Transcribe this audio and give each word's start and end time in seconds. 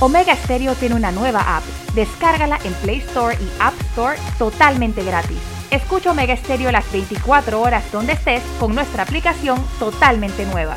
Omega 0.00 0.34
Stereo 0.34 0.74
tiene 0.74 0.94
una 0.94 1.12
nueva 1.12 1.58
app. 1.58 1.62
Descárgala 1.94 2.58
en 2.64 2.72
Play 2.74 2.98
Store 2.98 3.36
y 3.40 3.48
App 3.60 3.74
Store 3.90 4.18
totalmente 4.38 5.04
gratis. 5.04 5.38
Escucha 5.70 6.10
Omega 6.10 6.36
Stereo 6.36 6.72
las 6.72 6.90
24 6.90 7.60
horas 7.60 7.84
donde 7.92 8.14
estés 8.14 8.42
con 8.58 8.74
nuestra 8.74 9.04
aplicación 9.04 9.62
totalmente 9.78 10.46
nueva. 10.46 10.74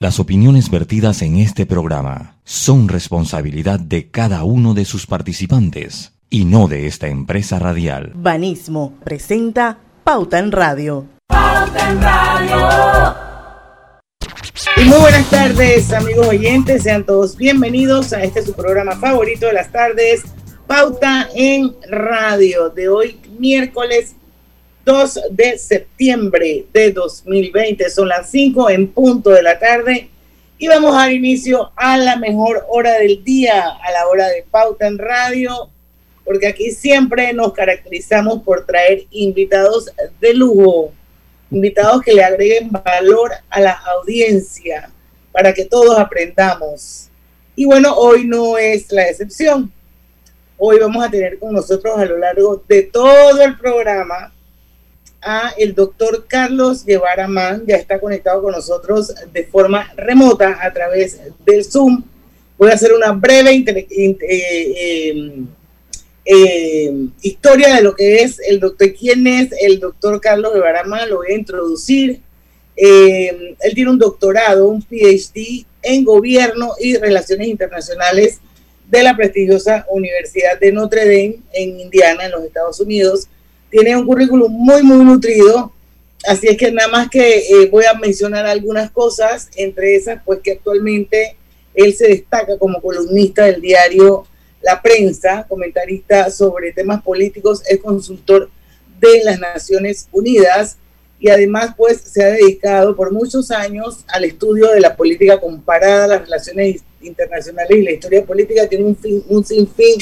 Las 0.00 0.20
opiniones 0.20 0.70
vertidas 0.70 1.22
en 1.22 1.38
este 1.38 1.66
programa 1.66 2.36
son 2.44 2.88
responsabilidad 2.88 3.80
de 3.80 4.10
cada 4.10 4.44
uno 4.44 4.72
de 4.72 4.84
sus 4.84 5.06
participantes 5.06 6.12
y 6.30 6.44
no 6.44 6.68
de 6.68 6.86
esta 6.86 7.08
empresa 7.08 7.58
radial. 7.58 8.12
Banismo 8.14 8.94
presenta 9.04 9.78
Pauta 10.04 10.38
en 10.38 10.52
Radio. 10.52 11.06
Pauta 11.26 11.90
en 11.90 12.02
Radio. 12.02 13.28
Y 14.76 14.84
muy 14.84 14.98
buenas 14.98 15.28
tardes, 15.30 15.92
amigos 15.92 16.28
oyentes. 16.28 16.82
Sean 16.82 17.04
todos 17.04 17.36
bienvenidos 17.36 18.12
a 18.12 18.22
este 18.22 18.42
su 18.42 18.52
programa 18.54 18.96
favorito 18.96 19.46
de 19.46 19.52
las 19.52 19.72
tardes, 19.72 20.22
Pauta 20.66 21.28
en 21.34 21.74
Radio, 21.88 22.68
de 22.68 22.88
hoy, 22.88 23.20
miércoles 23.38 24.14
2 24.84 25.20
de 25.30 25.58
septiembre 25.58 26.66
de 26.72 26.92
2020. 26.92 27.88
Son 27.90 28.08
las 28.08 28.30
5 28.30 28.70
en 28.70 28.88
punto 28.88 29.30
de 29.30 29.42
la 29.42 29.58
tarde 29.58 30.10
y 30.58 30.66
vamos 30.66 30.94
a 30.94 30.98
dar 30.98 31.12
inicio 31.12 31.72
a 31.76 31.96
la 31.96 32.16
mejor 32.16 32.64
hora 32.68 32.94
del 32.94 33.22
día, 33.24 33.64
a 33.68 33.92
la 33.92 34.06
hora 34.08 34.28
de 34.28 34.44
Pauta 34.50 34.86
en 34.86 34.98
Radio, 34.98 35.70
porque 36.28 36.46
aquí 36.46 36.72
siempre 36.72 37.32
nos 37.32 37.54
caracterizamos 37.54 38.42
por 38.42 38.66
traer 38.66 39.06
invitados 39.12 39.90
de 40.20 40.34
lujo, 40.34 40.92
invitados 41.50 42.02
que 42.02 42.12
le 42.12 42.22
agreguen 42.22 42.70
valor 42.70 43.32
a 43.48 43.60
la 43.62 43.72
audiencia 43.72 44.90
para 45.32 45.54
que 45.54 45.64
todos 45.64 45.98
aprendamos. 45.98 47.08
Y 47.56 47.64
bueno, 47.64 47.94
hoy 47.94 48.26
no 48.26 48.58
es 48.58 48.92
la 48.92 49.08
excepción. 49.08 49.72
Hoy 50.58 50.78
vamos 50.78 51.02
a 51.02 51.10
tener 51.10 51.38
con 51.38 51.54
nosotros 51.54 51.96
a 51.96 52.04
lo 52.04 52.18
largo 52.18 52.62
de 52.68 52.82
todo 52.82 53.40
el 53.40 53.56
programa 53.56 54.30
a 55.22 55.54
el 55.56 55.74
doctor 55.74 56.26
Carlos 56.28 56.84
Guevara 56.84 57.26
Man, 57.26 57.64
ya 57.66 57.76
está 57.76 57.98
conectado 57.98 58.42
con 58.42 58.52
nosotros 58.52 59.14
de 59.32 59.44
forma 59.44 59.90
remota 59.96 60.58
a 60.60 60.70
través 60.74 61.18
del 61.46 61.64
Zoom. 61.64 62.04
Voy 62.58 62.70
a 62.70 62.74
hacer 62.74 62.92
una 62.92 63.12
breve 63.12 63.64
eh, 63.66 64.18
eh, 64.20 65.46
eh, 66.30 66.92
historia 67.22 67.74
de 67.74 67.82
lo 67.82 67.94
que 67.94 68.22
es 68.22 68.38
el 68.40 68.60
doctor, 68.60 68.92
quién 68.94 69.26
es 69.26 69.48
el 69.60 69.80
doctor 69.80 70.20
Carlos 70.20 70.52
Guevara 70.52 70.84
lo 71.06 71.16
voy 71.16 71.32
a 71.32 71.36
introducir. 71.36 72.20
él 72.76 73.74
tiene 73.74 73.90
un 73.90 73.98
doctorado, 73.98 74.68
un 74.68 74.82
PhD 74.82 75.64
en 75.82 76.04
gobierno 76.04 76.72
y 76.78 76.96
relaciones 76.96 77.48
internacionales 77.48 78.40
de 78.90 79.02
la 79.02 79.16
prestigiosa 79.16 79.86
Universidad 79.90 80.60
de 80.60 80.72
Notre 80.72 81.04
Dame 81.04 81.40
en 81.52 81.80
Indiana, 81.80 82.26
en 82.26 82.32
los 82.32 82.44
Estados 82.44 82.78
Unidos 82.80 83.28
tiene 83.70 83.96
un 83.96 84.06
currículum 84.06 84.50
muy, 84.50 84.82
muy 84.82 85.04
nutrido. 85.04 85.72
Así 86.26 86.48
es 86.48 86.56
que 86.56 86.72
nada 86.72 86.88
más 86.88 87.08
que 87.08 87.38
eh, 87.38 87.68
voy 87.70 87.84
a 87.84 87.94
mencionar 87.94 88.46
algunas 88.46 88.90
cosas, 88.90 89.50
entre 89.56 89.94
esas, 89.94 90.22
pues 90.24 90.40
que 90.42 90.52
actualmente 90.52 91.36
él 91.74 91.94
se 91.94 92.08
destaca 92.08 92.58
como 92.58 92.80
columnista 92.80 93.44
del 93.44 93.60
diario 93.60 94.26
La 94.60 94.80
Prensa, 94.82 95.46
comentarista 95.48 96.30
sobre 96.30 96.72
temas 96.72 97.02
políticos, 97.02 97.62
es 97.68 97.78
consultor 97.80 98.50
de 99.00 99.22
las 99.24 99.38
Naciones 99.38 100.08
Unidas 100.10 100.76
y 101.20 101.30
además 101.30 101.74
pues 101.76 102.00
se 102.00 102.22
ha 102.22 102.28
dedicado 102.28 102.94
por 102.94 103.12
muchos 103.12 103.50
años 103.50 104.04
al 104.08 104.24
estudio 104.24 104.70
de 104.70 104.80
la 104.80 104.96
política 104.96 105.40
comparada, 105.40 106.06
las 106.06 106.22
relaciones 106.22 106.82
internacionales 107.00 107.76
y 107.76 107.82
la 107.82 107.92
historia 107.92 108.24
política. 108.24 108.68
Tiene 108.68 108.84
un, 108.84 109.24
un 109.28 109.44
sinfín 109.44 109.98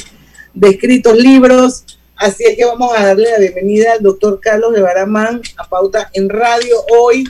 de 0.54 0.68
escritos 0.68 1.16
libros, 1.16 1.84
Así 2.18 2.44
es 2.44 2.56
que 2.56 2.64
vamos 2.64 2.96
a 2.96 3.08
darle 3.08 3.30
la 3.30 3.38
bienvenida 3.38 3.92
al 3.92 4.02
doctor 4.02 4.40
Carlos 4.40 4.72
de 4.72 4.80
Baramán 4.80 5.42
a 5.58 5.68
Pauta 5.68 6.08
en 6.14 6.30
Radio. 6.30 6.74
Hoy 6.98 7.28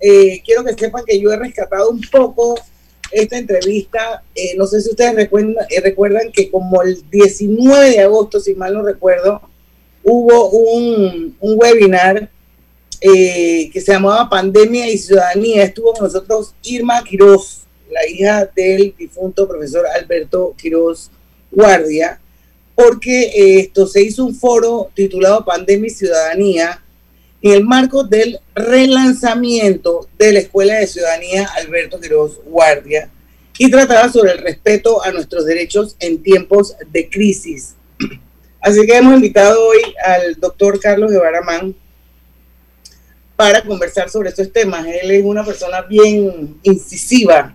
eh, 0.00 0.42
quiero 0.44 0.64
que 0.64 0.74
sepan 0.74 1.04
que 1.06 1.20
yo 1.20 1.30
he 1.30 1.36
rescatado 1.36 1.88
un 1.88 2.00
poco 2.10 2.60
esta 3.10 3.38
entrevista. 3.38 4.22
Eh, 4.34 4.54
no 4.56 4.66
sé 4.66 4.80
si 4.80 4.90
ustedes 4.90 5.14
recuerdan, 5.14 5.54
eh, 5.70 5.80
recuerdan 5.80 6.32
que 6.32 6.50
como 6.50 6.82
el 6.82 7.02
19 7.10 7.90
de 7.90 8.00
agosto, 8.00 8.40
si 8.40 8.54
mal 8.54 8.74
no 8.74 8.82
recuerdo, 8.82 9.40
hubo 10.02 10.50
un, 10.50 11.36
un 11.40 11.58
webinar 11.58 12.30
que 13.00 13.80
se 13.80 13.92
llamaba 13.92 14.28
Pandemia 14.28 14.90
y 14.90 14.98
Ciudadanía. 14.98 15.62
Estuvo 15.62 15.92
con 15.92 16.04
nosotros 16.04 16.54
Irma 16.64 17.04
Quiroz, 17.04 17.62
la 17.90 18.06
hija 18.08 18.50
del 18.56 18.94
difunto 18.98 19.46
profesor 19.46 19.86
Alberto 19.86 20.54
Quiroz 20.58 21.10
Guardia 21.50 22.20
porque 22.78 23.22
eh, 23.22 23.58
esto 23.58 23.88
se 23.88 24.00
hizo 24.00 24.24
un 24.24 24.36
foro 24.36 24.88
titulado 24.94 25.44
Pandemia 25.44 25.88
y 25.88 25.90
Ciudadanía 25.90 26.80
en 27.42 27.52
el 27.52 27.64
marco 27.64 28.04
del 28.04 28.40
relanzamiento 28.54 30.08
de 30.18 30.32
la 30.32 30.38
Escuela 30.40 30.74
de 30.74 30.86
Ciudadanía 30.86 31.48
Alberto 31.56 32.00
Quiroz 32.00 32.40
Guardia 32.44 33.10
y 33.58 33.70
trataba 33.70 34.10
sobre 34.10 34.32
el 34.32 34.38
respeto 34.38 35.04
a 35.04 35.12
nuestros 35.12 35.44
derechos 35.44 35.96
en 36.00 36.22
tiempos 36.22 36.76
de 36.90 37.08
crisis. 37.08 37.74
Así 38.60 38.84
que 38.86 38.96
hemos 38.96 39.14
invitado 39.14 39.66
hoy 39.66 39.80
al 40.04 40.34
doctor 40.36 40.80
Carlos 40.80 41.10
Guevara 41.10 41.42
Man 41.42 41.74
para 43.36 43.62
conversar 43.62 44.10
sobre 44.10 44.30
estos 44.30 44.52
temas. 44.52 44.84
Él 44.84 45.10
es 45.12 45.24
una 45.24 45.44
persona 45.44 45.82
bien 45.82 46.58
incisiva 46.64 47.54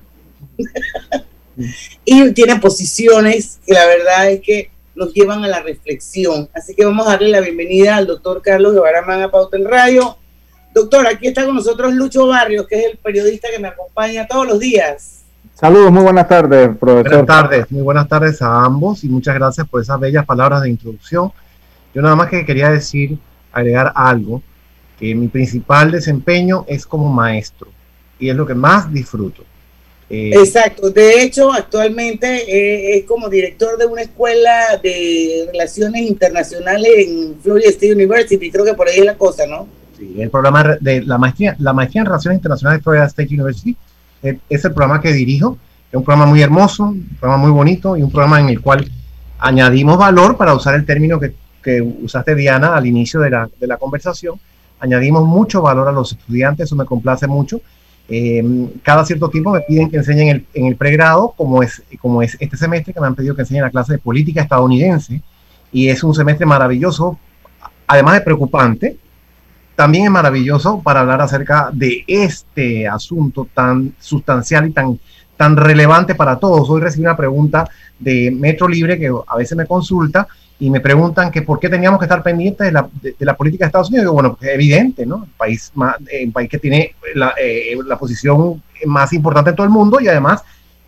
y 2.06 2.32
tiene 2.32 2.56
posiciones 2.58 3.60
que 3.66 3.74
la 3.74 3.86
verdad 3.86 4.32
es 4.32 4.42
que 4.42 4.73
nos 4.96 5.14
llevan 5.14 5.44
a 5.44 5.48
la 5.48 5.62
reflexión. 5.62 6.50
Así 6.54 6.76
que 6.76 6.86
vamos 6.86 7.08
a 7.08 7.12
darle 7.12 7.30
la 7.30 7.42
bienvenida 7.42 7.96
al 7.96 8.08
doctor 8.08 8.42
Carlos 8.42 8.74
Guevara 8.74 9.24
a 9.24 9.32
Pauta 9.32 9.58
en 9.58 9.66
Radio. 9.66 10.18
Doctor, 10.74 11.08
aquí 11.08 11.28
está 11.28 11.46
con 11.46 11.56
nosotros 11.56 11.94
Lucho 11.94 12.28
Barrios, 12.28 12.68
que 12.68 12.80
es 12.80 12.86
el 12.92 12.98
periodista 12.98 13.48
que 13.52 13.60
me 13.60 13.68
acompaña 13.68 14.28
todos 14.28 14.48
los 14.48 14.60
días. 14.60 15.24
Saludos, 15.54 15.92
muy 15.92 16.04
buenas 16.04 16.28
tardes, 16.28 16.76
profesor. 16.78 17.04
Buenas 17.04 17.26
tardes, 17.26 17.72
muy 17.72 17.82
buenas 17.84 18.08
tardes 18.08 18.42
a 18.42 18.64
ambos 18.64 19.04
y 19.04 19.10
muchas 19.10 19.36
gracias 19.36 19.68
por 19.68 19.82
esas 19.82 20.00
bellas 20.00 20.26
palabras 20.26 20.64
de 20.64 20.70
introducción. 20.70 21.32
Yo 21.94 22.02
nada 22.02 22.16
más 22.16 22.30
que 22.30 22.46
quería 22.46 22.72
decir, 22.72 23.20
agregar 23.52 23.94
algo, 23.96 24.42
que 25.00 25.14
mi 25.14 25.28
principal 25.28 25.92
desempeño 25.92 26.66
es 26.68 26.88
como 26.88 27.08
maestro 27.12 27.68
y 28.18 28.30
es 28.30 28.36
lo 28.36 28.46
que 28.46 28.56
más 28.56 28.92
disfruto. 28.92 29.44
Eh, 30.16 30.30
Exacto, 30.36 30.92
de 30.92 31.24
hecho 31.24 31.52
actualmente 31.52 32.28
eh, 32.28 32.98
es 32.98 33.06
como 33.06 33.30
director 33.30 33.80
de 33.80 33.88
una 33.88 34.04
escuela 34.04 34.80
de 34.84 35.48
relaciones 35.52 36.04
internacionales 36.04 36.92
en 37.00 37.36
Florida 37.42 37.70
State 37.70 37.96
University, 37.96 38.52
creo 38.52 38.64
que 38.64 38.76
por 38.76 38.88
ahí 38.88 39.00
es 39.00 39.06
la 39.06 39.18
cosa, 39.18 39.48
¿no? 39.48 39.68
Sí, 39.98 40.18
el 40.20 40.30
programa 40.30 40.78
de 40.80 41.02
la 41.02 41.18
maestría, 41.18 41.56
la 41.58 41.74
maestría 41.74 42.02
en 42.02 42.06
relaciones 42.06 42.38
internacionales 42.38 42.80
de 42.80 42.84
Florida 42.84 43.06
State 43.06 43.34
University 43.34 43.76
eh, 44.22 44.38
es, 44.48 44.64
el 44.64 44.72
programa 44.72 45.02
que 45.02 45.12
dirijo, 45.12 45.58
es 45.92 45.98
un 45.98 46.04
programa 46.04 46.30
muy 46.30 46.44
hermoso, 46.44 46.84
un 46.84 47.18
programa 47.20 47.42
muy 47.42 47.52
bonito 47.52 47.98
y 47.98 48.04
un 48.04 48.12
programa 48.12 48.40
en 48.40 48.50
el 48.50 48.62
cual 48.62 48.88
añadimos 49.40 49.98
valor 49.98 50.38
para 50.38 50.54
usar 50.54 50.76
el 50.76 50.86
término 50.86 51.20
que, 51.20 51.34
que 51.64 51.82
usaste 51.82 52.36
Diana 52.36 52.76
al 52.76 52.86
inicio 52.86 53.20
de 53.20 53.32
la, 53.32 53.50
de 53.60 53.66
la 53.66 53.78
conversación, 53.78 54.40
añadimos 54.80 55.26
mucho 55.26 55.64
valor 55.64 55.88
a 55.88 55.92
los 55.92 56.12
estudiantes, 56.12 56.66
eso 56.66 56.76
me 56.76 56.86
complace 56.86 57.26
mucho 57.26 57.62
Em, 58.10 58.68
cada 58.82 59.06
cierto 59.06 59.30
tiempo 59.30 59.52
me 59.52 59.62
piden 59.62 59.90
que 59.90 59.98
enseñe 59.98 60.22
en 60.22 60.28
el, 60.30 60.46
en 60.54 60.66
el, 60.66 60.76
pregrado, 60.76 61.34
como 61.38 61.64
es, 61.64 61.82
como 62.02 62.22
es 62.22 62.36
este 62.40 62.58
semestre, 62.58 62.94
que 62.94 63.00
me 63.00 63.08
han 63.08 63.16
pedido 63.16 63.36
que 63.36 63.42
enseñe 63.42 63.62
la 63.62 63.70
clase 63.70 63.94
de 63.94 64.00
política 64.00 64.42
estadounidense, 64.42 65.22
y 65.72 65.88
es 65.88 66.04
un 66.04 66.14
semestre 66.14 66.46
maravilloso, 66.46 67.18
además 67.88 68.16
de 68.16 68.22
preocupante, 68.22 68.98
también 69.76 70.06
es 70.06 70.12
maravilloso 70.12 70.82
para 70.82 71.00
hablar 71.00 71.22
acerca 71.22 71.70
de 71.74 72.04
este 72.08 72.88
asunto 72.88 73.48
tan 73.54 73.96
sustancial 74.00 74.68
y 74.68 74.72
tan, 74.72 75.00
tan 75.36 75.58
relevante 75.58 76.14
para 76.14 76.38
todos. 76.38 76.70
Hoy 76.70 76.82
recibí 76.82 77.06
una 77.06 77.18
pregunta 77.18 77.68
de 77.98 78.30
Metro 78.32 78.68
Libre 78.68 79.00
que 79.00 79.12
a 79.28 79.36
veces 79.36 79.58
me 79.58 79.66
consulta 79.66 80.28
y 80.64 80.70
me 80.70 80.80
preguntan 80.80 81.30
que 81.30 81.42
por 81.42 81.60
qué 81.60 81.68
teníamos 81.68 82.00
que 82.00 82.06
estar 82.06 82.24
pendientes 82.24 82.66
de 82.66 82.72
la, 82.72 82.88
de, 83.02 83.14
la 83.20 83.36
política 83.36 83.66
de 83.66 83.68
Estados 83.68 83.90
Unidos. 83.90 84.08
Y 84.10 84.14
bueno, 84.14 84.38
es 84.40 84.48
evidente, 84.48 85.06
¿no? 85.06 85.26
El 85.26 85.32
país, 85.32 85.70
más, 85.76 85.98
el 86.10 86.32
país 86.32 86.50
que 86.50 86.58
tiene 86.58 86.96
la, 87.16 87.34
eh, 87.38 87.76
la, 87.86 87.98
posición 87.98 88.64
más 88.86 89.12
importante 89.12 89.50
en 89.50 89.58
todo 89.58 89.66
el 89.66 89.74
mundo 89.74 90.00
y 90.00 90.08
además 90.08 90.42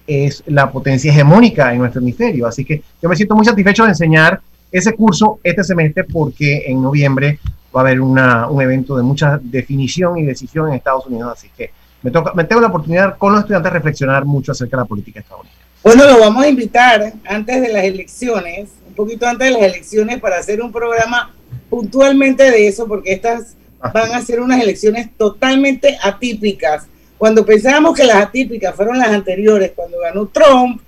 es 0.07 0.43
la 0.47 0.71
potencia 0.71 1.11
hegemónica 1.11 1.73
en 1.73 1.79
nuestro 1.79 1.99
hemisferio. 1.99 2.47
Así 2.47 2.63
que 2.63 2.83
yo 3.01 3.09
me 3.09 3.17
siento 3.17 3.35
muy 3.35 3.43
satisfecho 3.43 3.83
de 3.83 3.89
enseñar 3.89 4.39
ese 4.71 4.93
curso 4.93 5.41
este 5.43 5.61
semestre 5.61 6.05
porque 6.05 6.63
en 6.67 6.81
noviembre 6.81 7.39
va 7.75 7.81
a 7.81 7.83
haber 7.83 7.99
una, 7.99 8.47
un 8.47 8.61
evento 8.61 8.95
de 8.95 9.03
mucha 9.03 9.41
definición 9.43 10.17
y 10.17 10.23
decisión 10.23 10.69
en 10.69 10.75
Estados 10.75 11.05
Unidos. 11.07 11.33
Así 11.33 11.49
que 11.49 11.71
me, 12.01 12.11
toca, 12.11 12.31
me 12.33 12.45
tengo 12.45 12.61
la 12.61 12.67
oportunidad 12.67 13.17
con 13.17 13.33
los 13.33 13.41
estudiantes 13.41 13.73
de 13.73 13.77
reflexionar 13.77 14.23
mucho 14.23 14.53
acerca 14.53 14.77
de 14.77 14.83
la 14.83 14.87
política 14.87 15.19
estadounidense. 15.19 15.65
Bueno, 15.83 16.05
lo 16.05 16.19
vamos 16.21 16.45
a 16.45 16.47
invitar 16.47 17.11
antes 17.27 17.61
de 17.61 17.73
las 17.73 17.83
elecciones 17.83 18.69
poquito 18.95 19.27
antes 19.27 19.47
de 19.47 19.53
las 19.53 19.63
elecciones 19.63 20.19
para 20.19 20.37
hacer 20.37 20.61
un 20.61 20.71
programa 20.71 21.35
puntualmente 21.69 22.49
de 22.49 22.67
eso, 22.67 22.87
porque 22.87 23.13
estas 23.13 23.55
van 23.93 24.13
a 24.13 24.21
ser 24.21 24.39
unas 24.39 24.61
elecciones 24.61 25.09
totalmente 25.17 25.97
atípicas. 26.01 26.87
Cuando 27.17 27.45
pensábamos 27.45 27.95
que 27.95 28.03
las 28.03 28.17
atípicas 28.17 28.75
fueron 28.75 28.97
las 28.97 29.09
anteriores, 29.09 29.71
cuando 29.75 29.99
ganó 29.99 30.27
Trump, 30.27 30.81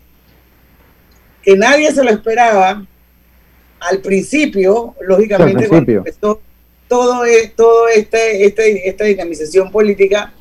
que 1.42 1.56
nadie 1.56 1.92
se 1.92 2.04
lo 2.04 2.09
esperaba, 2.09 2.86
al 3.80 4.00
principio, 4.00 4.95
lógicamente, 5.01 5.68
cuando 5.68 5.92
empezó 5.92 6.42
todo, 6.88 7.25
e, 7.25 7.54
todo 7.56 7.88
este, 7.88 8.45
este, 8.45 8.89
esta 8.89 9.04
dinamización 9.04 9.71
política, 9.71 10.33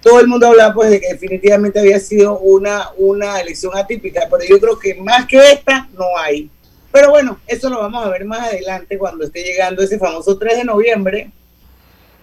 todo 0.00 0.20
el 0.20 0.28
mundo 0.28 0.46
hablaba 0.46 0.72
pues 0.72 0.90
de 0.90 1.00
que 1.00 1.08
definitivamente 1.08 1.80
había 1.80 1.98
sido 1.98 2.38
una, 2.38 2.90
una 2.96 3.40
elección 3.40 3.76
atípica, 3.76 4.28
pero 4.30 4.44
yo 4.44 4.60
creo 4.60 4.78
que 4.78 4.94
más 4.94 5.26
que 5.26 5.38
esta 5.50 5.88
no 5.94 6.04
hay. 6.16 6.48
Pero 6.96 7.10
bueno, 7.10 7.38
eso 7.46 7.68
lo 7.68 7.80
vamos 7.80 8.06
a 8.06 8.08
ver 8.08 8.24
más 8.24 8.48
adelante 8.48 8.96
cuando 8.96 9.26
esté 9.26 9.42
llegando 9.42 9.82
ese 9.82 9.98
famoso 9.98 10.38
3 10.38 10.56
de 10.56 10.64
noviembre, 10.64 11.30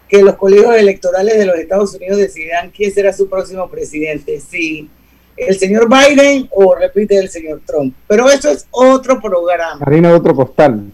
que 0.10 0.24
los 0.24 0.36
colegios 0.36 0.76
electorales 0.76 1.38
de 1.38 1.46
los 1.46 1.58
Estados 1.58 1.94
Unidos 1.94 2.18
decidirán 2.18 2.72
quién 2.72 2.92
será 2.92 3.14
su 3.14 3.30
próximo 3.30 3.70
presidente, 3.70 4.40
si 4.40 4.90
el 5.38 5.60
señor 5.60 5.88
Biden 5.88 6.50
o 6.50 6.74
repite 6.74 7.16
el 7.20 7.30
señor 7.30 7.62
Trump. 7.68 7.96
Pero 8.08 8.28
eso 8.32 8.50
es 8.50 8.66
otro 8.72 9.22
programa. 9.22 9.78
Harina 9.86 10.12
otro 10.12 10.34
costal. 10.34 10.92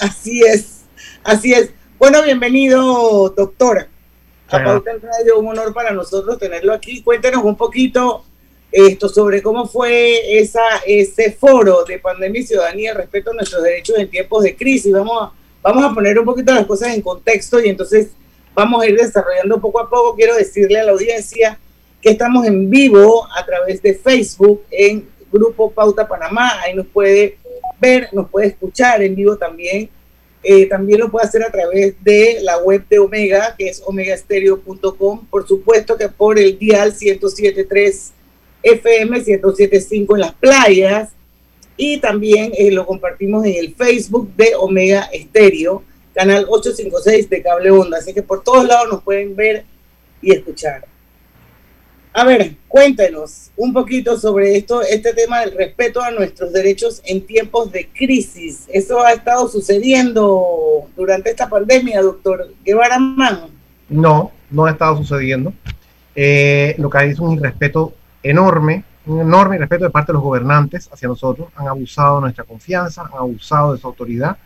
Así 0.00 0.40
es, 0.40 0.84
así 1.24 1.52
es. 1.52 1.74
Bueno, 1.98 2.22
bienvenido, 2.22 3.28
doctora. 3.36 3.86
A 4.48 4.64
Pauta 4.64 4.92
en 4.92 5.02
Radio, 5.02 5.40
un 5.40 5.48
honor 5.48 5.74
para 5.74 5.90
nosotros 5.90 6.38
tenerlo 6.38 6.72
aquí. 6.72 7.02
Cuéntenos 7.02 7.44
un 7.44 7.58
poquito 7.58 8.24
esto 8.74 9.08
sobre 9.08 9.40
cómo 9.40 9.68
fue 9.68 10.36
esa, 10.36 10.60
ese 10.84 11.30
foro 11.30 11.84
de 11.84 12.00
pandemia 12.00 12.40
y 12.40 12.44
ciudadanía 12.44 12.92
respecto 12.92 13.30
a 13.30 13.34
nuestros 13.34 13.62
derechos 13.62 13.96
en 13.96 14.10
tiempos 14.10 14.42
de 14.42 14.56
crisis. 14.56 14.90
Vamos 14.90 15.16
a, 15.22 15.32
vamos 15.62 15.84
a 15.84 15.94
poner 15.94 16.18
un 16.18 16.24
poquito 16.24 16.52
las 16.52 16.66
cosas 16.66 16.92
en 16.92 17.00
contexto 17.00 17.60
y 17.60 17.68
entonces 17.68 18.08
vamos 18.52 18.82
a 18.82 18.88
ir 18.88 18.96
desarrollando 18.96 19.60
poco 19.60 19.78
a 19.78 19.88
poco. 19.88 20.16
Quiero 20.16 20.34
decirle 20.34 20.80
a 20.80 20.84
la 20.84 20.90
audiencia 20.90 21.56
que 22.02 22.10
estamos 22.10 22.44
en 22.46 22.68
vivo 22.68 23.28
a 23.32 23.46
través 23.46 23.80
de 23.80 23.94
Facebook 23.94 24.64
en 24.72 25.08
Grupo 25.30 25.70
Pauta 25.70 26.08
Panamá. 26.08 26.60
Ahí 26.60 26.74
nos 26.74 26.86
puede 26.88 27.38
ver, 27.80 28.08
nos 28.12 28.28
puede 28.28 28.48
escuchar 28.48 29.04
en 29.04 29.14
vivo 29.14 29.36
también. 29.36 29.88
Eh, 30.42 30.66
también 30.66 30.98
lo 30.98 31.12
puede 31.12 31.28
hacer 31.28 31.44
a 31.44 31.50
través 31.52 31.94
de 32.02 32.40
la 32.42 32.58
web 32.58 32.84
de 32.88 32.98
Omega, 32.98 33.54
que 33.56 33.68
es 33.68 33.80
omegastereo.com. 33.86 35.26
Por 35.30 35.46
supuesto 35.46 35.96
que 35.96 36.08
por 36.08 36.40
el 36.40 36.58
dial 36.58 36.92
107.3 36.92 38.10
FM, 38.64 39.22
107.5 39.22 40.14
en 40.14 40.20
las 40.20 40.34
playas. 40.34 41.10
Y 41.76 41.98
también 41.98 42.52
eh, 42.56 42.70
lo 42.70 42.86
compartimos 42.86 43.44
en 43.44 43.54
el 43.56 43.74
Facebook 43.74 44.34
de 44.36 44.54
Omega 44.56 45.08
Estéreo, 45.12 45.82
canal 46.14 46.46
856 46.48 47.28
de 47.30 47.42
Cable 47.42 47.70
Onda. 47.70 47.98
Así 47.98 48.14
que 48.14 48.22
por 48.22 48.42
todos 48.42 48.66
lados 48.66 48.88
nos 48.90 49.02
pueden 49.02 49.34
ver 49.36 49.64
y 50.22 50.32
escuchar. 50.32 50.86
A 52.16 52.24
ver, 52.24 52.54
cuéntenos 52.68 53.50
un 53.56 53.72
poquito 53.72 54.16
sobre 54.16 54.56
esto, 54.56 54.82
este 54.82 55.12
tema 55.14 55.40
del 55.40 55.56
respeto 55.56 56.00
a 56.00 56.12
nuestros 56.12 56.52
derechos 56.52 57.02
en 57.04 57.26
tiempos 57.26 57.72
de 57.72 57.88
crisis. 57.88 58.66
¿Eso 58.68 59.04
ha 59.04 59.12
estado 59.12 59.48
sucediendo 59.48 60.88
durante 60.94 61.30
esta 61.30 61.48
pandemia, 61.48 62.00
doctor 62.02 62.54
Guevara 62.64 63.00
Man? 63.00 63.48
No, 63.88 64.30
no 64.48 64.66
ha 64.66 64.70
estado 64.70 64.96
sucediendo. 64.96 65.52
Eh, 66.14 66.76
lo 66.78 66.88
que 66.88 66.98
hay 66.98 67.10
es 67.10 67.18
un 67.18 67.32
irrespeto 67.32 67.92
enorme, 68.24 68.82
un 69.06 69.20
enorme 69.20 69.56
irrespeto 69.56 69.84
de 69.84 69.90
parte 69.90 70.10
de 70.10 70.14
los 70.14 70.22
gobernantes 70.22 70.90
hacia 70.92 71.06
nosotros. 71.06 71.48
Han 71.54 71.68
abusado 71.68 72.16
de 72.16 72.22
nuestra 72.22 72.44
confianza, 72.44 73.02
han 73.02 73.18
abusado 73.18 73.74
de 73.74 73.78
su 73.78 73.86
autoridad, 73.86 74.36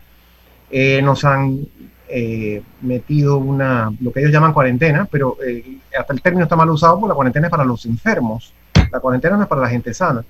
eh, 0.69 1.01
nos 1.01 1.23
han 1.25 1.65
eh, 2.07 2.61
metido 2.81 3.37
una, 3.39 3.91
lo 3.99 4.11
que 4.11 4.19
ellos 4.19 4.31
llaman 4.31 4.53
cuarentena, 4.53 5.07
pero 5.09 5.37
eh, 5.45 5.79
hasta 5.97 6.13
el 6.13 6.21
término 6.21 6.43
está 6.43 6.55
mal 6.55 6.69
usado 6.69 6.99
porque 6.99 7.09
la 7.09 7.15
cuarentena 7.15 7.47
es 7.47 7.51
para 7.51 7.65
los 7.65 7.85
enfermos, 7.87 8.53
la 8.91 8.99
cuarentena 8.99 9.37
no 9.37 9.43
es 9.43 9.49
para 9.49 9.61
la 9.61 9.69
gente 9.69 9.93
sana. 9.93 10.23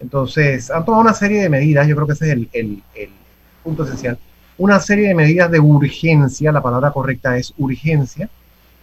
Entonces, 0.00 0.70
han 0.70 0.84
tomado 0.84 1.02
una 1.02 1.14
serie 1.14 1.42
de 1.42 1.48
medidas, 1.50 1.86
yo 1.86 1.94
creo 1.94 2.06
que 2.06 2.14
ese 2.14 2.32
es 2.32 2.38
el 2.54 2.82
punto 3.62 3.84
esencial, 3.84 4.18
una 4.60 4.78
serie 4.78 5.08
de 5.08 5.14
medidas 5.14 5.50
de 5.50 5.58
urgencia, 5.58 6.52
la 6.52 6.62
palabra 6.62 6.90
correcta 6.90 7.36
es 7.38 7.54
urgencia, 7.56 8.28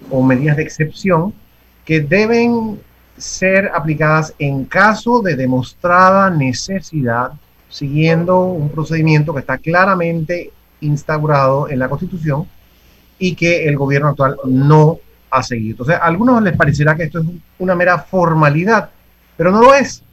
o 0.10 0.24
medidas 0.24 0.58
de 0.58 0.64
excepción, 0.64 1.34
que 1.86 2.02
deben 2.02 2.80
ser 3.18 3.72
aplicadas 3.74 4.34
en 4.40 4.66
caso 4.66 5.22
de 5.22 5.36
demostrada 5.36 6.30
necesidad, 6.30 7.32
siguiendo 7.70 8.40
un 8.46 8.70
procedimiento 8.70 9.34
que 9.34 9.40
está 9.40 9.58
claramente 9.58 10.52
instaurado 10.82 11.70
en 11.70 11.80
la 11.80 11.90
Constitución 11.90 12.48
y 13.20 13.36
que 13.36 13.68
el 13.68 13.76
gobierno 13.76 14.10
actual 14.10 14.38
no 14.46 15.00
ha 15.30 15.44
seguido. 15.44 15.72
Entonces, 15.72 15.96
a 15.96 16.06
algunos 16.06 16.42
les 16.42 16.56
parecerá 16.56 16.96
que 16.96 17.04
esto 17.04 17.20
es 17.20 17.26
una 17.60 17.76
mera 17.76 18.00
formalidad, 18.00 18.90
pero 19.36 19.52
no 19.52 19.62
lo 19.62 19.74
es, 19.74 20.04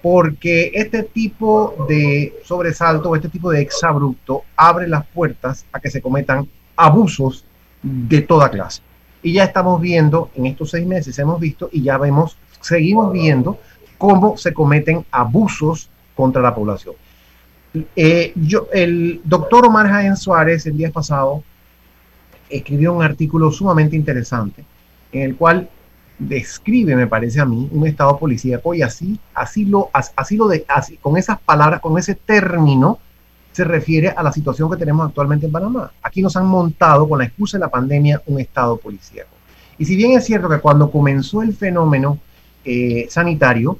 porque 0.00 0.70
este 0.74 1.02
tipo 1.02 1.86
de 1.88 2.34
sobresalto, 2.44 3.14
este 3.14 3.28
tipo 3.28 3.50
de 3.50 3.60
exabrupto 3.60 4.42
abre 4.56 4.88
las 4.88 5.06
puertas 5.06 5.64
a 5.72 5.80
que 5.80 5.90
se 5.90 6.00
cometan 6.00 6.48
abusos 6.76 7.44
de 7.82 8.22
toda 8.22 8.50
clase. 8.50 8.82
Y 9.22 9.34
ya 9.34 9.44
estamos 9.44 9.80
viendo, 9.80 10.30
en 10.34 10.46
estos 10.46 10.70
seis 10.70 10.86
meses 10.86 11.18
hemos 11.18 11.38
visto 11.38 11.68
y 11.72 11.82
ya 11.82 11.96
vemos, 11.98 12.36
seguimos 12.62 13.12
viendo 13.12 13.58
cómo 13.98 14.36
se 14.36 14.54
cometen 14.54 15.04
abusos 15.10 15.90
contra 16.16 16.40
la 16.40 16.54
población. 16.54 16.94
Eh, 17.94 18.32
yo, 18.34 18.68
el 18.72 19.20
doctor 19.24 19.66
Omar 19.66 19.88
Jaén 19.88 20.16
Suárez 20.16 20.66
el 20.66 20.76
día 20.76 20.90
pasado 20.90 21.42
escribió 22.48 22.92
un 22.92 23.02
artículo 23.02 23.50
sumamente 23.50 23.96
interesante 23.96 24.64
en 25.12 25.22
el 25.22 25.36
cual 25.36 25.68
describe, 26.18 26.94
me 26.96 27.06
parece 27.06 27.40
a 27.40 27.44
mí, 27.44 27.68
un 27.70 27.86
estado 27.86 28.18
policíaco 28.18 28.74
y 28.74 28.82
así, 28.82 29.18
así 29.34 29.64
lo, 29.64 29.90
así 29.92 30.36
lo 30.36 30.48
de, 30.48 30.64
así, 30.68 30.96
con 30.96 31.16
esas 31.16 31.40
palabras, 31.40 31.80
con 31.80 31.98
ese 31.98 32.14
término, 32.14 32.98
se 33.52 33.64
refiere 33.64 34.08
a 34.08 34.22
la 34.22 34.32
situación 34.32 34.70
que 34.70 34.76
tenemos 34.76 35.06
actualmente 35.06 35.46
en 35.46 35.52
Panamá. 35.52 35.92
Aquí 36.02 36.22
nos 36.22 36.36
han 36.36 36.46
montado 36.46 37.08
con 37.08 37.18
la 37.18 37.26
excusa 37.26 37.58
de 37.58 37.62
la 37.62 37.70
pandemia 37.70 38.22
un 38.26 38.40
estado 38.40 38.78
policíaco. 38.78 39.30
Y 39.78 39.84
si 39.84 39.96
bien 39.96 40.12
es 40.12 40.24
cierto 40.24 40.48
que 40.48 40.58
cuando 40.58 40.90
comenzó 40.90 41.42
el 41.42 41.54
fenómeno 41.54 42.18
eh, 42.64 43.06
sanitario, 43.10 43.78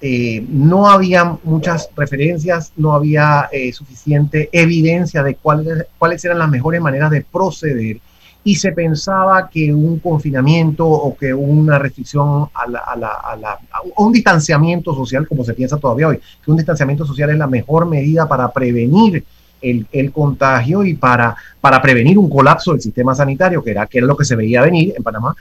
eh, 0.00 0.44
no 0.48 0.88
había 0.88 1.38
muchas 1.44 1.88
referencias, 1.96 2.72
no 2.76 2.92
había 2.92 3.48
eh, 3.50 3.72
suficiente 3.72 4.50
evidencia 4.52 5.22
de 5.22 5.36
cuáles, 5.36 5.86
cuáles 5.96 6.24
eran 6.24 6.38
las 6.38 6.50
mejores 6.50 6.80
maneras 6.80 7.10
de 7.10 7.22
proceder 7.22 8.00
y 8.44 8.56
se 8.56 8.72
pensaba 8.72 9.48
que 9.48 9.72
un 9.72 9.98
confinamiento 10.00 10.86
o 10.86 11.16
que 11.16 11.32
una 11.32 11.78
restricción 11.78 12.48
a, 12.54 13.58
un 13.96 14.12
distanciamiento 14.12 14.94
social, 14.94 15.26
como 15.26 15.42
se 15.42 15.54
piensa 15.54 15.78
todavía 15.78 16.08
hoy, 16.08 16.20
que 16.44 16.50
un 16.50 16.58
distanciamiento 16.58 17.06
social 17.06 17.30
es 17.30 17.38
la 17.38 17.46
mejor 17.46 17.86
medida 17.86 18.28
para 18.28 18.52
prevenir 18.52 19.24
el, 19.62 20.12
contagio 20.12 20.84
y 20.84 20.92
para, 20.92 21.34
para 21.58 21.80
prevenir 21.80 22.18
un 22.18 22.28
colapso 22.28 22.72
del 22.72 22.82
sistema 22.82 23.14
sanitario, 23.14 23.64
que 23.64 23.70
era, 23.70 23.86
que 23.86 23.96
era 23.96 24.06
lo 24.06 24.16
que 24.18 24.26
se 24.26 24.36
veía 24.36 24.60
venir 24.60 24.92
en 24.94 25.02
Panamá. 25.02 25.34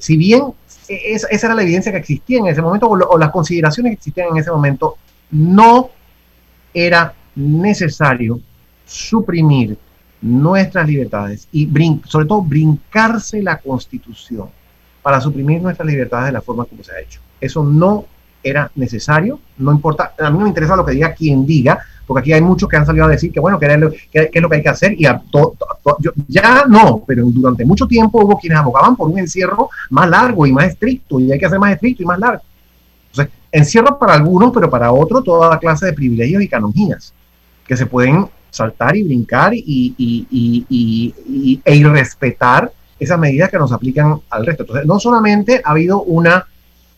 Si 0.00 0.16
bien 0.16 0.42
esa, 0.88 1.28
era 1.28 1.54
la 1.54 1.62
evidencia 1.62 1.92
que 1.92 1.98
existía 1.98 2.38
en 2.38 2.46
ese 2.46 2.62
momento 2.62 2.88
o, 2.88 3.18
las 3.18 3.30
consideraciones 3.30 3.90
que 3.90 3.94
existían 3.94 4.28
en 4.30 4.38
ese 4.38 4.50
momento. 4.50 4.96
No 5.30 5.90
era 6.72 7.14
necesario 7.34 8.40
suprimir 8.84 9.78
nuestras 10.20 10.88
libertades 10.88 11.48
y 11.52 11.68
sobre 12.06 12.26
todo 12.26 12.42
brincarse 12.42 13.42
la 13.42 13.58
constitución 13.58 14.48
para 15.02 15.20
suprimir 15.20 15.60
nuestras 15.60 15.86
libertades 15.86 16.26
de 16.26 16.32
la 16.32 16.40
forma 16.40 16.64
como 16.64 16.82
se 16.82 16.92
ha 16.92 17.00
hecho. 17.00 17.20
Eso 17.40 17.62
no 17.62 18.06
era 18.42 18.70
necesario, 18.74 19.40
no 19.58 19.72
importa, 19.72 20.14
a 20.18 20.30
mí 20.30 20.38
no 20.38 20.44
me 20.44 20.48
interesa 20.48 20.76
lo 20.76 20.84
que 20.84 20.92
diga 20.92 21.14
quien 21.14 21.46
diga, 21.46 21.80
porque 22.06 22.20
aquí 22.20 22.32
hay 22.32 22.40
muchos 22.40 22.68
que 22.68 22.76
han 22.76 22.86
salido 22.86 23.06
a 23.06 23.08
decir 23.08 23.32
que 23.32 23.40
bueno, 23.40 23.58
que, 23.58 23.66
es 24.12 24.42
lo 24.42 24.48
que 24.48 24.56
hay 24.56 24.62
que 24.62 24.68
hacer 24.68 24.92
y 24.92 25.04
ya 26.28 26.64
no, 26.68 27.02
pero 27.06 27.24
durante 27.26 27.64
mucho 27.64 27.86
tiempo 27.86 28.24
hubo 28.24 28.38
quienes 28.38 28.58
abogaban 28.58 28.96
por 28.96 29.08
un 29.08 29.18
encierro 29.18 29.70
más 29.90 30.08
largo 30.08 30.46
y 30.46 30.52
más 30.52 30.66
estricto 30.66 31.20
y 31.20 31.32
hay 31.32 31.38
que 31.38 31.46
hacer 31.46 31.58
más 31.58 31.72
estricto 31.72 32.02
y 32.02 32.06
más 32.06 32.18
largo. 32.18 32.42
Entonces, 33.10 33.34
encierro 33.52 33.98
para 33.98 34.14
algunos, 34.14 34.52
pero 34.52 34.68
para 34.68 34.92
otros 34.92 35.24
toda 35.24 35.58
clase 35.58 35.86
de 35.86 35.92
privilegios 35.92 36.42
y 36.42 36.48
canonías 36.48 37.14
que 37.66 37.76
se 37.76 37.86
pueden 37.86 38.28
saltar 38.50 38.96
y 38.96 39.02
brincar 39.02 39.52
y, 39.54 39.94
e 41.64 41.74
irrespetar 41.74 42.70
esas 42.98 43.18
medidas 43.18 43.50
que 43.50 43.58
nos 43.58 43.72
aplican 43.72 44.20
al 44.30 44.46
resto. 44.46 44.62
Entonces, 44.62 44.86
no 44.86 45.00
solamente 45.00 45.60
ha 45.64 45.70
habido 45.70 46.02
una, 46.02 46.46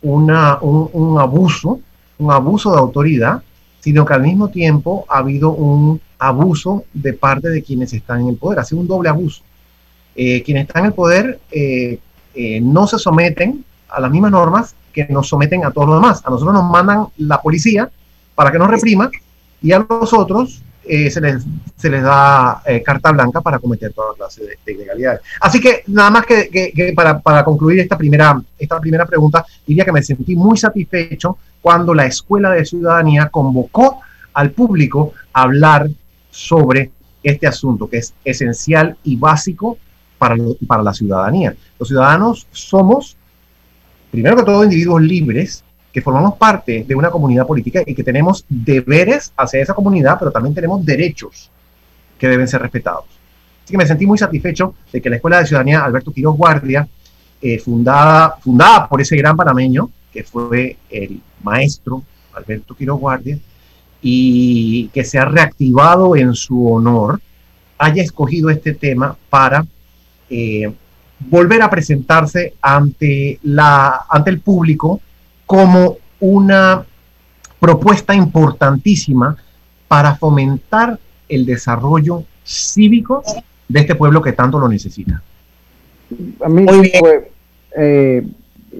una, 0.02 0.58
un, 0.60 0.90
un 0.92 1.18
abuso, 1.18 1.80
un 2.18 2.32
abuso 2.32 2.72
de 2.72 2.78
autoridad, 2.78 3.42
sino 3.86 4.04
que 4.04 4.14
al 4.14 4.22
mismo 4.22 4.48
tiempo 4.48 5.06
ha 5.08 5.18
habido 5.18 5.52
un 5.52 6.00
abuso 6.18 6.82
de 6.92 7.12
parte 7.12 7.50
de 7.50 7.62
quienes 7.62 7.92
están 7.92 8.22
en 8.22 8.30
el 8.30 8.36
poder, 8.36 8.58
ha 8.58 8.64
sido 8.64 8.80
un 8.80 8.88
doble 8.88 9.08
abuso. 9.08 9.42
Eh, 10.16 10.42
quienes 10.42 10.66
están 10.66 10.82
en 10.82 10.86
el 10.86 10.92
poder 10.92 11.38
eh, 11.52 12.00
eh, 12.34 12.60
no 12.60 12.88
se 12.88 12.98
someten 12.98 13.64
a 13.88 14.00
las 14.00 14.10
mismas 14.10 14.32
normas 14.32 14.74
que 14.92 15.06
nos 15.08 15.28
someten 15.28 15.64
a 15.64 15.70
todos 15.70 15.86
los 15.86 16.02
demás. 16.02 16.20
A 16.24 16.30
nosotros 16.30 16.52
nos 16.52 16.68
mandan 16.68 17.06
la 17.16 17.40
policía 17.40 17.88
para 18.34 18.50
que 18.50 18.58
nos 18.58 18.68
reprima 18.68 19.08
y 19.62 19.70
a 19.70 19.86
los 19.88 20.12
otros 20.12 20.62
eh, 20.88 21.10
se, 21.10 21.20
les, 21.20 21.44
se 21.76 21.90
les 21.90 22.02
da 22.02 22.62
eh, 22.64 22.82
carta 22.82 23.10
blanca 23.12 23.40
para 23.40 23.58
cometer 23.58 23.92
toda 23.92 24.14
clase 24.14 24.44
de, 24.64 24.72
ilegalidades. 24.72 25.20
Así 25.40 25.60
que 25.60 25.82
nada 25.88 26.10
más 26.10 26.26
que, 26.26 26.48
que, 26.48 26.92
para, 26.94 27.18
para, 27.18 27.44
concluir 27.44 27.80
esta 27.80 27.98
primera, 27.98 28.40
esta 28.58 28.80
primera 28.80 29.04
pregunta, 29.04 29.44
diría 29.66 29.84
que 29.84 29.92
me 29.92 30.02
sentí 30.02 30.36
muy 30.36 30.56
satisfecho 30.56 31.38
cuando 31.60 31.92
la 31.94 32.06
Escuela 32.06 32.50
de 32.50 32.64
Ciudadanía 32.64 33.28
convocó 33.28 34.00
al 34.32 34.50
público 34.50 35.12
a 35.32 35.42
hablar 35.42 35.88
sobre 36.30 36.92
este 37.22 37.46
asunto, 37.46 37.88
que 37.88 37.98
es 37.98 38.14
esencial 38.24 38.96
y 39.02 39.16
básico 39.16 39.78
para, 40.18 40.36
para 40.66 40.82
la 40.82 40.94
ciudadanía. 40.94 41.56
Los 41.78 41.88
ciudadanos 41.88 42.46
somos, 42.52 43.16
primero 44.10 44.36
que 44.36 44.44
todo, 44.44 44.62
individuos 44.62 45.02
libres 45.02 45.64
que 45.96 46.02
formamos 46.02 46.36
parte 46.36 46.84
de 46.86 46.94
una 46.94 47.10
comunidad 47.10 47.46
política 47.46 47.82
y 47.86 47.94
que 47.94 48.04
tenemos 48.04 48.44
deberes 48.50 49.32
hacia 49.34 49.62
esa 49.62 49.72
comunidad, 49.72 50.18
pero 50.18 50.30
también 50.30 50.54
tenemos 50.54 50.84
derechos 50.84 51.50
que 52.18 52.28
deben 52.28 52.46
ser 52.46 52.60
respetados. 52.60 53.06
Así 53.64 53.72
que 53.72 53.78
me 53.78 53.86
sentí 53.86 54.04
muy 54.04 54.18
satisfecho 54.18 54.74
de 54.92 55.00
que 55.00 55.08
la 55.08 55.16
Escuela 55.16 55.38
de 55.38 55.46
Ciudadanía 55.46 55.82
Alberto 55.82 56.12
Quiroz 56.12 56.36
Guardia, 56.36 56.86
eh, 57.40 57.58
fundada, 57.60 58.36
fundada 58.42 58.86
por 58.86 59.00
ese 59.00 59.16
gran 59.16 59.38
panameño, 59.38 59.88
que 60.12 60.22
fue 60.22 60.76
el 60.90 61.18
maestro 61.42 62.02
Alberto 62.34 62.74
Quiroz 62.76 63.00
Guardia, 63.00 63.38
y 64.02 64.88
que 64.88 65.02
se 65.02 65.18
ha 65.18 65.24
reactivado 65.24 66.14
en 66.14 66.34
su 66.34 66.70
honor, 66.70 67.22
haya 67.78 68.02
escogido 68.02 68.50
este 68.50 68.74
tema 68.74 69.16
para 69.30 69.64
eh, 70.28 70.70
volver 71.20 71.62
a 71.62 71.70
presentarse 71.70 72.52
ante, 72.60 73.40
la, 73.44 74.04
ante 74.10 74.28
el 74.28 74.40
público 74.40 75.00
como 75.46 75.96
una 76.20 76.84
propuesta 77.58 78.14
importantísima 78.14 79.36
para 79.88 80.16
fomentar 80.16 80.98
el 81.28 81.46
desarrollo 81.46 82.24
cívico 82.44 83.22
de 83.68 83.80
este 83.80 83.94
pueblo 83.94 84.20
que 84.22 84.32
tanto 84.32 84.58
lo 84.58 84.68
necesita. 84.68 85.22
A 86.44 86.48
mí, 86.48 86.64
pues, 86.66 87.22
eh, 87.76 88.26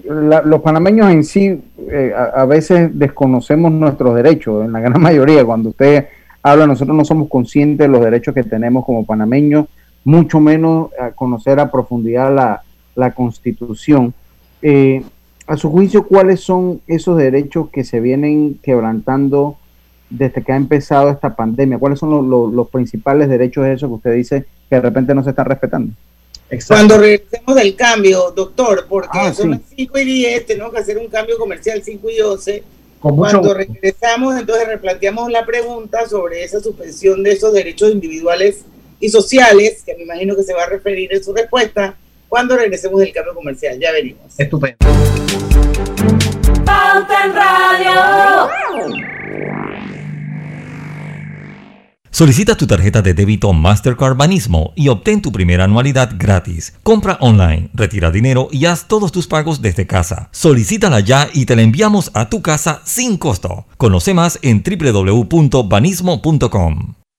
los 0.04 0.60
panameños 0.60 1.10
en 1.10 1.24
sí 1.24 1.60
eh, 1.90 2.12
a, 2.14 2.44
veces 2.44 2.90
desconocemos 2.92 3.72
nuestros 3.72 4.14
derechos, 4.14 4.64
en 4.64 4.72
la 4.72 4.80
gran 4.80 5.00
mayoría. 5.00 5.44
Cuando 5.44 5.70
usted 5.70 6.06
habla, 6.42 6.66
nosotros 6.66 6.96
no 6.96 7.04
somos 7.04 7.28
conscientes 7.28 7.86
de 7.86 7.92
los 7.92 8.04
derechos 8.04 8.34
que 8.34 8.44
tenemos 8.44 8.84
como 8.84 9.04
panameños, 9.04 9.66
mucho 10.04 10.38
menos 10.38 10.90
a 11.00 11.10
conocer 11.10 11.58
a 11.58 11.70
profundidad 11.70 12.34
la, 12.34 12.62
la 12.94 13.12
constitución. 13.12 14.14
Eh, 14.62 15.02
a 15.46 15.56
su 15.56 15.70
juicio, 15.70 16.06
¿cuáles 16.06 16.40
son 16.40 16.80
esos 16.86 17.16
derechos 17.16 17.70
que 17.70 17.84
se 17.84 18.00
vienen 18.00 18.58
quebrantando 18.62 19.56
desde 20.10 20.42
que 20.42 20.52
ha 20.52 20.56
empezado 20.56 21.10
esta 21.10 21.36
pandemia? 21.36 21.78
¿Cuáles 21.78 22.00
son 22.00 22.28
los, 22.28 22.68
principales 22.68 23.28
derechos 23.28 23.64
de 23.64 23.74
esos 23.74 23.88
que 23.88 23.94
usted 23.94 24.14
dice 24.14 24.44
que 24.68 24.76
de 24.76 24.82
repente 24.82 25.14
no 25.14 25.22
se 25.22 25.30
están 25.30 25.46
respetando? 25.46 25.92
Cuando 26.66 26.98
regresemos 26.98 27.56
del 27.56 27.74
cambio, 27.74 28.32
doctor, 28.34 28.86
porque 28.88 29.18
ah, 29.18 29.32
son 29.32 29.52
las 29.52 29.60
5 29.74 29.98
y 29.98 30.04
10, 30.04 30.46
tenemos 30.46 30.72
que 30.72 30.78
hacer 30.78 30.98
un 30.98 31.08
cambio 31.08 31.38
comercial 31.38 31.82
5 31.82 32.10
y 32.10 32.16
12. 32.18 32.62
Cuando 33.00 33.54
regresamos, 33.54 34.38
entonces 34.38 34.66
replanteamos 34.66 35.30
la 35.30 35.44
pregunta 35.44 36.08
sobre 36.08 36.44
esa 36.44 36.60
suspensión 36.60 37.22
de 37.22 37.32
esos 37.32 37.52
derechos 37.52 37.90
individuales 37.90 38.64
y 38.98 39.08
sociales, 39.10 39.82
que 39.84 39.94
me 39.94 40.04
imagino 40.04 40.34
que 40.34 40.42
se 40.42 40.54
va 40.54 40.64
a 40.64 40.68
referir 40.68 41.12
en 41.12 41.22
su 41.22 41.32
respuesta 41.32 41.96
cuando 42.28 42.56
regresemos 42.56 43.00
del 43.00 43.12
cambio 43.12 43.34
comercial. 43.34 43.78
Ya 43.80 43.92
venimos. 43.92 44.38
Estupendo. 44.38 44.78
Pauta 46.64 47.24
en 47.24 47.34
Radio. 47.34 48.50
Solicita 52.16 52.56
tu 52.56 52.66
tarjeta 52.66 53.02
de 53.02 53.12
débito 53.12 53.52
Mastercard 53.52 54.16
Banismo 54.16 54.72
y 54.74 54.88
obtén 54.88 55.20
tu 55.20 55.32
primera 55.32 55.64
anualidad 55.64 56.12
gratis. 56.16 56.72
Compra 56.82 57.18
online, 57.20 57.68
retira 57.74 58.10
dinero 58.10 58.48
y 58.50 58.64
haz 58.64 58.88
todos 58.88 59.12
tus 59.12 59.26
pagos 59.26 59.60
desde 59.60 59.86
casa. 59.86 60.30
Solicítala 60.32 61.00
ya 61.00 61.28
y 61.34 61.44
te 61.44 61.56
la 61.56 61.60
enviamos 61.60 62.10
a 62.14 62.30
tu 62.30 62.40
casa 62.40 62.80
sin 62.86 63.18
costo. 63.18 63.66
Conoce 63.76 64.14
más 64.14 64.38
en 64.40 64.62
www.banismo.com. 64.62 66.94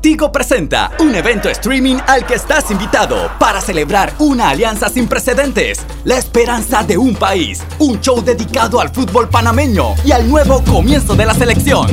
Tigo 0.00 0.32
presenta 0.32 0.92
un 1.00 1.14
evento 1.14 1.50
streaming 1.50 1.96
al 2.06 2.24
que 2.24 2.32
estás 2.32 2.70
invitado 2.70 3.30
para 3.38 3.60
celebrar 3.60 4.14
una 4.18 4.48
alianza 4.48 4.88
sin 4.88 5.06
precedentes, 5.06 5.84
la 6.04 6.16
esperanza 6.16 6.82
de 6.82 6.96
un 6.96 7.14
país, 7.14 7.62
un 7.78 8.00
show 8.00 8.22
dedicado 8.22 8.80
al 8.80 8.88
fútbol 8.88 9.28
panameño 9.28 9.94
y 10.02 10.12
al 10.12 10.26
nuevo 10.26 10.64
comienzo 10.64 11.14
de 11.16 11.26
la 11.26 11.34
selección. 11.34 11.86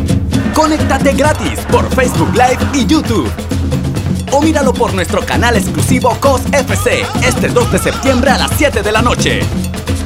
Conéctate 0.53 1.11
gratis 1.15 1.59
por 1.69 1.85
Facebook 1.93 2.31
Live 2.31 2.59
y 2.73 2.85
YouTube. 2.85 3.29
O 4.31 4.41
míralo 4.41 4.73
por 4.73 4.93
nuestro 4.93 5.25
canal 5.25 5.57
exclusivo 5.57 6.15
COS 6.21 6.43
FC 6.53 7.05
este 7.23 7.49
2 7.49 7.73
de 7.73 7.79
septiembre 7.79 8.31
a 8.31 8.37
las 8.37 8.51
7 8.57 8.83
de 8.83 8.91
la 8.93 9.01
noche. 9.01 9.41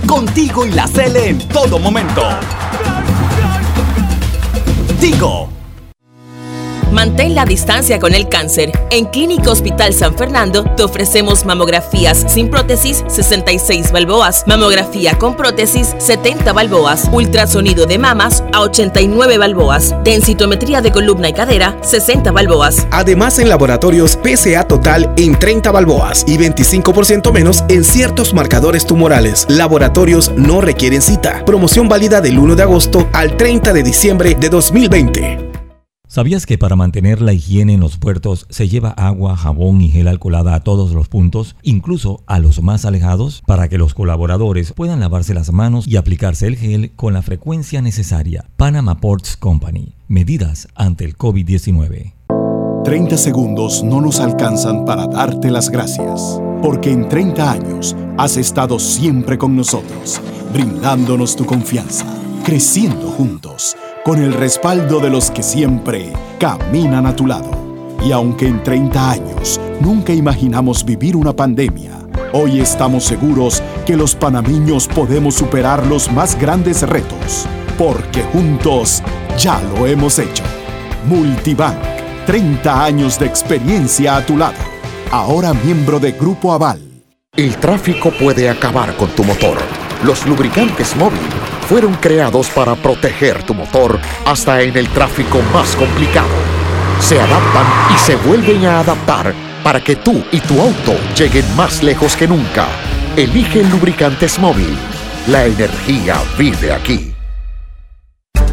Contigo 0.07 0.65
y 0.65 0.71
la 0.71 0.87
Cele 0.87 1.29
en 1.29 1.47
todo 1.49 1.77
momento. 1.77 2.23
Tigo 4.99 5.60
Mantén 6.91 7.35
la 7.35 7.45
distancia 7.45 7.99
con 7.99 8.13
el 8.13 8.27
cáncer. 8.27 8.71
En 8.89 9.05
Clínica 9.05 9.49
Hospital 9.49 9.93
San 9.93 10.13
Fernando 10.15 10.63
te 10.75 10.83
ofrecemos 10.83 11.45
mamografías 11.45 12.25
sin 12.27 12.49
prótesis 12.49 13.03
66 13.07 13.91
balboas, 13.91 14.43
mamografía 14.45 15.17
con 15.17 15.37
prótesis 15.37 15.95
70 15.97 16.51
balboas, 16.51 17.09
ultrasonido 17.11 17.85
de 17.85 17.97
mamas 17.97 18.43
a 18.51 18.61
89 18.61 19.37
balboas, 19.37 19.95
densitometría 20.03 20.81
de 20.81 20.91
columna 20.91 21.29
y 21.29 21.33
cadera 21.33 21.77
60 21.81 22.31
balboas. 22.31 22.85
Además 22.91 23.39
en 23.39 23.47
laboratorios 23.47 24.17
PCA 24.17 24.65
total 24.65 25.13
en 25.15 25.39
30 25.39 25.71
balboas 25.71 26.25
y 26.27 26.37
25% 26.37 27.31
menos 27.31 27.63
en 27.69 27.85
ciertos 27.85 28.33
marcadores 28.33 28.85
tumorales. 28.85 29.45
Laboratorios 29.49 30.31
no 30.35 30.59
requieren 30.59 31.01
cita. 31.01 31.43
Promoción 31.45 31.87
válida 31.87 32.19
del 32.19 32.37
1 32.37 32.55
de 32.55 32.63
agosto 32.63 33.07
al 33.13 33.37
30 33.37 33.71
de 33.71 33.83
diciembre 33.83 34.35
de 34.35 34.49
2020. 34.49 35.30
¿Sabías 36.13 36.45
que 36.45 36.57
para 36.57 36.75
mantener 36.75 37.21
la 37.21 37.31
higiene 37.31 37.75
en 37.75 37.79
los 37.79 37.95
puertos 37.95 38.45
se 38.49 38.67
lleva 38.67 38.89
agua, 38.89 39.37
jabón 39.37 39.79
y 39.79 39.89
gel 39.89 40.09
alcoholada 40.09 40.55
a 40.55 40.59
todos 40.59 40.91
los 40.91 41.07
puntos, 41.07 41.55
incluso 41.63 42.21
a 42.25 42.37
los 42.37 42.61
más 42.61 42.83
alejados, 42.83 43.41
para 43.47 43.69
que 43.69 43.77
los 43.77 43.93
colaboradores 43.93 44.73
puedan 44.73 44.99
lavarse 44.99 45.33
las 45.33 45.53
manos 45.53 45.87
y 45.87 45.95
aplicarse 45.95 46.47
el 46.47 46.57
gel 46.57 46.91
con 46.97 47.13
la 47.13 47.21
frecuencia 47.21 47.81
necesaria? 47.81 48.43
Panama 48.57 48.99
Ports 48.99 49.37
Company. 49.37 49.95
Medidas 50.09 50.67
ante 50.75 51.05
el 51.05 51.17
COVID-19. 51.17 52.11
30 52.83 53.15
segundos 53.15 53.81
no 53.81 54.01
nos 54.01 54.19
alcanzan 54.19 54.83
para 54.83 55.07
darte 55.07 55.49
las 55.49 55.69
gracias, 55.69 56.41
porque 56.61 56.91
en 56.91 57.07
30 57.07 57.49
años 57.49 57.95
has 58.17 58.35
estado 58.35 58.79
siempre 58.79 59.37
con 59.37 59.55
nosotros, 59.55 60.19
brindándonos 60.51 61.37
tu 61.37 61.45
confianza, 61.45 62.05
creciendo 62.43 63.09
juntos 63.11 63.75
con 64.03 64.21
el 64.21 64.33
respaldo 64.33 64.99
de 64.99 65.09
los 65.09 65.29
que 65.31 65.43
siempre 65.43 66.11
caminan 66.39 67.05
a 67.05 67.15
tu 67.15 67.27
lado. 67.27 67.51
Y 68.03 68.11
aunque 68.11 68.47
en 68.47 68.63
30 68.63 69.11
años 69.11 69.59
nunca 69.79 70.13
imaginamos 70.13 70.83
vivir 70.83 71.15
una 71.15 71.35
pandemia, 71.35 71.99
hoy 72.33 72.59
estamos 72.59 73.03
seguros 73.03 73.61
que 73.85 73.95
los 73.95 74.15
panameños 74.15 74.87
podemos 74.87 75.35
superar 75.35 75.85
los 75.85 76.11
más 76.11 76.39
grandes 76.39 76.81
retos, 76.81 77.45
porque 77.77 78.23
juntos 78.33 79.03
ya 79.37 79.61
lo 79.61 79.85
hemos 79.85 80.17
hecho. 80.17 80.43
Multibank, 81.07 81.77
30 82.25 82.83
años 82.83 83.19
de 83.19 83.27
experiencia 83.27 84.17
a 84.17 84.25
tu 84.25 84.37
lado, 84.37 84.57
ahora 85.11 85.53
miembro 85.53 85.99
de 85.99 86.13
Grupo 86.13 86.53
Aval. 86.53 86.81
El 87.35 87.55
tráfico 87.57 88.11
puede 88.11 88.49
acabar 88.49 88.95
con 88.97 89.09
tu 89.09 89.23
motor. 89.23 89.57
Los 90.03 90.25
lubricantes 90.25 90.95
móvil 90.95 91.19
fueron 91.69 91.93
creados 91.93 92.49
para 92.49 92.75
proteger 92.75 93.43
tu 93.43 93.53
motor 93.53 93.99
hasta 94.25 94.61
en 94.61 94.75
el 94.75 94.89
tráfico 94.89 95.39
más 95.53 95.75
complicado. 95.75 96.27
Se 96.99 97.19
adaptan 97.19 97.65
y 97.93 97.97
se 97.99 98.15
vuelven 98.15 98.65
a 98.65 98.79
adaptar 98.79 99.33
para 99.63 99.79
que 99.79 99.95
tú 99.95 100.23
y 100.31 100.39
tu 100.39 100.59
auto 100.59 100.95
lleguen 101.15 101.45
más 101.55 101.83
lejos 101.83 102.15
que 102.15 102.27
nunca. 102.27 102.65
Elige 103.15 103.63
lubricantes 103.63 104.39
móvil. 104.39 104.75
La 105.27 105.45
energía 105.45 106.15
vive 106.35 106.73
aquí. 106.73 107.13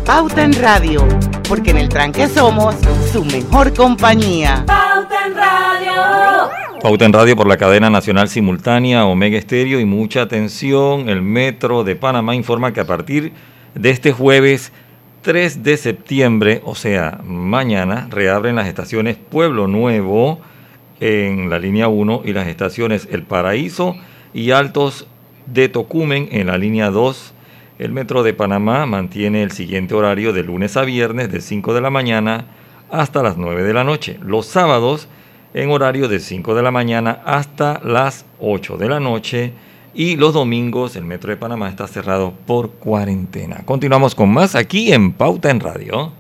Pauta 0.05 0.43
en 0.43 0.52
Radio, 0.52 1.07
porque 1.49 1.71
en 1.71 1.78
el 1.78 1.88
tranque 1.88 2.28
somos 2.28 2.75
su 3.11 3.25
mejor 3.25 3.75
compañía. 3.75 4.64
Pauta 4.67 5.26
en 5.26 5.35
Radio. 5.35 6.68
Pauta 6.81 7.05
en 7.05 7.13
radio 7.13 7.35
por 7.35 7.49
la 7.49 7.57
cadena 7.57 7.91
nacional 7.91 8.29
simultánea 8.29 9.05
Omega 9.05 9.37
Estéreo 9.37 9.81
y 9.81 9.85
mucha 9.85 10.23
atención. 10.23 11.09
El 11.09 11.23
Metro 11.23 11.83
de 11.83 11.97
Panamá 11.97 12.37
informa 12.37 12.73
que 12.73 12.79
a 12.79 12.87
partir 12.87 13.33
de 13.75 13.91
este 13.91 14.13
jueves 14.13 14.73
3 15.23 15.65
de 15.65 15.77
septiembre, 15.77 16.63
o 16.65 16.77
sea, 16.77 17.21
mañana, 17.25 18.07
reabren 18.11 18.55
las 18.55 18.69
estaciones 18.69 19.17
Pueblo 19.17 19.67
Nuevo 19.67 20.41
en 21.01 21.51
la 21.51 21.59
línea 21.59 21.89
1 21.89 22.23
y 22.25 22.33
las 22.33 22.47
estaciones 22.47 23.09
El 23.11 23.25
Paraíso 23.25 23.97
y 24.33 24.53
Altos 24.53 25.09
de 25.47 25.69
Tocumen 25.69 26.29
en 26.31 26.47
la 26.47 26.59
línea 26.59 26.91
2. 26.91 27.35
El 27.81 27.91
Metro 27.91 28.23
de 28.23 28.35
Panamá 28.35 28.87
mantiene 28.87 29.43
el 29.43 29.51
siguiente 29.51 29.97
horario 29.97 30.33
de 30.33 30.45
lunes 30.45 30.77
a 30.77 30.83
viernes 30.83 31.33
de 31.33 31.41
5 31.41 31.75
de 31.75 31.81
la 31.81 31.91
mañana 31.91 32.45
hasta 32.89 33.25
las 33.25 33.37
9 33.37 33.65
de 33.65 33.75
la 33.75 33.83
noche. 33.83 34.17
Los 34.23 34.47
sábados 34.47 35.09
en 35.59 35.73
horario 35.73 36.07
de 36.07 36.21
5 36.21 36.55
de 36.55 36.62
la 36.62 36.71
mañana 36.71 37.21
hasta 37.25 37.81
las 37.83 38.25
8 38.38 38.77
de 38.77 38.88
la 38.88 39.00
noche 39.00 39.53
y 39.93 40.15
los 40.15 40.33
domingos 40.33 40.95
el 40.95 41.03
Metro 41.03 41.31
de 41.31 41.37
Panamá 41.37 41.69
está 41.69 41.88
cerrado 41.88 42.33
por 42.47 42.71
cuarentena. 42.71 43.65
Continuamos 43.65 44.15
con 44.15 44.31
más 44.31 44.55
aquí 44.55 44.93
en 44.93 45.12
Pauta 45.12 45.50
en 45.50 45.59
Radio. 45.59 46.12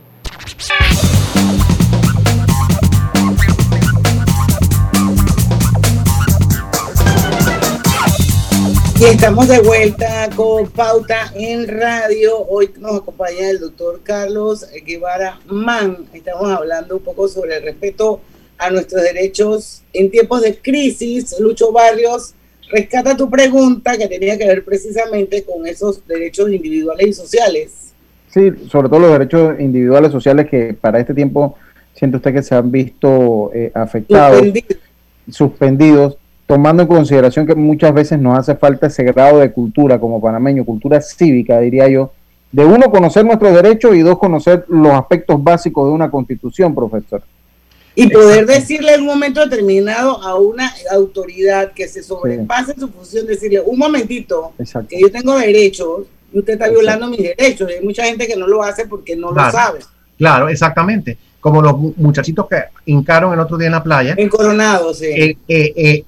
Y 9.00 9.04
estamos 9.04 9.46
de 9.46 9.60
vuelta 9.60 10.28
con 10.34 10.68
Pauta 10.70 11.32
en 11.36 11.68
Radio. 11.68 12.44
Hoy 12.48 12.72
nos 12.80 13.02
acompaña 13.02 13.50
el 13.50 13.60
doctor 13.60 14.00
Carlos 14.02 14.66
Guevara 14.84 15.38
Man. 15.46 16.06
Estamos 16.12 16.50
hablando 16.50 16.96
un 16.96 17.04
poco 17.04 17.28
sobre 17.28 17.58
el 17.58 17.62
respeto 17.62 18.20
a 18.58 18.70
nuestros 18.70 19.02
derechos 19.02 19.82
en 19.92 20.10
tiempos 20.10 20.42
de 20.42 20.58
crisis. 20.58 21.34
Lucho 21.40 21.72
Barrios 21.72 22.34
rescata 22.70 23.16
tu 23.16 23.30
pregunta 23.30 23.96
que 23.96 24.08
tenía 24.08 24.36
que 24.36 24.46
ver 24.46 24.64
precisamente 24.64 25.44
con 25.44 25.66
esos 25.66 26.06
derechos 26.06 26.50
individuales 26.50 27.06
y 27.06 27.12
sociales. 27.12 27.94
Sí, 28.28 28.52
sobre 28.70 28.88
todo 28.88 29.00
los 29.00 29.12
derechos 29.12 29.58
individuales 29.58 30.10
y 30.10 30.12
sociales 30.12 30.48
que 30.50 30.74
para 30.74 30.98
este 30.98 31.14
tiempo 31.14 31.56
siente 31.94 32.18
usted 32.18 32.34
que 32.34 32.42
se 32.42 32.54
han 32.54 32.70
visto 32.70 33.50
eh, 33.54 33.72
afectados, 33.74 34.42
suspendidos, 35.30 36.18
tomando 36.46 36.82
en 36.82 36.88
consideración 36.88 37.46
que 37.46 37.54
muchas 37.54 37.94
veces 37.94 38.18
nos 38.18 38.38
hace 38.38 38.54
falta 38.54 38.88
ese 38.88 39.02
grado 39.04 39.38
de 39.38 39.50
cultura 39.50 39.98
como 39.98 40.20
panameño, 40.20 40.64
cultura 40.64 41.00
cívica, 41.00 41.58
diría 41.60 41.88
yo, 41.88 42.12
de 42.52 42.64
uno 42.64 42.90
conocer 42.90 43.24
nuestros 43.24 43.54
derechos 43.54 43.94
y 43.94 44.00
dos 44.00 44.18
conocer 44.18 44.64
los 44.68 44.92
aspectos 44.92 45.42
básicos 45.42 45.88
de 45.88 45.94
una 45.94 46.10
constitución, 46.10 46.74
profesor 46.74 47.22
y 47.98 48.06
poder 48.10 48.46
decirle 48.46 48.94
en 48.94 49.00
un 49.00 49.08
momento 49.08 49.40
determinado 49.40 50.22
a 50.22 50.36
una 50.36 50.72
autoridad 50.92 51.72
que 51.72 51.88
se 51.88 52.00
sobrepase 52.00 52.74
su 52.78 52.88
función, 52.88 53.26
decirle, 53.26 53.60
un 53.60 53.76
momentito, 53.76 54.52
que 54.88 55.00
yo 55.00 55.10
tengo 55.10 55.36
derechos 55.36 56.02
y 56.32 56.38
usted 56.38 56.52
está 56.52 56.68
violando 56.68 57.08
mis 57.08 57.18
derechos. 57.18 57.68
Y 57.68 57.74
hay 57.74 57.84
mucha 57.84 58.04
gente 58.04 58.28
que 58.28 58.36
no 58.36 58.46
lo 58.46 58.62
hace 58.62 58.86
porque 58.86 59.16
no 59.16 59.32
lo 59.32 59.50
sabe. 59.50 59.80
Claro, 60.16 60.48
exactamente. 60.48 61.18
Como 61.40 61.60
los 61.60 61.76
muchachitos 61.96 62.46
que 62.46 62.62
hincaron 62.86 63.32
el 63.32 63.40
otro 63.40 63.58
día 63.58 63.66
en 63.66 63.72
la 63.72 63.82
playa. 63.82 64.14
En 64.16 64.28
Coronado, 64.28 64.94
sí. 64.94 65.06
Eh, 65.06 65.36
eh, 65.48 66.04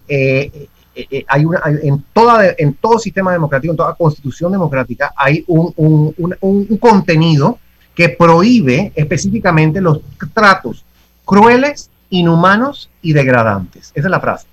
eh, 0.94 1.24
hay 1.26 1.44
una, 1.44 1.60
en, 1.66 2.04
toda, 2.12 2.54
en 2.56 2.74
todo 2.74 3.00
sistema 3.00 3.32
democrático, 3.32 3.72
en 3.72 3.76
toda 3.76 3.94
constitución 3.96 4.52
democrática, 4.52 5.12
hay 5.16 5.42
un, 5.48 5.72
un, 5.74 6.14
un, 6.18 6.66
un 6.68 6.76
contenido 6.78 7.58
que 7.96 8.10
prohíbe 8.10 8.92
específicamente 8.94 9.80
los 9.80 10.00
tratos 10.32 10.84
crueles, 11.30 11.90
inhumanos 12.10 12.90
y 13.02 13.12
degradantes. 13.12 13.92
Esa 13.94 14.08
es 14.08 14.10
la 14.10 14.18
frase. 14.18 14.48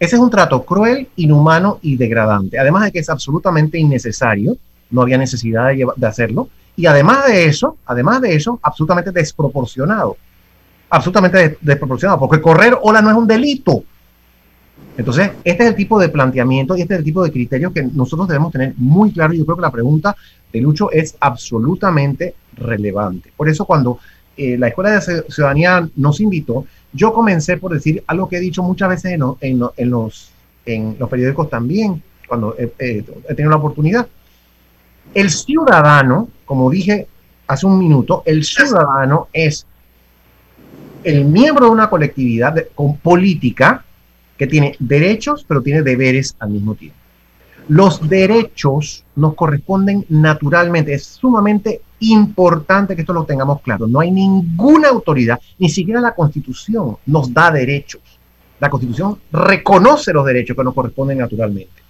Ese 0.00 0.16
es 0.16 0.22
un 0.22 0.30
trato 0.30 0.64
cruel, 0.64 1.06
inhumano 1.16 1.80
y 1.82 1.98
degradante. 1.98 2.58
Además 2.58 2.84
de 2.84 2.92
que 2.92 3.00
es 3.00 3.10
absolutamente 3.10 3.78
innecesario, 3.78 4.56
no 4.88 5.02
había 5.02 5.18
necesidad 5.18 5.68
de, 5.68 6.06
hacerlo. 6.06 6.48
Y 6.76 6.86
además 6.86 7.26
de 7.26 7.44
eso, 7.44 7.76
además 7.84 8.22
de 8.22 8.34
eso, 8.34 8.58
absolutamente 8.62 9.12
desproporcionado. 9.12 10.16
Absolutamente 10.88 11.58
desproporcionado, 11.60 12.18
porque 12.20 12.40
correr 12.40 12.74
ola 12.80 13.02
no 13.02 13.10
es 13.10 13.16
un 13.16 13.26
delito. 13.26 13.84
Entonces, 14.96 15.30
este 15.44 15.64
es 15.64 15.68
el 15.68 15.76
tipo 15.76 16.00
de 16.00 16.08
planteamiento 16.08 16.74
y 16.74 16.80
este 16.80 16.94
es 16.94 16.98
el 17.00 17.04
tipo 17.04 17.22
de 17.22 17.32
criterio 17.32 17.70
que 17.70 17.82
nosotros 17.82 18.28
debemos 18.28 18.50
tener 18.50 18.72
muy 18.78 19.12
claro. 19.12 19.34
Yo 19.34 19.44
creo 19.44 19.56
que 19.56 19.62
la 19.62 19.70
pregunta 19.70 20.16
de 20.50 20.60
Lucho 20.62 20.90
es 20.90 21.16
absolutamente 21.20 22.34
relevante. 22.56 23.30
Por 23.36 23.46
eso, 23.50 23.66
cuando 23.66 23.98
eh, 24.36 24.56
la 24.58 24.68
Escuela 24.68 24.90
de 24.90 25.24
Ciudadanía 25.28 25.88
nos 25.96 26.20
invitó, 26.20 26.66
yo 26.92 27.12
comencé 27.12 27.56
por 27.56 27.72
decir 27.72 28.02
algo 28.06 28.28
que 28.28 28.36
he 28.36 28.40
dicho 28.40 28.62
muchas 28.62 28.88
veces 28.88 29.12
en, 29.12 29.58
los, 29.90 30.30
en 30.66 30.96
los 30.98 31.08
periódicos 31.08 31.50
también, 31.50 32.02
cuando 32.26 32.56
he, 32.58 32.72
he 32.78 33.34
tenido 33.34 33.50
la 33.50 33.56
oportunidad. 33.56 34.06
El 35.12 35.30
ciudadano, 35.30 36.28
como 36.44 36.70
dije 36.70 37.06
hace 37.46 37.66
un 37.66 37.78
minuto, 37.78 38.22
el 38.26 38.44
ciudadano 38.44 39.28
es 39.32 39.66
el 41.02 41.24
miembro 41.26 41.66
de 41.66 41.72
una 41.72 41.90
colectividad 41.90 42.56
con 42.74 42.96
política 42.96 43.84
que 44.38 44.46
tiene 44.46 44.74
derechos, 44.78 45.44
pero 45.46 45.62
tiene 45.62 45.82
deberes 45.82 46.34
al 46.38 46.50
mismo 46.50 46.74
tiempo. 46.74 46.98
Los 47.68 48.08
derechos 48.08 49.04
nos 49.16 49.34
corresponden 49.34 50.04
naturalmente, 50.08 50.94
es 50.94 51.04
sumamente 51.04 51.80
importante 52.10 52.94
que 52.94 53.02
esto 53.02 53.12
lo 53.12 53.24
tengamos 53.24 53.60
claro. 53.62 53.86
No 53.86 54.00
hay 54.00 54.10
ninguna 54.10 54.88
autoridad, 54.88 55.40
ni 55.58 55.68
siquiera 55.68 56.00
la 56.00 56.14
Constitución 56.14 56.96
nos 57.06 57.32
da 57.32 57.50
derechos. 57.50 58.02
La 58.60 58.70
Constitución 58.70 59.18
reconoce 59.32 60.12
los 60.12 60.24
derechos 60.24 60.56
que 60.56 60.64
nos 60.64 60.74
corresponden 60.74 61.18
naturalmente. 61.18 61.82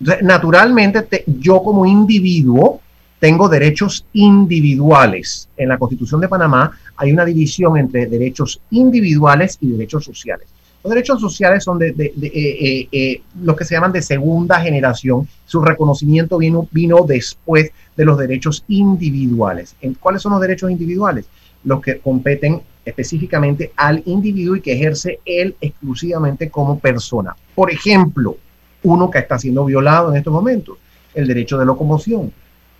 Entonces, 0.00 0.24
naturalmente, 0.24 1.24
yo 1.26 1.62
como 1.62 1.86
individuo 1.86 2.80
tengo 3.18 3.48
derechos 3.48 4.04
individuales. 4.12 5.48
En 5.56 5.68
la 5.70 5.78
Constitución 5.78 6.20
de 6.20 6.28
Panamá 6.28 6.72
hay 6.96 7.12
una 7.12 7.24
división 7.24 7.78
entre 7.78 8.06
derechos 8.06 8.60
individuales 8.70 9.56
y 9.60 9.68
derechos 9.68 10.04
sociales. 10.04 10.46
Los 10.84 10.92
derechos 10.92 11.18
sociales 11.18 11.64
son 11.64 11.78
de, 11.78 11.88
eh, 11.88 12.12
eh, 12.20 12.88
eh, 12.92 13.22
los 13.42 13.56
que 13.56 13.64
se 13.64 13.74
llaman 13.74 13.90
de 13.90 14.02
segunda 14.02 14.60
generación. 14.60 15.26
Su 15.46 15.62
reconocimiento 15.62 16.36
vino, 16.36 16.68
vino 16.72 17.06
después 17.08 17.70
de 17.96 18.04
los 18.04 18.18
derechos 18.18 18.66
individuales. 18.68 19.76
¿En 19.80 19.94
¿Cuáles 19.94 20.20
son 20.20 20.32
los 20.32 20.42
derechos 20.42 20.70
individuales? 20.70 21.24
Los 21.64 21.80
que 21.80 22.00
competen 22.00 22.60
específicamente 22.84 23.72
al 23.76 24.02
individuo 24.04 24.56
y 24.56 24.60
que 24.60 24.74
ejerce 24.74 25.20
él 25.24 25.56
exclusivamente 25.58 26.50
como 26.50 26.78
persona. 26.78 27.34
Por 27.54 27.70
ejemplo, 27.70 28.36
uno 28.82 29.10
que 29.10 29.20
está 29.20 29.38
siendo 29.38 29.64
violado 29.64 30.10
en 30.10 30.18
estos 30.18 30.34
momentos, 30.34 30.76
el 31.14 31.26
derecho 31.26 31.56
de 31.56 31.64
locomoción, 31.64 32.30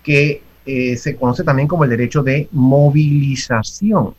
que 0.03 0.43
se 0.63 1.15
conoce 1.15 1.43
también 1.43 1.67
como 1.67 1.83
el 1.83 1.89
derecho 1.89 2.21
de 2.21 2.49
movilización 2.51 4.13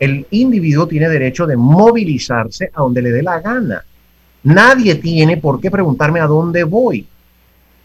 el 0.00 0.26
individuo 0.30 0.88
tiene 0.88 1.08
derecho 1.10 1.46
de 1.46 1.58
movilizarse 1.58 2.70
a 2.74 2.80
donde 2.80 3.02
le 3.02 3.12
dé 3.12 3.22
la 3.22 3.38
gana. 3.40 3.84
Nadie 4.42 4.94
tiene 4.94 5.36
por 5.36 5.60
qué 5.60 5.70
preguntarme 5.70 6.20
a 6.20 6.26
dónde 6.26 6.64
voy, 6.64 7.06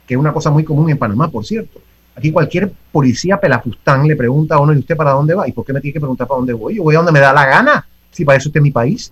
que 0.08 0.13
es 0.13 0.19
una 0.19 0.32
cosa 0.32 0.49
muy 0.49 0.63
común 0.63 0.89
en 0.89 0.97
Panamá, 0.97 1.28
por 1.28 1.45
cierto. 1.45 1.82
Aquí 2.15 2.32
cualquier 2.32 2.71
policía 2.93 3.38
pelafustán 3.38 4.08
le 4.08 4.15
pregunta 4.15 4.56
a 4.56 4.60
uno, 4.62 4.73
¿y 4.73 4.78
usted 4.78 4.95
para 4.95 5.12
dónde 5.12 5.36
va? 5.36 5.45
¿Y 5.45 5.51
por 5.51 5.65
qué 5.65 5.73
me 5.73 5.82
tiene 5.82 5.93
que 5.93 5.99
preguntar 5.99 6.25
para 6.25 6.38
dónde 6.38 6.54
voy? 6.54 6.75
Yo 6.75 6.84
voy 6.84 6.95
a 6.95 6.99
donde 6.99 7.12
me 7.12 7.19
da 7.19 7.34
la 7.34 7.45
gana, 7.45 7.86
si 8.10 8.23
para 8.23 8.38
eso 8.38 8.47
usted 8.47 8.60
es 8.60 8.63
mi 8.63 8.71
país. 8.71 9.12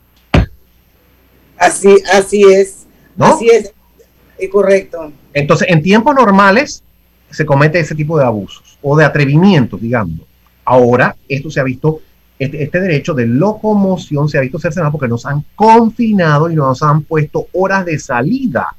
Así, 1.58 1.98
así 2.14 2.44
es. 2.44 2.88
Así 3.20 3.50
es. 3.50 3.74
Es 4.38 4.50
correcto. 4.50 5.12
Entonces, 5.34 5.68
en 5.70 5.84
tiempos 5.84 6.16
normales 6.16 6.82
se 7.30 7.46
comete 7.46 7.80
ese 7.80 7.96
tipo 7.96 8.18
de 8.18 8.24
abusos 8.24 8.78
o 8.82 8.96
de 8.96 9.04
atrevimiento, 9.04 9.78
digamos. 9.78 10.22
Ahora, 10.64 11.18
esto 11.28 11.52
se 11.52 11.60
ha 11.60 11.64
visto 11.64 12.00
este, 12.44 12.64
este, 12.64 12.80
derecho 12.80 13.14
de 13.14 13.26
locomoción 13.26 14.28
se 14.28 14.38
ha 14.38 14.42
visto 14.42 14.60
cercenado 14.60 14.92
porque 14.92 15.08
nos 15.08 15.26
han 15.26 15.44
confinado 15.56 16.50
y 16.50 16.56
nos 16.56 16.82
han 16.82 17.04
puesto 17.04 17.48
horas 17.54 17.86
de 17.86 18.00
salida 18.00 18.76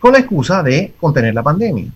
con 0.00 0.12
la 0.12 0.18
excusa 0.18 0.62
de 0.62 0.94
contener 1.00 1.34
la 1.34 1.42
pandemia. 1.42 1.90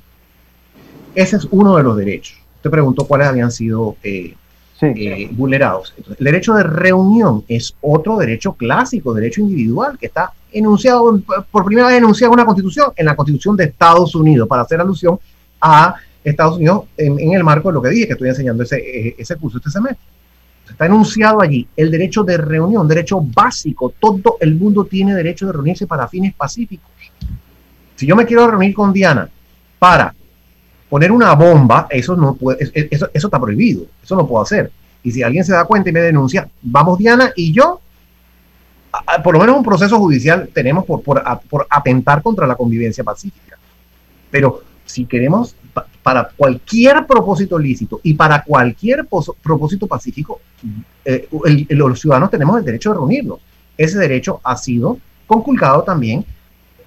Ese 1.15 1.37
es 1.37 1.47
uno 1.51 1.77
de 1.77 1.83
los 1.83 1.97
derechos. 1.97 2.39
Te 2.63 2.71
preguntó 2.71 3.07
cuáles 3.07 3.29
habían 3.29 3.51
sido 3.51 3.97
eh, 4.03 4.35
eh, 4.81 5.29
vulnerados. 5.33 5.95
el 6.19 6.25
derecho 6.25 6.55
de 6.55 6.63
reunión 6.63 7.45
es 7.49 7.75
otro 7.81 8.17
derecho 8.19 8.53
clásico, 8.53 9.15
derecho 9.15 9.41
individual, 9.41 9.99
que 9.99 10.07
está 10.07 10.33
enunciado, 10.53 11.21
por 11.51 11.65
primera 11.65 11.89
vez 11.89 11.97
enunciado 11.97 12.33
en 12.33 12.39
una 12.39 12.45
constitución, 12.47 12.93
en 12.95 13.07
la 13.07 13.17
constitución 13.17 13.57
de 13.57 13.65
Estados 13.65 14.15
Unidos, 14.15 14.47
para 14.47 14.63
hacer 14.63 14.81
alusión 14.81 15.19
a 15.61 15.95
Estados 16.23 16.57
Unidos 16.57 16.85
en, 16.97 17.33
el 17.33 17.43
marco 17.45 17.69
de 17.69 17.75
lo 17.75 17.83
que 17.83 17.89
dije, 17.89 18.07
que 18.07 18.13
estoy 18.13 18.29
enseñando 18.29 18.63
ese, 18.63 18.77
eh, 18.77 19.15
ese 19.19 19.37
curso 19.37 19.59
este 19.59 19.71
semestre. 19.71 20.16
Está 20.69 20.87
enunciado 20.87 21.41
allí 21.41 21.67
el 21.77 21.91
derecho 21.91 22.25
de 22.25 22.37
reunión, 22.37 22.89
derecho 22.89 23.21
básico. 23.21 23.95
Todo 23.99 24.37
el 24.41 24.55
mundo 24.55 24.85
tiene 24.85 25.15
derecho 25.15 25.47
de 25.47 25.53
reunirse 25.53 25.87
para 25.87 26.09
fines 26.09 26.35
pacíficos. 26.35 26.91
Si 27.95 28.07
yo 28.07 28.17
me 28.17 28.27
quiero 28.27 28.47
reunir 28.51 28.75
con 28.75 28.93
Diana 28.93 29.29
para 29.79 30.15
poner 30.89 31.11
una 31.13 31.35
bomba, 31.35 31.87
eso 31.91 32.17
no 32.17 32.35
puede, 32.35 32.71
eso, 32.91 33.09
eso 33.13 33.27
está 33.27 33.41
prohibido. 33.41 33.87
Eso 34.03 34.17
no 34.17 34.27
puedo 34.27 34.43
hacer. 34.43 34.71
Y 35.03 35.13
si 35.13 35.23
alguien 35.23 35.45
se 35.45 35.53
da 35.53 35.65
cuenta 35.65 35.89
y 35.89 35.93
me 35.93 36.01
denuncia, 36.01 36.49
vamos 36.63 36.99
Diana 36.99 37.33
y 37.37 37.53
yo 37.53 37.81
por 39.23 39.35
lo 39.35 39.41
menos 39.41 39.57
un 39.57 39.65
proceso 39.65 39.99
judicial 39.99 40.49
tenemos 40.53 40.85
por, 40.85 41.03
por, 41.03 41.23
por 41.49 41.67
atentar 41.71 42.23
contra 42.23 42.47
la 42.47 42.57
convivencia 42.57 43.05
pacífica. 43.05 43.59
Pero 44.31 44.63
si 44.85 45.05
queremos 45.05 45.55
para 46.07 46.29
cualquier 46.29 47.05
propósito 47.05 47.59
lícito 47.59 47.99
y 48.05 48.15
para 48.15 48.45
cualquier 48.45 49.09
propósito 49.43 49.89
pacífico, 49.89 50.41
eh, 51.05 51.27
los 51.71 51.99
ciudadanos 51.99 52.31
tenemos 52.31 52.57
el 52.57 52.65
derecho 52.65 52.91
de 52.91 52.95
reunirnos. 52.95 53.41
Ese 53.77 53.99
derecho 53.99 54.41
ha 54.45 54.57
sido 54.57 54.99
conculcado 55.27 55.83
también 55.83 56.25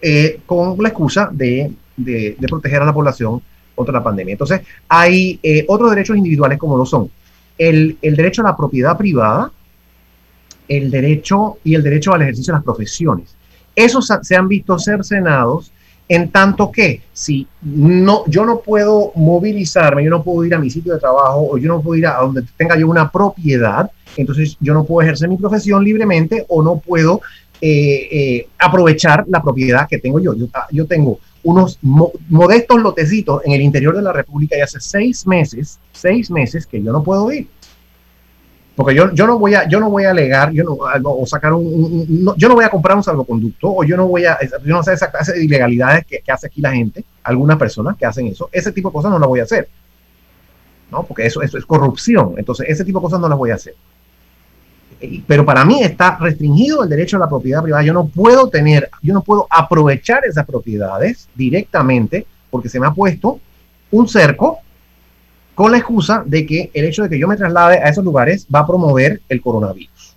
eh, 0.01 0.39
con 0.45 0.81
la 0.81 0.87
excusa 0.87 1.29
de, 1.33 1.69
de, 1.97 2.37
proteger 2.47 2.81
a 2.81 2.85
la 2.85 2.93
población 2.93 3.41
contra 3.75 3.91
la 3.95 4.01
pandemia. 4.01 4.31
Entonces, 4.31 4.61
hay 4.87 5.37
eh, 5.43 5.65
otros 5.67 5.89
derechos 5.89 6.15
individuales 6.15 6.57
como 6.57 6.77
lo 6.77 6.85
son 6.85 7.11
el, 7.57 7.97
el 8.01 8.15
derecho 8.15 8.41
a 8.41 8.45
la 8.45 8.55
propiedad 8.55 8.97
privada, 8.97 9.51
el 10.65 10.89
derecho 10.89 11.57
y 11.65 11.75
el 11.75 11.83
derecho 11.83 12.13
al 12.13 12.21
ejercicio 12.21 12.53
de 12.53 12.59
las 12.59 12.63
profesiones. 12.63 13.35
Esos 13.75 14.09
se 14.21 14.35
han 14.37 14.47
visto 14.47 14.79
cercenados 14.79 15.73
en 16.09 16.31
tanto 16.31 16.71
que 16.71 17.03
si 17.13 17.47
no, 17.61 18.23
yo 18.25 18.43
no 18.43 18.61
puedo 18.61 19.11
movilizarme, 19.15 20.03
yo 20.03 20.09
no 20.09 20.23
puedo 20.23 20.43
ir 20.43 20.55
a 20.55 20.59
mi 20.59 20.71
sitio 20.71 20.93
de 20.93 20.99
trabajo 20.99 21.47
o 21.51 21.57
yo 21.59 21.67
no 21.67 21.81
puedo 21.81 21.99
ir 21.99 22.07
a 22.07 22.17
donde 22.17 22.43
tenga 22.57 22.75
yo 22.75 22.89
una 22.89 23.11
propiedad, 23.11 23.91
entonces 24.17 24.57
yo 24.59 24.73
no 24.73 24.83
puedo 24.83 25.03
ejercer 25.03 25.29
mi 25.29 25.37
profesión 25.37 25.83
libremente 25.83 26.45
o 26.49 26.63
no 26.63 26.79
puedo 26.79 27.21
eh, 27.61 28.07
eh, 28.11 28.47
aprovechar 28.57 29.25
la 29.27 29.41
propiedad 29.43 29.87
que 29.87 29.99
tengo 29.99 30.19
yo. 30.19 30.33
Yo, 30.33 30.47
yo 30.71 30.87
tengo 30.87 31.19
unos 31.43 31.77
modestos 31.81 32.81
lotecitos 32.81 33.41
en 33.45 33.51
el 33.51 33.61
interior 33.61 33.95
de 33.95 34.01
la 34.01 34.11
República 34.11 34.57
y 34.57 34.61
hace 34.61 34.79
seis 34.79 35.27
meses, 35.27 35.79
seis 35.93 36.31
meses 36.31 36.65
que 36.65 36.81
yo 36.81 36.91
no 36.91 37.03
puedo 37.03 37.31
ir. 37.31 37.47
Porque 38.79 38.95
yo, 38.95 39.13
yo, 39.13 39.27
no 39.27 39.37
voy 39.37 39.55
a, 39.55 39.67
yo 39.67 39.77
no 39.81 39.89
voy 39.89 40.05
a 40.05 40.11
alegar, 40.11 40.53
yo 40.53 40.63
no, 40.63 40.77
o 40.79 41.25
sacar 41.25 41.51
un, 41.51 42.33
yo 42.37 42.47
no 42.47 42.55
voy 42.55 42.63
a 42.63 42.69
comprar 42.69 42.95
un 42.95 43.03
salvoconducto, 43.03 43.75
o 43.75 43.83
yo 43.83 43.97
no 43.97 44.07
voy 44.07 44.23
a, 44.23 44.39
yo 44.41 44.73
no 44.73 44.81
sé 44.81 44.93
esa 44.93 45.11
clase 45.11 45.33
de 45.33 45.43
ilegalidades 45.43 46.05
que, 46.05 46.19
que, 46.19 46.31
hace 46.31 46.47
aquí 46.47 46.61
la 46.61 46.71
gente, 46.71 47.03
algunas 47.23 47.57
personas 47.57 47.97
que 47.97 48.05
hacen 48.05 48.27
eso, 48.27 48.47
ese 48.53 48.71
tipo 48.71 48.87
de 48.87 48.93
cosas 48.93 49.11
no 49.11 49.19
las 49.19 49.27
voy 49.27 49.41
a 49.41 49.43
hacer. 49.43 49.67
¿no? 50.89 51.03
Porque 51.03 51.25
eso, 51.25 51.41
eso 51.41 51.57
es 51.57 51.65
corrupción. 51.65 52.35
Entonces, 52.37 52.67
ese 52.69 52.85
tipo 52.85 52.99
de 52.99 53.03
cosas 53.03 53.19
no 53.19 53.27
las 53.27 53.37
voy 53.37 53.51
a 53.51 53.55
hacer. 53.55 53.75
Pero 55.27 55.45
para 55.45 55.65
mí 55.65 55.83
está 55.83 56.17
restringido 56.17 56.81
el 56.81 56.89
derecho 56.89 57.17
a 57.17 57.19
la 57.19 57.27
propiedad 57.27 57.61
privada. 57.61 57.83
Yo 57.83 57.91
no 57.91 58.07
puedo 58.07 58.47
tener, 58.47 58.89
yo 59.01 59.13
no 59.13 59.23
puedo 59.23 59.45
aprovechar 59.49 60.25
esas 60.25 60.45
propiedades 60.45 61.27
directamente 61.35 62.25
porque 62.49 62.69
se 62.69 62.79
me 62.79 62.87
ha 62.87 62.91
puesto 62.91 63.41
un 63.91 64.07
cerco 64.07 64.59
con 65.59 65.73
la 65.73 65.77
excusa 65.79 66.23
de 66.25 66.45
que 66.45 66.71
el 66.73 66.85
hecho 66.85 67.03
de 67.03 67.09
que 67.09 67.19
yo 67.19 67.27
me 67.27 67.35
traslade 67.35 67.79
a 67.79 67.89
esos 67.89 68.01
lugares 68.01 68.47
va 68.47 68.59
a 68.59 68.65
promover 68.65 69.21
el 69.27 69.41
coronavirus. 69.41 70.15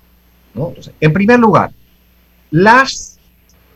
En 1.00 1.12
primer 1.12 1.40
lugar, 1.40 1.72
las 2.52 3.18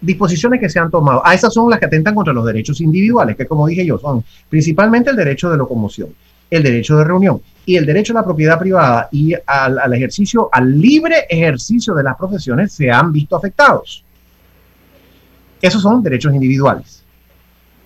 disposiciones 0.01 0.61
que 0.61 0.69
se 0.69 0.79
han 0.79 0.93
tomado, 0.93 1.27
a 1.27 1.35
esas 1.35 1.53
son 1.53 1.69
las 1.69 1.81
que 1.81 1.87
atentan 1.87 2.15
contra 2.15 2.33
los 2.33 2.47
derechos 2.47 2.81
individuales, 2.81 3.35
que 3.37 3.49
como 3.49 3.67
dije 3.67 3.85
yo, 3.85 3.99
son 3.99 4.23
principalmente 4.49 5.11
el 5.11 5.17
derecho 5.17 5.51
de 5.51 5.57
locomoción, 5.57 6.11
el 6.49 6.63
derecho 6.63 6.99
de 6.99 7.03
reunión 7.03 7.43
y 7.65 7.75
el 7.75 7.85
derecho 7.85 8.13
a 8.13 8.21
la 8.21 8.25
propiedad 8.25 8.61
privada 8.61 9.09
y 9.11 9.35
al, 9.35 9.81
al 9.81 9.93
ejercicio, 9.93 10.49
al 10.53 10.81
libre 10.81 11.27
ejercicio 11.29 11.95
de 11.97 12.05
las 12.05 12.17
profesiones 12.17 12.75
se 12.75 12.93
han 12.93 13.11
visto 13.11 13.35
afectados. 13.35 14.05
Esos 15.61 15.83
son 15.83 16.01
derechos 16.01 16.33
individuales. 16.33 16.96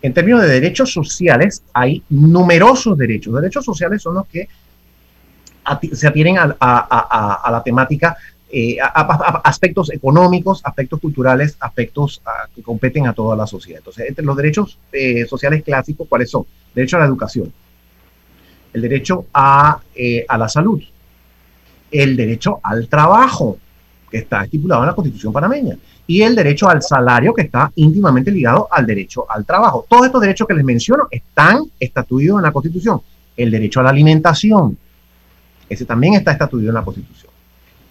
En 0.02 0.14
términos 0.14 0.42
de 0.42 0.48
derechos 0.48 0.92
sociales, 0.92 1.62
hay 1.72 2.02
numerosos 2.08 2.96
derechos. 2.96 3.34
Derechos 3.34 3.64
sociales 3.64 4.02
son 4.02 4.14
los 4.14 4.26
que 4.26 4.48
se 5.92 6.06
atienen 6.06 6.36
a, 6.38 7.48
la 7.50 7.62
temática, 7.62 8.16
eh, 8.50 8.78
aspectos 9.44 9.90
económicos, 9.90 10.62
aspectos 10.64 11.00
culturales, 11.00 11.56
aspectos 11.60 12.20
ah, 12.24 12.48
que 12.54 12.62
competen 12.62 13.06
a 13.06 13.12
toda 13.12 13.36
la 13.36 13.46
sociedad. 13.46 13.78
Entonces, 13.78 14.08
entre 14.08 14.24
los 14.24 14.36
derechos 14.36 14.78
eh, 14.90 15.26
sociales 15.26 15.62
clásicos, 15.62 16.08
¿cuáles 16.08 16.30
son? 16.30 16.44
Derecho 16.74 16.96
a 16.96 17.00
la 17.00 17.06
educación, 17.06 17.52
el 18.72 18.82
derecho 18.82 19.26
eh, 19.94 20.24
a 20.26 20.38
la 20.38 20.48
salud, 20.48 20.82
el 21.90 22.16
derecho 22.16 22.58
al 22.62 22.88
trabajo, 22.88 23.58
que 24.10 24.18
está 24.18 24.42
estipulado 24.44 24.82
en 24.82 24.88
la 24.88 24.94
Constitución 24.94 25.32
panameña, 25.32 25.76
y 26.10 26.22
el 26.22 26.34
derecho 26.34 26.68
al 26.68 26.82
salario 26.82 27.32
que 27.32 27.42
está 27.42 27.70
íntimamente 27.76 28.32
ligado 28.32 28.66
al 28.68 28.84
derecho 28.84 29.30
al 29.30 29.44
trabajo. 29.44 29.86
Todos 29.88 30.06
estos 30.06 30.20
derechos 30.20 30.48
que 30.48 30.54
les 30.54 30.64
menciono 30.64 31.06
están 31.08 31.62
estatuidos 31.78 32.38
en 32.38 32.42
la 32.42 32.50
Constitución. 32.50 33.00
El 33.36 33.48
derecho 33.48 33.78
a 33.78 33.84
la 33.84 33.90
alimentación, 33.90 34.76
ese 35.68 35.84
también 35.84 36.14
está 36.14 36.32
estatuido 36.32 36.70
en 36.70 36.74
la 36.74 36.82
Constitución. 36.82 37.30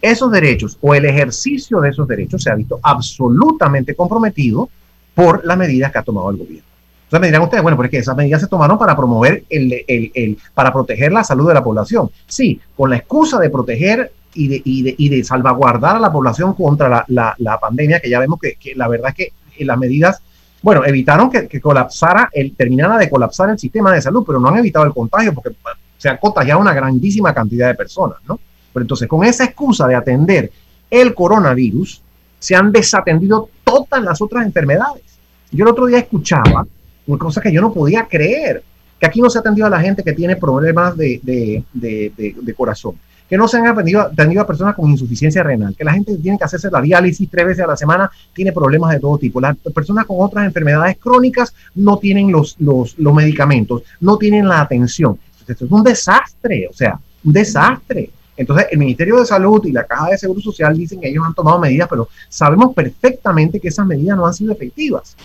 Esos 0.02 0.30
derechos 0.34 0.78
o 0.82 0.94
el 0.94 1.06
ejercicio 1.06 1.80
de 1.80 1.92
esos 1.92 2.06
derechos 2.10 2.44
se 2.44 2.50
ha 2.50 2.56
visto 2.56 2.78
absolutamente 2.84 3.96
comprometido 3.96 4.70
por 5.16 5.46
las 5.46 5.58
medidas 5.58 5.90
que 5.90 6.00
ha 6.00 6.04
tomado 6.04 6.30
el 6.32 6.38
gobierno. 6.40 6.68
Entonces 7.06 7.22
me 7.22 7.28
dirán 7.28 7.44
ustedes, 7.44 7.64
bueno, 7.64 7.78
porque 7.78 8.00
esas 8.00 8.18
medidas 8.18 8.42
se 8.42 8.48
tomaron 8.48 8.78
para 8.78 8.98
promover 8.98 9.46
el, 9.50 9.86
el, 9.88 10.12
el, 10.14 10.38
para 10.54 10.74
proteger 10.74 11.14
la 11.14 11.24
salud 11.24 11.48
de 11.48 11.54
la 11.54 11.64
población. 11.64 12.10
Sí, 12.28 12.60
con 12.76 12.90
la 12.90 12.98
excusa 12.98 13.40
de 13.40 13.50
proteger 13.50 14.12
y 14.34 14.48
de, 14.48 14.62
y 14.64 14.84
de, 14.84 14.96
y 14.98 15.10
de 15.10 15.24
salvaguardar 15.24 15.96
a 15.96 16.00
la 16.00 16.12
población 16.12 16.54
contra 16.54 17.06
la, 17.08 17.36
la, 17.38 17.60
pandemia, 17.60 18.00
que 18.00 18.10
ya 18.10 18.20
vemos 18.20 18.40
que, 18.40 18.56
que, 18.56 18.76
la 18.76 18.88
verdad 18.88 19.14
es 19.16 19.32
que 19.56 19.66
las 19.66 19.78
medidas, 19.78 20.22
bueno, 20.62 20.86
evitaron 20.86 21.30
que, 21.30 21.48
que, 21.48 21.60
colapsara, 21.60 22.30
el, 22.32 22.56
terminara 22.56 22.98
de 22.98 23.10
colapsar 23.10 23.50
el 23.50 23.60
sistema 23.60 23.94
de 23.94 24.02
salud, 24.02 24.24
pero 24.26 24.40
no 24.40 24.50
han 24.50 24.58
evitado 24.58 24.86
el 24.86 24.94
contagio 24.94 25.34
porque 25.34 25.56
se 25.98 26.10
ha 26.10 26.18
contagiado 26.18 26.62
una 26.62 26.74
grandísima 26.74 27.34
cantidad 27.34 27.68
de 27.68 27.76
personas, 27.76 28.20
¿no? 28.28 28.40
Pero 28.72 28.84
entonces, 28.84 29.08
con 29.08 29.26
esa 29.26 29.46
excusa 29.46 29.88
de 29.88 29.96
atender 29.96 30.52
el 30.90 31.14
coronavirus, 31.14 32.02
se 32.38 32.56
han 32.56 32.72
desatendido 32.72 33.50
todas 33.64 34.02
las 34.02 34.22
otras 34.22 34.46
enfermedades. 34.46 35.04
Yo 35.52 35.66
el 35.66 35.72
otro 35.72 35.88
día 35.88 36.00
escuchaba 36.00 36.66
una 37.08 37.20
cosa 37.20 37.42
que 37.42 37.52
yo 37.52 37.60
no 37.60 37.74
podía 37.74 38.08
creer, 38.08 38.64
que 39.00 39.06
aquí 39.06 39.20
no 39.20 39.30
se 39.30 39.40
ha 39.40 39.42
atendido 39.42 39.68
a 39.68 39.72
la 39.72 39.82
gente 39.82 40.04
que 40.04 40.14
tiene 40.14 40.36
problemas 40.36 40.96
de, 40.96 41.20
de, 41.24 41.64
de, 41.74 42.36
de 42.40 42.54
corazón 42.54 42.96
que 43.30 43.38
no 43.38 43.48
se 43.48 43.58
han 43.58 43.68
atendido, 43.68 44.42
a 44.42 44.48
personas 44.48 44.76
con 44.76 44.90
insuficiencia 44.90 45.44
renal, 45.44 45.76
que 45.76 45.84
la 45.84 45.94
gente 45.94 46.18
tiene 46.18 46.38
que 46.38 46.44
hacerse 46.44 46.70
la 46.72 46.82
diálisis 46.82 47.30
tres 47.30 47.46
veces 47.46 47.64
a 47.64 47.68
la 47.68 47.78
semana, 47.78 48.10
tiene 48.34 48.52
problemas 48.52 48.92
de 48.92 49.00
todo 49.00 49.20
tipo. 49.20 49.40
Las 49.40 49.56
personas 49.74 50.06
con 50.08 50.18
otras 50.20 50.46
enfermedades 50.46 50.98
crónicas 50.98 51.54
no 51.76 51.98
tienen 52.00 52.32
los, 52.32 52.56
los, 52.60 52.96
medicamentos, 53.14 53.84
no 54.02 54.18
tienen 54.18 54.48
la 54.48 54.62
atención. 54.62 55.20
Esto 55.48 55.66
es 55.66 55.72
un 55.72 55.84
desastre, 55.84 56.68
o 56.70 56.74
sea, 56.74 57.00
un 57.24 57.34
desastre. 57.34 58.10
Entonces, 58.36 58.68
el 58.72 58.80
Ministerio 58.80 59.20
de 59.20 59.26
Salud 59.26 59.64
y 59.66 59.72
la 59.72 59.84
Caja 59.84 60.10
de 60.10 60.18
Seguro 60.18 60.42
Social 60.42 60.76
dicen 60.76 61.00
que 61.00 61.10
ellos 61.10 61.24
han 61.26 61.34
tomado 61.36 61.60
medidas, 61.60 61.88
pero 61.88 62.08
sabemos 62.30 62.74
perfectamente 62.74 63.60
que 63.60 63.68
esas 63.68 63.86
medidas 63.86 64.18
no 64.18 64.26
han 64.26 64.34
sido 64.34 64.54
efectivas. 64.54 65.16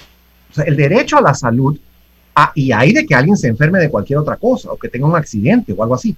O 0.50 0.54
sea, 0.54 0.64
el 0.64 0.76
derecho 0.76 1.16
a 1.16 1.22
la 1.22 1.32
salud, 1.32 1.78
y 2.54 2.72
hay 2.72 2.92
de 2.92 3.06
que 3.06 3.14
alguien 3.14 3.36
se 3.36 3.48
enferme 3.48 3.78
de 3.78 3.88
cualquier 3.88 4.18
otra 4.18 4.36
cosa, 4.36 4.72
o 4.72 4.76
que 4.76 4.88
tenga 4.88 5.06
un 5.06 5.16
accidente 5.16 5.72
o 5.72 5.82
algo 5.82 5.94
así, 5.94 6.16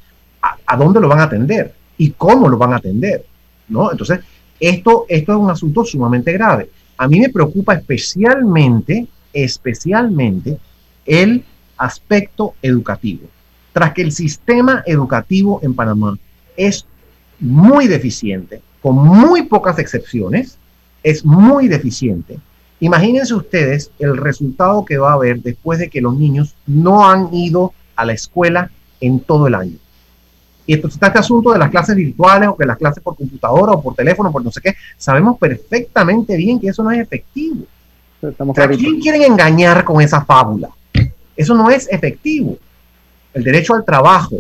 a, 0.67 0.77
dónde 0.77 1.01
lo 1.01 1.09
van 1.09 1.21
a 1.21 1.25
atender 1.25 1.75
y 1.99 2.11
cómo 2.11 2.49
lo 2.49 2.59
van 2.59 2.73
a 2.73 2.77
atender, 2.77 3.25
¿no? 3.69 3.91
Entonces, 3.91 4.21
esto, 4.61 5.07
esto 5.09 5.33
es 5.33 5.39
un 5.39 5.51
asunto 5.51 5.85
sumamente 5.85 6.33
grave. 6.33 6.71
A 6.97 7.09
mí 7.09 7.21
me 7.21 7.29
preocupa 7.29 7.75
especialmente, 7.75 9.07
especialmente 9.33 10.59
el 11.05 11.45
aspecto 11.77 12.55
educativo. 12.63 13.29
Tras 13.73 13.93
que 13.93 14.03
el 14.03 14.13
sistema 14.13 14.83
educativo 14.87 15.61
en 15.63 15.75
Panamá 15.75 16.19
es 16.57 16.87
muy 17.39 17.87
deficiente, 17.87 18.63
con 18.81 18.97
muy 18.97 19.43
pocas 19.43 19.79
excepciones, 19.79 20.59
es 21.03 21.25
muy 21.25 21.69
deficiente. 21.69 22.39
Imagínense 22.81 23.35
ustedes 23.35 23.91
el 23.99 24.17
resultado 24.17 24.85
que 24.85 24.99
va 24.99 25.11
a 25.11 25.15
haber 25.15 25.43
después 25.43 25.79
de 25.79 25.89
que 25.89 26.01
los 26.01 26.17
niños 26.17 26.55
no 26.67 27.09
han 27.09 27.33
ido 27.35 27.73
a 27.95 28.05
la 28.05 28.13
escuela 28.13 28.71
en 29.01 29.21
todo 29.21 29.47
el 29.47 29.55
año. 29.55 29.77
Y 30.67 30.75
entonces 30.75 30.97
está 30.97 31.07
este 31.07 31.21
asunto 31.21 31.53
de 31.53 31.59
las 31.59 31.71
clases 31.71 31.95
virtuales 31.95 32.49
o 32.49 32.57
que 32.57 32.67
las 32.67 32.77
clases 32.77 33.03
por 33.03 33.17
computadora 33.17 33.73
o 33.73 33.83
por 33.83 33.95
teléfono, 33.95 34.33
por 34.33 34.45
no 34.45 34.51
sé 34.51 34.61
qué. 34.61 34.75
Sabemos 34.97 35.39
perfectamente 35.39 36.37
bien 36.37 36.59
que 36.59 36.69
eso 36.69 36.83
no 36.83 36.91
es 36.91 36.99
efectivo. 36.99 37.65
¿A 38.23 38.69
quién 38.69 39.01
quieren 39.01 39.23
engañar 39.23 39.85
con 39.85 40.01
esa 40.01 40.25
fábula? 40.25 40.71
Eso 41.37 41.55
no 41.55 41.71
es 41.71 41.89
efectivo. 41.91 42.59
El 43.33 43.45
derecho 43.45 43.75
al 43.75 43.85
trabajo. 43.85 44.37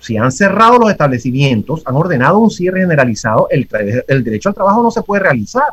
Si 0.00 0.16
han 0.16 0.32
cerrado 0.32 0.78
los 0.78 0.90
establecimientos, 0.90 1.82
han 1.84 1.94
ordenado 1.94 2.38
un 2.38 2.50
cierre 2.50 2.80
generalizado, 2.80 3.48
el, 3.50 3.68
el 4.08 4.24
derecho 4.24 4.48
al 4.48 4.54
trabajo 4.54 4.82
no 4.82 4.90
se 4.90 5.02
puede 5.02 5.22
realizar. 5.22 5.64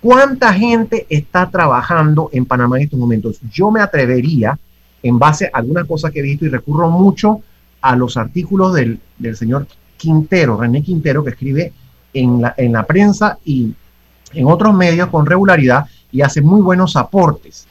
¿Cuánta 0.00 0.52
gente 0.52 1.06
está 1.08 1.50
trabajando 1.50 2.30
en 2.32 2.44
Panamá 2.44 2.76
en 2.76 2.84
estos 2.84 2.98
momentos? 2.98 3.40
Yo 3.50 3.70
me 3.70 3.80
atrevería, 3.80 4.58
en 5.02 5.18
base 5.18 5.46
a 5.46 5.58
algunas 5.58 5.86
cosas 5.86 6.12
que 6.12 6.20
he 6.20 6.22
visto 6.22 6.44
y 6.44 6.48
recurro 6.48 6.88
mucho 6.88 7.42
a 7.80 7.96
los 7.96 8.16
artículos 8.16 8.74
del, 8.74 9.00
del 9.18 9.36
señor 9.36 9.66
Quintero, 9.96 10.56
René 10.56 10.82
Quintero, 10.82 11.24
que 11.24 11.30
escribe 11.30 11.72
en 12.14 12.42
la, 12.42 12.54
en 12.56 12.72
la 12.72 12.86
prensa 12.86 13.38
y 13.44 13.74
en 14.32 14.46
otros 14.46 14.74
medios 14.74 15.08
con 15.08 15.26
regularidad 15.26 15.86
y 16.10 16.22
hace 16.22 16.40
muy 16.40 16.60
buenos 16.60 16.96
aportes. 16.96 17.66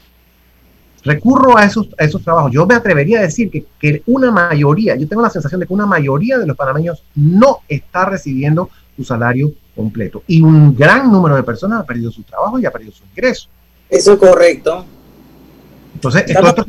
Recurro 1.04 1.56
a 1.56 1.64
esos, 1.64 1.88
a 1.98 2.04
esos 2.04 2.22
trabajos. 2.22 2.52
Yo 2.52 2.66
me 2.66 2.74
atrevería 2.74 3.20
a 3.20 3.22
decir 3.22 3.50
que, 3.50 3.64
que, 3.78 4.02
una 4.06 4.30
mayoría, 4.30 4.96
yo 4.96 5.08
tengo 5.08 5.22
la 5.22 5.30
sensación 5.30 5.60
de 5.60 5.66
que 5.66 5.72
una 5.72 5.86
mayoría 5.86 6.38
de 6.38 6.46
los 6.46 6.56
panameños 6.56 7.02
no 7.14 7.58
está 7.68 8.04
recibiendo 8.04 8.68
su 8.96 9.04
salario 9.04 9.52
completo. 9.76 10.22
Y 10.26 10.42
un 10.42 10.76
gran 10.76 11.10
número 11.10 11.36
de 11.36 11.44
personas 11.44 11.80
ha 11.80 11.86
perdido 11.86 12.10
su 12.10 12.22
trabajo 12.24 12.58
y 12.58 12.66
ha 12.66 12.70
perdido 12.70 12.92
su 12.92 13.04
ingreso. 13.04 13.48
Eso 13.88 14.12
es 14.12 14.18
correcto. 14.18 14.84
Entonces, 15.94 16.24
estos 16.26 16.66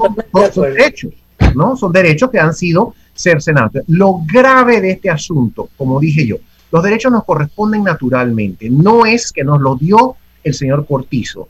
son, 0.54 0.64
derechos, 0.64 1.12
¿no? 1.56 1.76
Son 1.76 1.92
derechos 1.92 2.30
que 2.30 2.40
han 2.40 2.54
sido 2.54 2.94
cercenados. 3.14 3.84
Lo 3.88 4.22
grave 4.26 4.82
de 4.82 4.92
este 4.92 5.10
asunto, 5.10 5.70
como 5.78 6.00
dije 6.00 6.26
yo, 6.26 6.38
los 6.72 6.84
derechos 6.84 7.12
nos 7.12 7.24
corresponden 7.24 7.84
naturalmente. 7.84 8.70
No 8.70 9.06
es 9.06 9.32
que 9.32 9.44
nos 9.44 9.60
lo 9.60 9.76
dio 9.76 10.16
el 10.44 10.54
señor 10.54 10.86
Cortizo. 10.86 11.48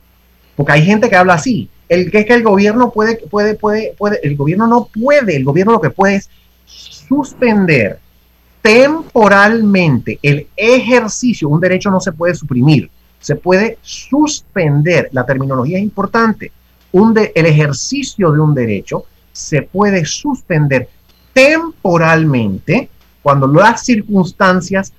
Porque 0.56 0.73
hay 0.73 0.84
gente 0.84 1.10
que 1.10 1.15
habla 1.15 1.36
así. 1.36 1.69
El 1.88 2.12
que 2.12 2.19
es 2.19 2.25
que 2.25 2.34
el 2.34 2.43
gobierno 2.43 2.91
puede, 2.91 3.17
puede, 3.17 3.56
puede, 3.56 3.93
puede, 3.97 4.19
el 4.23 4.36
gobierno 4.36 4.67
no 4.67 4.89
puede, 4.93 5.36
el 5.36 5.43
gobierno 5.43 5.73
lo 5.73 5.82
que 5.82 5.89
puede 5.89 6.17
es 6.17 6.30
suspender 6.65 7.99
temporalmente 8.62 10.19
el 10.21 10.47
ejercicio, 10.56 11.49
un 11.49 11.60
derecho 11.60 11.89
no 11.89 11.99
se 11.99 12.12
puede 12.12 12.36
suprimir, 12.36 12.89
se 13.19 13.36
puede 13.36 13.78
suspender, 13.82 15.10
la 15.12 15.25
terminología 15.25 15.78
es 15.78 15.84
importante, 15.84 16.52
un 16.91 17.17
el 17.17 17.45
ejercicio 17.45 18.32
de 18.32 18.39
un 18.39 18.54
derecho 18.54 19.06
se 19.39 19.62
puede 19.62 20.06
suspender 20.06 20.89
temporalmente 21.34 22.89
cuando 23.21 23.47
las 23.47 23.86
circunstancias 23.86 24.93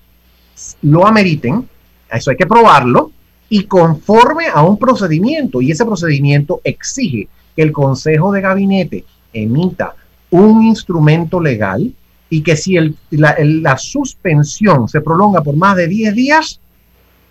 lo 0.83 1.07
ameriten, 1.07 1.69
eso 2.11 2.31
hay 2.31 2.37
que 2.37 2.47
probarlo, 2.47 3.13
y 3.49 3.65
conforme 3.65 4.47
a 4.47 4.63
un 4.63 4.79
procedimiento, 4.79 5.61
y 5.61 5.71
ese 5.71 5.85
procedimiento 5.85 6.61
exige 6.65 7.29
que 7.55 7.63
el 7.63 7.73
Consejo 7.73 8.33
de 8.33 8.41
Gabinete 8.41 9.05
emita 9.33 9.95
un 10.31 10.63
instrumento 10.63 11.41
legal 11.41 11.93
y 12.29 12.43
que 12.43 12.57
si 12.57 12.77
el, 12.77 12.97
la, 13.11 13.77
suspensión 13.77 14.89
se 14.89 15.01
prolonga 15.01 15.43
por 15.43 15.57
más 15.57 15.77
de 15.77 15.89
10 15.89 16.15
días, 16.15 16.61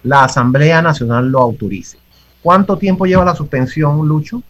la 0.03 0.25
Asamblea 0.25 0.81
Nacional 0.81 1.29
lo 1.29 1.39
autorice. 1.39 1.97
¿Cuánto 2.43 2.77
tiempo 2.77 3.05
lleva 3.05 3.23
la 3.23 3.35
suspensión, 3.35 4.05
Lucho? 4.07 4.43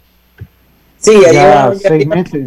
Sí, 1.00 1.14
ya, 1.32 1.74
seis 1.76 2.06
meses. 2.06 2.46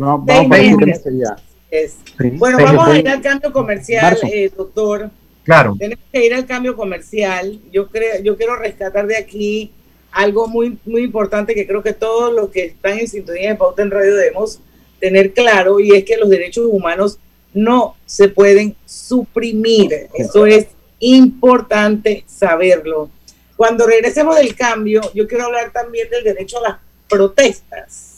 Bueno, 2.38 2.58
vamos 2.58 2.88
a 2.88 2.98
ir 2.98 3.08
al 3.08 3.22
cambio 3.22 3.52
comercial, 3.52 4.18
eh, 4.30 4.50
doctor. 4.54 5.10
Claro. 5.44 5.74
Tenemos 5.78 6.04
que 6.12 6.26
ir 6.26 6.34
al 6.34 6.46
cambio 6.46 6.76
comercial. 6.76 7.60
Yo 7.72 7.88
creo, 7.88 8.22
yo 8.22 8.36
quiero 8.36 8.56
rescatar 8.56 9.06
de 9.06 9.16
aquí 9.16 9.72
algo 10.12 10.46
muy, 10.46 10.78
muy 10.84 11.02
importante 11.02 11.54
que 11.54 11.66
creo 11.66 11.82
que 11.82 11.94
todos 11.94 12.32
los 12.32 12.50
que 12.50 12.66
están 12.66 12.98
en 12.98 13.08
sintonía 13.08 13.50
de 13.50 13.56
Pauta 13.56 13.82
en 13.82 13.90
Radio 13.90 14.14
debemos 14.14 14.60
tener 15.00 15.32
claro 15.32 15.80
y 15.80 15.92
es 15.96 16.04
que 16.04 16.16
los 16.16 16.28
derechos 16.28 16.66
humanos 16.70 17.18
no 17.54 17.96
se 18.06 18.28
pueden 18.28 18.76
suprimir. 18.86 20.08
Eso 20.14 20.46
es 20.46 20.68
importante 21.00 22.24
saberlo. 22.26 23.10
Cuando 23.56 23.86
regresemos 23.86 24.36
del 24.36 24.54
cambio, 24.54 25.00
yo 25.14 25.26
quiero 25.26 25.46
hablar 25.46 25.72
también 25.72 26.08
del 26.10 26.24
derecho 26.24 26.58
a 26.58 26.68
las 26.68 26.76
protestas. 27.08 28.11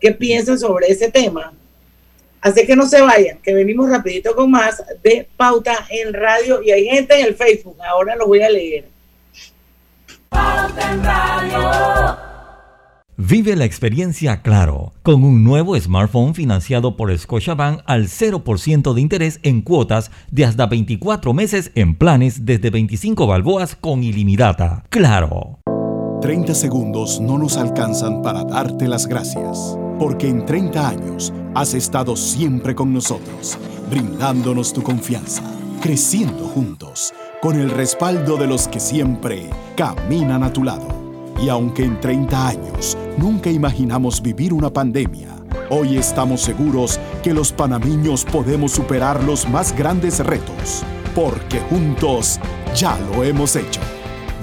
¿Qué 0.00 0.12
piensan 0.12 0.58
sobre 0.58 0.88
ese 0.88 1.10
tema? 1.10 1.52
Así 2.40 2.66
que 2.66 2.76
no 2.76 2.86
se 2.86 3.00
vayan, 3.00 3.38
que 3.38 3.52
venimos 3.52 3.90
rapidito 3.90 4.34
con 4.34 4.50
más 4.50 4.82
de 5.02 5.28
Pauta 5.36 5.86
en 5.90 6.12
Radio 6.14 6.62
y 6.62 6.70
hay 6.70 6.84
gente 6.84 7.18
en 7.18 7.26
el 7.26 7.34
Facebook, 7.34 7.76
ahora 7.82 8.14
lo 8.14 8.26
voy 8.26 8.42
a 8.42 8.50
leer. 8.50 8.84
Pauta 10.28 10.92
en 10.92 11.02
Radio. 11.02 12.28
Vive 13.20 13.56
la 13.56 13.64
experiencia 13.64 14.42
Claro, 14.42 14.92
con 15.02 15.24
un 15.24 15.42
nuevo 15.42 15.76
smartphone 15.76 16.36
financiado 16.36 16.96
por 16.96 17.16
Scotiabank 17.18 17.80
al 17.84 18.06
0% 18.06 18.94
de 18.94 19.00
interés 19.00 19.40
en 19.42 19.62
cuotas 19.62 20.12
de 20.30 20.44
hasta 20.44 20.66
24 20.66 21.34
meses 21.34 21.72
en 21.74 21.96
planes 21.96 22.46
desde 22.46 22.70
25 22.70 23.26
balboas 23.26 23.74
con 23.74 24.04
ilimitada. 24.04 24.84
Claro. 24.90 25.58
30 26.20 26.54
segundos 26.54 27.20
no 27.20 27.38
nos 27.38 27.56
alcanzan 27.56 28.22
para 28.22 28.44
darte 28.44 28.86
las 28.86 29.08
gracias, 29.08 29.76
porque 29.98 30.28
en 30.28 30.46
30 30.46 30.88
años 30.88 31.32
has 31.54 31.74
estado 31.74 32.16
siempre 32.16 32.74
con 32.74 32.92
nosotros, 32.92 33.58
brindándonos 33.90 34.72
tu 34.72 34.82
confianza, 34.82 35.42
creciendo 35.80 36.46
juntos, 36.46 37.12
con 37.40 37.58
el 37.58 37.70
respaldo 37.70 38.36
de 38.36 38.46
los 38.46 38.68
que 38.68 38.80
siempre 38.80 39.50
caminan 39.76 40.42
a 40.42 40.52
tu 40.52 40.64
lado 40.64 41.08
y 41.40 41.48
aunque 41.48 41.84
en 41.84 42.00
30 42.00 42.48
años 42.48 42.96
nunca 43.16 43.50
imaginamos 43.50 44.20
vivir 44.20 44.52
una 44.52 44.70
pandemia, 44.70 45.28
hoy 45.70 45.96
estamos 45.96 46.40
seguros 46.40 46.98
que 47.22 47.32
los 47.32 47.52
panameños 47.52 48.24
podemos 48.24 48.72
superar 48.72 49.22
los 49.22 49.48
más 49.48 49.76
grandes 49.76 50.18
retos, 50.18 50.82
porque 51.14 51.60
juntos 51.70 52.40
ya 52.74 52.98
lo 52.98 53.22
hemos 53.22 53.54
hecho. 53.56 53.80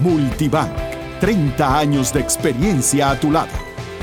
Multibank, 0.01 0.71
30 1.19 1.77
años 1.77 2.13
de 2.13 2.21
experiencia 2.21 3.11
a 3.11 3.19
tu 3.19 3.31
lado, 3.31 3.64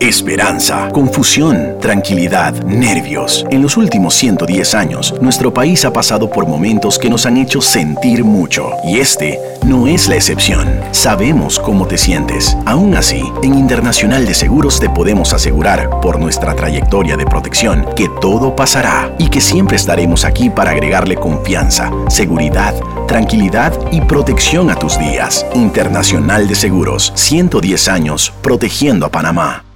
Esperanza, 0.00 0.88
confusión, 0.92 1.76
tranquilidad, 1.80 2.52
nervios. 2.64 3.46
En 3.50 3.62
los 3.62 3.76
últimos 3.76 4.14
110 4.14 4.74
años, 4.74 5.14
nuestro 5.22 5.54
país 5.54 5.84
ha 5.84 5.92
pasado 5.92 6.28
por 6.28 6.46
momentos 6.46 6.98
que 6.98 7.08
nos 7.08 7.26
han 7.26 7.36
hecho 7.36 7.60
sentir 7.60 8.24
mucho. 8.24 8.72
Y 8.84 8.98
este 8.98 9.38
no 9.64 9.86
es 9.86 10.08
la 10.08 10.16
excepción. 10.16 10.68
Sabemos 10.90 11.60
cómo 11.60 11.86
te 11.86 11.96
sientes. 11.96 12.56
Aún 12.66 12.96
así, 12.96 13.22
en 13.42 13.54
Internacional 13.54 14.26
de 14.26 14.34
Seguros 14.34 14.80
te 14.80 14.90
podemos 14.90 15.32
asegurar, 15.32 15.88
por 16.00 16.18
nuestra 16.18 16.54
trayectoria 16.54 17.16
de 17.16 17.24
protección, 17.26 17.86
que 17.94 18.10
todo 18.20 18.54
pasará 18.56 19.14
y 19.18 19.28
que 19.28 19.40
siempre 19.40 19.76
estaremos 19.76 20.24
aquí 20.24 20.50
para 20.50 20.72
agregarle 20.72 21.14
confianza, 21.14 21.90
seguridad, 22.08 22.74
tranquilidad 23.06 23.72
y 23.92 24.00
protección 24.00 24.70
a 24.70 24.74
tus 24.74 24.98
días. 24.98 25.46
Internacional 25.54 26.48
de 26.48 26.56
Seguros, 26.56 27.12
110 27.14 27.88
años 27.88 28.32
protegiendo 28.42 29.06
a 29.06 29.10
Panamá 29.10 29.64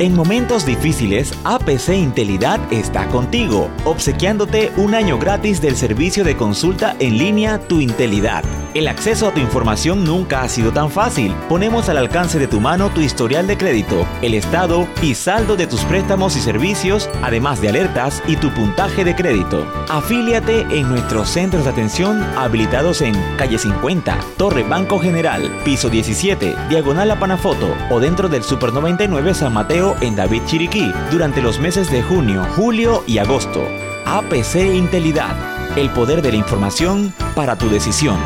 En 0.00 0.14
momentos 0.14 0.64
difíciles, 0.64 1.32
APC 1.42 1.88
Intelidad 1.88 2.60
está 2.72 3.08
contigo, 3.08 3.68
obsequiándote 3.84 4.70
un 4.76 4.94
año 4.94 5.18
gratis 5.18 5.60
del 5.60 5.74
servicio 5.74 6.22
de 6.22 6.36
consulta 6.36 6.94
en 7.00 7.18
línea 7.18 7.58
Tu 7.58 7.80
Intelidad. 7.80 8.44
El 8.74 8.86
acceso 8.86 9.26
a 9.26 9.32
tu 9.32 9.40
información 9.40 10.04
nunca 10.04 10.42
ha 10.42 10.48
sido 10.48 10.70
tan 10.70 10.92
fácil. 10.92 11.34
Ponemos 11.48 11.88
al 11.88 11.96
alcance 11.96 12.38
de 12.38 12.46
tu 12.46 12.60
mano 12.60 12.90
tu 12.90 13.00
historial 13.00 13.48
de 13.48 13.58
crédito, 13.58 14.06
el 14.22 14.34
estado 14.34 14.86
y 15.02 15.16
saldo 15.16 15.56
de 15.56 15.66
tus 15.66 15.80
préstamos 15.80 16.36
y 16.36 16.40
servicios, 16.40 17.10
además 17.20 17.60
de 17.60 17.70
alertas 17.70 18.22
y 18.28 18.36
tu 18.36 18.50
puntaje 18.50 19.04
de 19.04 19.16
crédito. 19.16 19.66
Afíliate 19.88 20.60
en 20.78 20.88
nuestros 20.88 21.28
centros 21.28 21.64
de 21.64 21.70
atención 21.70 22.22
habilitados 22.36 23.00
en 23.00 23.16
calle 23.36 23.58
50, 23.58 24.16
Torre 24.36 24.62
Banco 24.62 25.00
General, 25.00 25.42
piso 25.64 25.88
17, 25.88 26.54
diagonal 26.68 27.10
a 27.10 27.18
Panafoto 27.18 27.74
o 27.90 27.98
dentro 27.98 28.28
del 28.28 28.44
Super 28.44 28.72
99 28.72 29.34
San 29.34 29.54
Mateo 29.54 29.87
en 30.00 30.16
David 30.16 30.42
Chiriquí 30.46 30.92
durante 31.10 31.42
los 31.42 31.58
meses 31.58 31.90
de 31.90 32.02
junio, 32.02 32.44
julio 32.56 33.04
y 33.06 33.18
agosto. 33.18 33.66
APC 34.04 34.74
Intelidad, 34.74 35.78
el 35.78 35.90
poder 35.90 36.22
de 36.22 36.32
la 36.32 36.38
información 36.38 37.14
para 37.34 37.56
tu 37.56 37.68
decisión. 37.68 38.18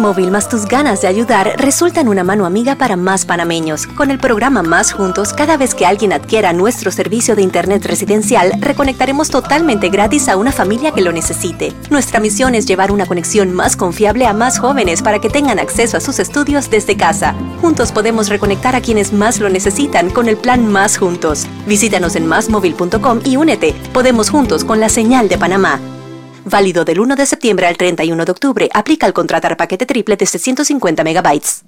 Móvil 0.00 0.30
más 0.30 0.48
tus 0.48 0.66
ganas 0.66 1.02
de 1.02 1.08
ayudar 1.08 1.52
resultan 1.56 2.08
una 2.08 2.24
mano 2.24 2.46
amiga 2.46 2.74
para 2.74 2.96
más 2.96 3.24
panameños. 3.24 3.86
Con 3.86 4.10
el 4.10 4.18
programa 4.18 4.62
Más 4.62 4.92
Juntos, 4.92 5.32
cada 5.32 5.56
vez 5.56 5.74
que 5.74 5.86
alguien 5.86 6.12
adquiera 6.12 6.52
nuestro 6.52 6.90
servicio 6.90 7.36
de 7.36 7.42
Internet 7.42 7.84
residencial, 7.84 8.52
reconectaremos 8.58 9.30
totalmente 9.30 9.90
gratis 9.90 10.28
a 10.28 10.36
una 10.36 10.50
familia 10.50 10.92
que 10.92 11.02
lo 11.02 11.12
necesite. 11.12 11.72
Nuestra 11.90 12.18
misión 12.18 12.54
es 12.54 12.66
llevar 12.66 12.90
una 12.90 13.06
conexión 13.06 13.52
más 13.52 13.76
confiable 13.76 14.26
a 14.26 14.32
más 14.32 14.58
jóvenes 14.58 15.02
para 15.02 15.20
que 15.20 15.30
tengan 15.30 15.58
acceso 15.58 15.96
a 15.96 16.00
sus 16.00 16.18
estudios 16.18 16.70
desde 16.70 16.96
casa. 16.96 17.34
Juntos 17.60 17.92
podemos 17.92 18.28
reconectar 18.28 18.74
a 18.74 18.80
quienes 18.80 19.12
más 19.12 19.38
lo 19.38 19.48
necesitan 19.48 20.10
con 20.10 20.28
el 20.28 20.36
plan 20.36 20.66
Más 20.66 20.98
Juntos. 20.98 21.46
Visítanos 21.66 22.16
en 22.16 22.26
másmóvil.com 22.26 23.20
y 23.24 23.36
únete. 23.36 23.74
Podemos 23.92 24.30
juntos 24.30 24.64
con 24.64 24.80
la 24.80 24.88
señal 24.88 25.28
de 25.28 25.36
Panamá. 25.36 25.78
Válido 26.50 26.84
del 26.84 27.00
1 27.00 27.14
de 27.14 27.26
septiembre 27.26 27.66
al 27.66 27.76
31 27.76 28.24
de 28.24 28.32
octubre. 28.32 28.68
Aplica 28.74 29.06
al 29.06 29.12
contratar 29.12 29.56
paquete 29.56 29.86
triple 29.86 30.16
de 30.16 30.26
150 30.26 31.04
megabytes. 31.04 31.64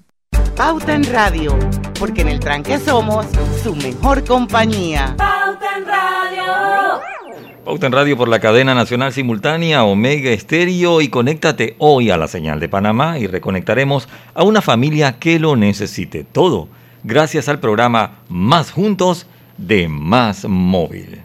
Pauta 0.56 0.94
en 0.94 1.04
Radio, 1.04 1.56
porque 1.98 2.22
en 2.22 2.28
el 2.28 2.40
tranque 2.40 2.78
somos 2.78 3.26
su 3.62 3.74
mejor 3.76 4.24
compañía. 4.24 5.14
Pauta 5.16 5.76
en 5.78 5.86
Radio. 5.86 7.00
Pauta 7.64 7.86
en 7.86 7.92
Radio 7.92 8.16
por 8.16 8.28
la 8.28 8.40
cadena 8.40 8.74
nacional 8.74 9.12
simultánea 9.12 9.84
Omega 9.84 10.30
Estéreo 10.30 11.00
y 11.00 11.08
conéctate 11.08 11.76
hoy 11.78 12.10
a 12.10 12.16
la 12.16 12.26
señal 12.26 12.58
de 12.58 12.68
Panamá 12.68 13.20
y 13.20 13.28
reconectaremos 13.28 14.08
a 14.34 14.42
una 14.42 14.60
familia 14.60 15.18
que 15.20 15.38
lo 15.38 15.54
necesite 15.54 16.24
todo 16.24 16.68
gracias 17.04 17.48
al 17.48 17.60
programa 17.60 18.18
Más 18.28 18.72
Juntos 18.72 19.26
de 19.58 19.88
Más 19.88 20.44
Móvil. 20.44 21.22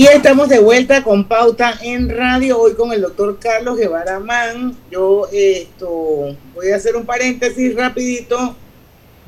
Y 0.00 0.06
estamos 0.06 0.48
de 0.48 0.58
vuelta 0.58 1.04
con 1.04 1.28
Pauta 1.28 1.74
en 1.82 2.08
Radio, 2.08 2.58
hoy 2.58 2.72
con 2.72 2.90
el 2.90 3.02
doctor 3.02 3.38
Carlos 3.38 3.76
Guevara 3.76 4.18
Man. 4.18 4.74
Yo 4.90 5.28
esto 5.30 6.34
voy 6.54 6.70
a 6.72 6.76
hacer 6.76 6.96
un 6.96 7.04
paréntesis 7.04 7.76
rapidito. 7.76 8.56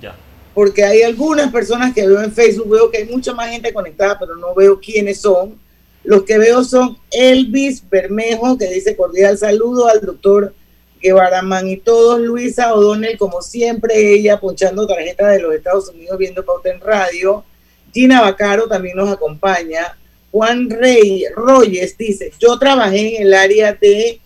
Ya. 0.01 0.17
Porque 0.55 0.83
hay 0.83 1.03
algunas 1.03 1.53
personas 1.53 1.93
que 1.93 2.09
veo 2.09 2.23
en 2.23 2.33
Facebook, 2.33 2.71
veo 2.71 2.91
que 2.91 2.97
hay 2.97 3.05
mucha 3.05 3.35
más 3.35 3.51
gente 3.51 3.71
conectada, 3.71 4.19
pero 4.19 4.35
no 4.37 4.55
veo 4.55 4.81
quiénes 4.81 5.21
son. 5.21 5.59
Los 6.05 6.23
que 6.23 6.39
veo 6.39 6.65
son 6.65 6.97
Elvis 7.11 7.87
Bermejo, 7.91 8.57
que 8.57 8.71
dice 8.71 8.97
cordial 8.97 9.37
saludo 9.37 9.89
al 9.89 10.01
doctor 10.01 10.55
Guevara 11.03 11.43
Man 11.43 11.69
y 11.69 11.77
todos. 11.77 12.19
Luisa 12.19 12.73
O'Donnell, 12.73 13.19
como 13.19 13.43
siempre, 13.43 14.15
ella 14.15 14.41
ponchando 14.41 14.87
tarjeta 14.87 15.29
de 15.29 15.41
los 15.41 15.55
Estados 15.55 15.91
Unidos 15.91 16.17
viendo 16.17 16.43
Pauta 16.43 16.71
en 16.71 16.81
Radio. 16.81 17.45
Gina 17.93 18.23
Bacaro 18.23 18.69
también 18.69 18.97
nos 18.97 19.11
acompaña. 19.11 19.99
Juan 20.33 20.71
Rey 20.71 21.27
Royes 21.37 21.97
dice, 21.99 22.33
yo 22.41 22.59
trabajé 22.59 23.17
en 23.17 23.27
el 23.27 23.35
área 23.35 23.75
de 23.75 24.19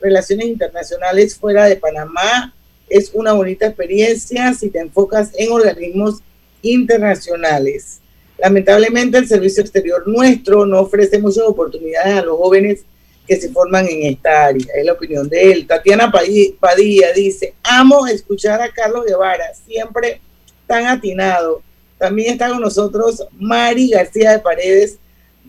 relaciones 0.00 0.48
internacionales 0.48 1.36
fuera 1.36 1.66
de 1.66 1.76
Panamá. 1.76 2.52
Es 2.90 3.12
una 3.14 3.32
bonita 3.32 3.66
experiencia 3.66 4.52
si 4.54 4.68
te 4.70 4.80
enfocas 4.80 5.30
en 5.36 5.52
organismos 5.52 6.18
internacionales. 6.62 8.00
Lamentablemente 8.38 9.18
el 9.18 9.28
servicio 9.28 9.62
exterior 9.62 10.02
nuestro 10.08 10.66
no 10.66 10.80
ofrece 10.80 11.20
muchas 11.20 11.44
oportunidades 11.44 12.16
a 12.16 12.22
los 12.22 12.36
jóvenes 12.36 12.84
que 13.26 13.40
se 13.40 13.50
forman 13.50 13.86
en 13.86 14.02
esta 14.02 14.46
área. 14.46 14.66
Es 14.76 14.84
la 14.84 14.94
opinión 14.94 15.28
de 15.28 15.52
él. 15.52 15.66
Tatiana 15.68 16.10
Padilla 16.10 17.12
dice, 17.14 17.54
amo 17.62 18.08
escuchar 18.08 18.60
a 18.60 18.72
Carlos 18.72 19.06
Guevara, 19.06 19.54
siempre 19.64 20.20
tan 20.66 20.86
atinado. 20.86 21.62
También 21.98 22.32
está 22.32 22.48
con 22.48 22.60
nosotros 22.60 23.24
Mari 23.38 23.90
García 23.90 24.32
de 24.32 24.40
Paredes, 24.40 24.98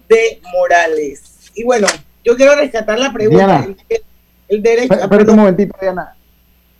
de 0.10 0.40
Morales. 0.52 1.52
Y 1.56 1.64
bueno, 1.64 1.88
yo 2.24 2.36
quiero 2.36 2.56
rescatar 2.56 3.00
la 3.00 3.12
pregunta. 3.12 3.68
el, 4.48 4.64
derecho. 4.64 4.94
Espera 4.94 5.32
un 5.32 5.38
momentito, 5.38 5.76
Diana. 5.80 6.16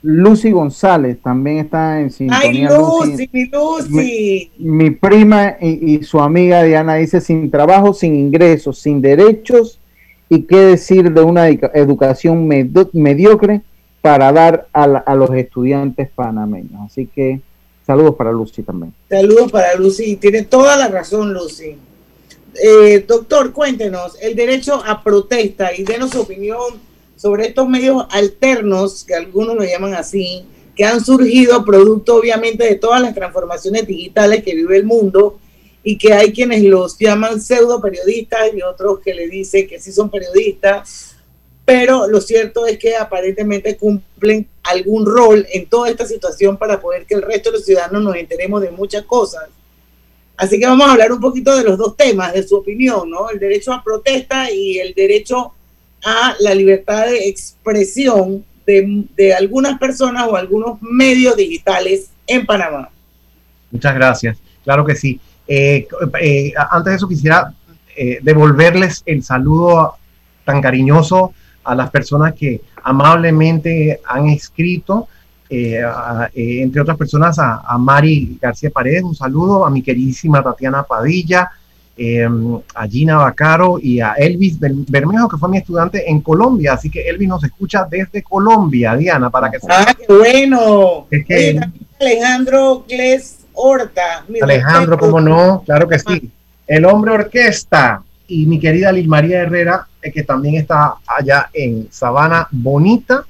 Lucy 0.04 0.52
González 0.52 1.18
también 1.22 1.60
está 1.60 2.02
en 2.02 2.12
sintonía. 2.12 2.70
Ay, 2.70 2.78
Lucy, 2.78 3.30
mi 3.32 3.46
Lucy. 3.46 4.52
Mi, 4.58 4.92
prima 4.92 5.56
y, 5.62 6.04
su 6.04 6.20
amiga 6.20 6.62
Diana 6.64 6.96
dice 6.96 7.22
sin 7.22 7.50
trabajo, 7.50 7.94
sin 7.94 8.14
ingresos, 8.14 8.80
sin 8.80 9.02
derechos 9.02 9.80
y 10.28 10.44
qué 10.44 10.58
decir 10.58 11.12
de 11.14 11.22
una 11.22 11.48
educación 11.48 12.48
mediocre 12.92 13.62
para 14.02 14.34
dar 14.34 14.68
a, 14.74 14.84
a 14.84 15.16
los 15.16 15.30
estudiantes 15.32 16.10
panameños. 16.14 16.82
Así 16.86 17.08
que 17.08 17.40
saludos 17.88 18.16
para 18.16 18.34
Lucy 18.34 18.62
también. 18.62 18.94
Saludos 19.10 19.50
para 19.54 19.74
Lucy. 19.76 20.18
Tiene 20.18 20.44
toda 20.44 20.76
la 20.76 20.90
razón, 20.90 21.34
Lucy. 21.34 21.78
Eh, 22.62 23.04
doctor, 23.08 23.52
cuéntenos 23.52 24.16
el 24.22 24.36
derecho 24.36 24.82
a 24.86 25.04
protesta 25.04 25.74
y 25.76 25.84
denos 25.84 26.12
su 26.12 26.22
opinión 26.22 26.80
sobre 27.16 27.48
estos 27.48 27.68
medios 27.68 28.06
alternos, 28.12 29.04
que 29.04 29.16
algunos 29.16 29.56
lo 29.56 29.64
llaman 29.64 29.96
así, 29.96 30.46
que 30.76 30.86
han 30.86 31.04
surgido 31.04 31.64
producto 31.66 32.16
obviamente 32.16 32.64
de 32.66 32.76
todas 32.76 33.02
las 33.02 33.16
transformaciones 33.16 33.88
digitales 33.88 34.44
que 34.44 34.56
vive 34.56 34.78
el 34.78 34.84
mundo 34.84 35.40
y 35.84 35.98
que 35.98 36.14
hay 36.14 36.32
quienes 36.32 36.64
los 36.64 36.98
llaman 36.98 37.42
pseudo 37.42 37.82
periodistas 37.82 38.54
y 38.56 38.62
otros 38.62 39.00
que 39.00 39.14
le 39.14 39.28
dicen 39.28 39.68
que 39.68 39.80
sí 39.80 39.92
son 39.92 40.10
periodistas, 40.10 41.16
pero 41.66 42.08
lo 42.08 42.22
cierto 42.22 42.66
es 42.68 42.78
que 42.78 42.96
aparentemente 42.96 43.78
cumplen 43.78 44.48
algún 44.64 45.06
rol 45.06 45.46
en 45.52 45.68
toda 45.68 45.90
esta 45.90 46.06
situación 46.06 46.58
para 46.58 46.80
poder 46.80 47.06
que 47.06 47.16
el 47.16 47.22
resto 47.22 47.50
de 47.50 47.58
los 47.58 47.66
ciudadanos 47.66 48.04
nos 48.04 48.16
enteremos 48.16 48.62
de 48.62 48.72
muchas 48.72 49.04
cosas 49.04 49.44
Así 50.38 50.60
que 50.60 50.66
vamos 50.66 50.88
a 50.88 50.94
hablar 50.94 51.12
un 51.12 51.20
poquito 51.20 51.56
de 51.56 51.64
los 51.64 51.78
dos 51.78 51.96
temas, 51.96 52.34
de 52.34 52.46
su 52.48 52.56
opinión, 52.58 53.10
¿no? 53.10 53.30
El 53.30 53.40
derecho 53.40 53.72
a 53.72 53.84
protesta 53.84 54.52
y 54.52 54.80
el 54.80 54.94
derecho 54.94 55.54
a 56.04 56.36
la 56.40 56.54
libertad 56.56 57.06
de 57.06 57.30
expresión 57.30 58.44
de, 58.66 59.34
algunas 59.38 59.78
personas 59.78 60.28
o 60.28 60.36
algunos 60.36 60.82
medios 60.82 61.36
digitales 61.36 62.10
en 62.28 62.46
Panamá. 62.46 62.90
Muchas 63.72 63.94
gracias. 63.96 64.38
Claro 64.64 64.86
que 64.86 64.96
sí. 64.96 65.20
Eh, 65.48 65.88
eh, 66.22 66.54
antes 66.72 66.92
de 66.92 66.96
eso 66.96 67.08
quisiera 67.08 67.54
eh, 67.96 68.20
devolverles 68.22 69.04
el 69.06 69.24
saludo 69.24 69.96
tan 70.46 70.62
cariñoso 70.62 71.34
a 71.64 71.76
las 71.76 71.90
personas 71.90 72.34
que 72.34 72.62
amablemente 72.84 74.00
han 74.06 74.28
escrito 74.30 75.08
eh, 75.50 75.82
eh, 76.34 76.62
entre 76.62 76.82
otras 76.82 76.98
personas, 76.98 77.38
a, 77.40 77.78
Mari 77.78 78.38
García 78.42 78.70
Paredes, 78.70 79.04
un 79.04 79.16
saludo, 79.16 79.66
a 79.66 79.70
mi 79.70 79.82
queridísima 79.82 80.42
Tatiana 80.42 80.84
Padilla, 80.84 81.52
eh, 81.96 82.28
a 82.74 82.88
Gina 82.88 83.18
Bacaro 83.18 83.78
y 83.80 84.00
a 84.00 84.14
Elvis 84.14 84.58
Bermejo, 84.60 85.30
que 85.30 85.38
fue 85.38 85.50
mi 85.50 85.58
estudiante 85.58 86.10
en 86.10 86.22
Colombia. 86.22 86.74
Así 86.74 86.90
que 86.90 87.08
Elvis 87.08 87.28
nos 87.28 87.44
escucha 87.44 87.86
desde 87.90 88.24
Colombia, 88.24 88.96
Diana, 88.96 89.30
para 89.30 89.52
que 89.52 89.58
¡Ah, 89.70 89.94
qué 89.96 90.12
bueno! 90.12 91.08
Alejandro 92.00 92.86
Gles 92.88 93.46
Horta. 93.54 94.26
Alejandro, 94.42 94.98
¿cómo 94.98 95.22
no? 95.22 95.62
Claro 95.66 95.88
que 95.88 96.00
sí. 96.00 96.32
El 96.66 96.86
hombre 96.86 97.12
orquesta 97.12 98.02
y 98.28 98.46
mi 98.48 98.60
querida 98.60 98.92
Liz 98.92 99.08
María 99.08 99.42
Herrera, 99.42 99.88
que 100.02 100.24
también 100.24 100.56
está 100.56 100.96
allá 101.06 101.50
en 101.54 101.88
Sabana 101.92 102.48
Bonita 102.50 103.24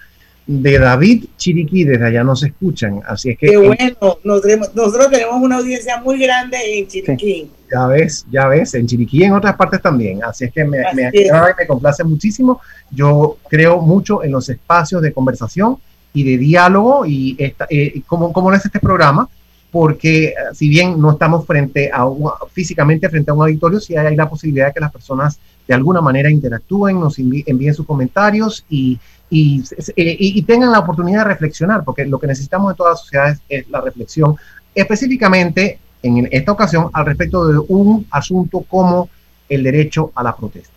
de 0.45 0.77
David 0.77 1.25
Chiriquí, 1.37 1.85
desde 1.85 2.05
allá 2.05 2.23
nos 2.23 2.43
escuchan. 2.43 3.01
Así 3.07 3.31
es 3.31 3.37
que. 3.37 3.47
Qué 3.47 3.57
bueno, 3.57 4.17
nosotros, 4.23 5.09
tenemos 5.09 5.41
una 5.41 5.57
audiencia 5.57 6.01
muy 6.01 6.19
grande 6.19 6.57
en 6.79 6.87
Chiriquí. 6.87 7.49
ya 7.71 7.87
ves, 7.87 8.25
ya 8.31 8.47
ves, 8.47 8.73
en 8.73 8.87
Chiriquí 8.87 9.19
y 9.19 9.23
en 9.23 9.33
otras 9.33 9.55
partes 9.55 9.81
también. 9.81 10.23
Así 10.23 10.45
es 10.45 10.51
que 10.51 10.65
me, 10.65 10.79
me, 10.93 11.11
me, 11.11 11.67
complace 11.67 12.03
muchísimo. 12.03 12.61
Yo 12.91 13.37
creo 13.49 13.81
mucho 13.81 14.23
en 14.23 14.31
los 14.31 14.49
espacios 14.49 15.01
de 15.01 15.13
conversación 15.13 15.77
y 16.13 16.23
de 16.23 16.37
diálogo, 16.37 17.05
y 17.05 17.35
esta, 17.39 17.65
eh, 17.69 18.01
como, 18.05 18.31
como 18.31 18.53
es 18.53 18.63
este 18.63 18.79
programa, 18.79 19.27
porque 19.71 20.25
eh, 20.25 20.33
si 20.53 20.69
bien 20.69 21.01
no 21.01 21.11
estamos 21.11 21.47
frente 21.47 21.89
a 21.91 22.05
físicamente 22.51 23.09
frente 23.09 23.31
a 23.31 23.33
un 23.33 23.41
auditorio, 23.41 23.79
sí 23.79 23.95
hay, 23.95 24.15
la 24.15 24.29
posibilidad 24.29 24.67
de 24.67 24.73
que 24.73 24.79
las 24.79 24.91
personas 24.91 25.39
de 25.67 25.73
alguna 25.73 26.01
manera 26.01 26.29
interactúen, 26.29 26.99
nos 26.99 27.17
envíen 27.17 27.73
sus 27.73 27.85
comentarios 27.85 28.65
y, 28.69 28.99
y, 29.33 29.63
y, 29.95 30.41
tengan 30.43 30.71
la 30.71 30.79
oportunidad 30.79 31.19
de 31.19 31.29
reflexionar, 31.29 31.83
porque 31.83 32.05
lo 32.05 32.19
que 32.19 32.27
necesitamos 32.27 32.71
en 32.71 32.77
todas 32.77 32.91
las 32.91 32.99
sociedades 33.01 33.39
es 33.49 33.67
la 33.69 33.81
reflexión, 33.81 34.35
específicamente 34.75 35.79
en 36.03 36.27
esta 36.31 36.51
ocasión 36.51 36.89
al 36.93 37.05
respecto 37.05 37.47
de 37.47 37.57
un 37.69 38.05
asunto 38.11 38.61
como 38.61 39.09
el 39.49 39.63
derecho 39.63 40.11
a 40.13 40.21
la 40.21 40.35
protesta. 40.35 40.73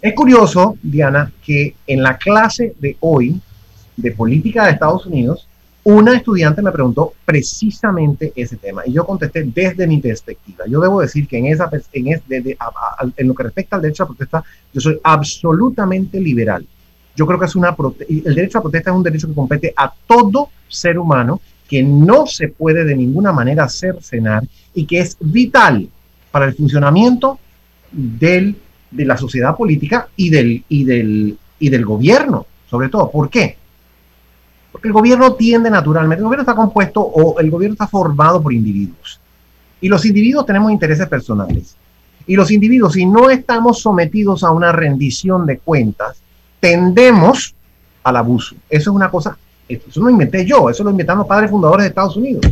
Es 0.00 0.14
curioso, 0.14 0.76
Diana, 0.82 1.30
que 1.44 1.74
en 1.86 2.02
la 2.02 2.16
clase 2.16 2.74
de 2.78 2.96
hoy 3.00 3.38
de 3.96 4.12
política 4.12 4.64
de 4.64 4.72
Estados 4.72 5.04
Unidos, 5.06 5.46
una 5.84 6.16
estudiante 6.16 6.62
me 6.62 6.72
preguntó 6.72 7.12
precisamente 7.24 8.32
ese 8.34 8.56
tema 8.56 8.82
y 8.86 8.92
yo 8.92 9.04
contesté 9.04 9.42
desde 9.42 9.86
mi 9.86 9.98
perspectiva. 9.98 10.64
Yo 10.66 10.80
debo 10.80 11.00
decir 11.00 11.26
que 11.26 11.38
en, 11.38 11.46
esa, 11.46 11.68
en, 11.92 12.22
en 13.16 13.28
lo 13.28 13.34
que 13.34 13.42
respecta 13.42 13.76
al 13.76 13.82
derecho 13.82 14.04
a 14.04 14.06
protesta, 14.06 14.44
yo 14.72 14.80
soy 14.80 15.00
absolutamente 15.02 16.20
liberal. 16.20 16.66
Yo 17.18 17.26
creo 17.26 17.36
que 17.36 17.46
es 17.46 17.56
una 17.56 17.74
el 18.08 18.32
derecho 18.32 18.58
a 18.58 18.62
protesta 18.62 18.90
es 18.90 18.96
un 18.96 19.02
derecho 19.02 19.26
que 19.26 19.34
compete 19.34 19.74
a 19.76 19.92
todo 20.06 20.50
ser 20.68 21.00
humano 21.00 21.40
que 21.68 21.82
no 21.82 22.28
se 22.28 22.46
puede 22.46 22.84
de 22.84 22.94
ninguna 22.94 23.32
manera 23.32 23.68
cercenar 23.68 24.44
y 24.72 24.86
que 24.86 25.00
es 25.00 25.16
vital 25.18 25.88
para 26.30 26.44
el 26.44 26.54
funcionamiento 26.54 27.40
del, 27.90 28.56
de 28.92 29.04
la 29.04 29.16
sociedad 29.16 29.56
política 29.56 30.08
y 30.14 30.30
del, 30.30 30.64
y, 30.68 30.84
del, 30.84 31.36
y 31.58 31.68
del 31.68 31.84
gobierno, 31.84 32.46
sobre 32.70 32.88
todo. 32.88 33.10
¿Por 33.10 33.28
qué? 33.28 33.56
Porque 34.70 34.86
el 34.86 34.94
gobierno 34.94 35.34
tiende 35.34 35.70
naturalmente, 35.70 36.20
el 36.20 36.24
gobierno 36.24 36.42
está 36.42 36.54
compuesto 36.54 37.00
o 37.00 37.40
el 37.40 37.50
gobierno 37.50 37.72
está 37.72 37.88
formado 37.88 38.40
por 38.40 38.52
individuos. 38.52 39.18
Y 39.80 39.88
los 39.88 40.04
individuos 40.06 40.46
tenemos 40.46 40.70
intereses 40.70 41.08
personales. 41.08 41.74
Y 42.28 42.36
los 42.36 42.52
individuos, 42.52 42.92
si 42.92 43.06
no 43.06 43.28
estamos 43.28 43.80
sometidos 43.80 44.44
a 44.44 44.52
una 44.52 44.70
rendición 44.70 45.46
de 45.46 45.58
cuentas, 45.58 46.22
tendemos 46.60 47.54
al 48.02 48.16
abuso. 48.16 48.56
Eso 48.68 48.90
es 48.90 48.96
una 48.96 49.10
cosa, 49.10 49.36
eso 49.68 50.00
no 50.00 50.06
lo 50.06 50.10
inventé 50.10 50.44
yo, 50.44 50.70
eso 50.70 50.84
lo 50.84 50.90
inventaron 50.90 51.20
los 51.20 51.28
padres 51.28 51.50
fundadores 51.50 51.84
de 51.84 51.88
Estados 51.88 52.16
Unidos. 52.16 52.46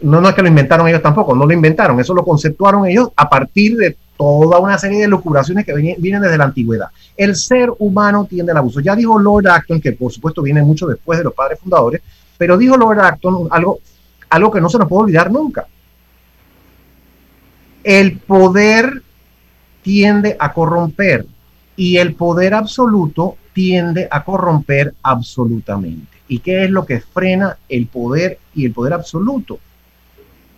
No, 0.00 0.26
es 0.26 0.34
que 0.34 0.42
lo 0.42 0.48
inventaron 0.48 0.88
ellos 0.88 1.02
tampoco, 1.02 1.34
no 1.34 1.44
lo 1.44 1.52
inventaron, 1.52 2.00
eso 2.00 2.14
lo 2.14 2.24
conceptuaron 2.24 2.86
ellos 2.86 3.10
a 3.14 3.28
partir 3.28 3.76
de 3.76 3.96
toda 4.16 4.58
una 4.58 4.78
serie 4.78 5.00
de 5.00 5.08
locuraciones 5.08 5.66
que 5.66 5.74
vienen 5.74 6.22
desde 6.22 6.38
la 6.38 6.44
antigüedad. 6.44 6.88
El 7.16 7.36
ser 7.36 7.70
humano 7.78 8.24
tiende 8.24 8.52
al 8.52 8.58
abuso. 8.58 8.80
Ya 8.80 8.96
dijo 8.96 9.18
Lord 9.18 9.48
Acton, 9.48 9.80
que 9.80 9.92
por 9.92 10.12
supuesto 10.12 10.40
viene 10.40 10.62
mucho 10.62 10.86
después 10.86 11.18
de 11.18 11.24
los 11.24 11.34
padres 11.34 11.58
fundadores, 11.58 12.00
pero 12.38 12.56
dijo 12.56 12.76
Lord 12.76 13.00
Acton 13.00 13.48
algo, 13.50 13.80
algo 14.30 14.50
que 14.50 14.60
no 14.60 14.68
se 14.70 14.78
nos 14.78 14.88
puede 14.88 15.02
olvidar 15.02 15.30
nunca. 15.30 15.66
El 17.84 18.18
poder 18.18 19.02
tiende 19.82 20.36
a 20.38 20.52
corromper 20.52 21.26
y 21.76 21.96
el 21.96 22.14
poder 22.14 22.54
absoluto 22.54 23.36
tiende 23.52 24.08
a 24.10 24.24
corromper 24.24 24.94
absolutamente. 25.02 26.18
¿Y 26.28 26.38
qué 26.38 26.64
es 26.64 26.70
lo 26.70 26.86
que 26.86 27.00
frena 27.00 27.58
el 27.68 27.86
poder 27.86 28.38
y 28.54 28.64
el 28.64 28.72
poder 28.72 28.94
absoluto? 28.94 29.58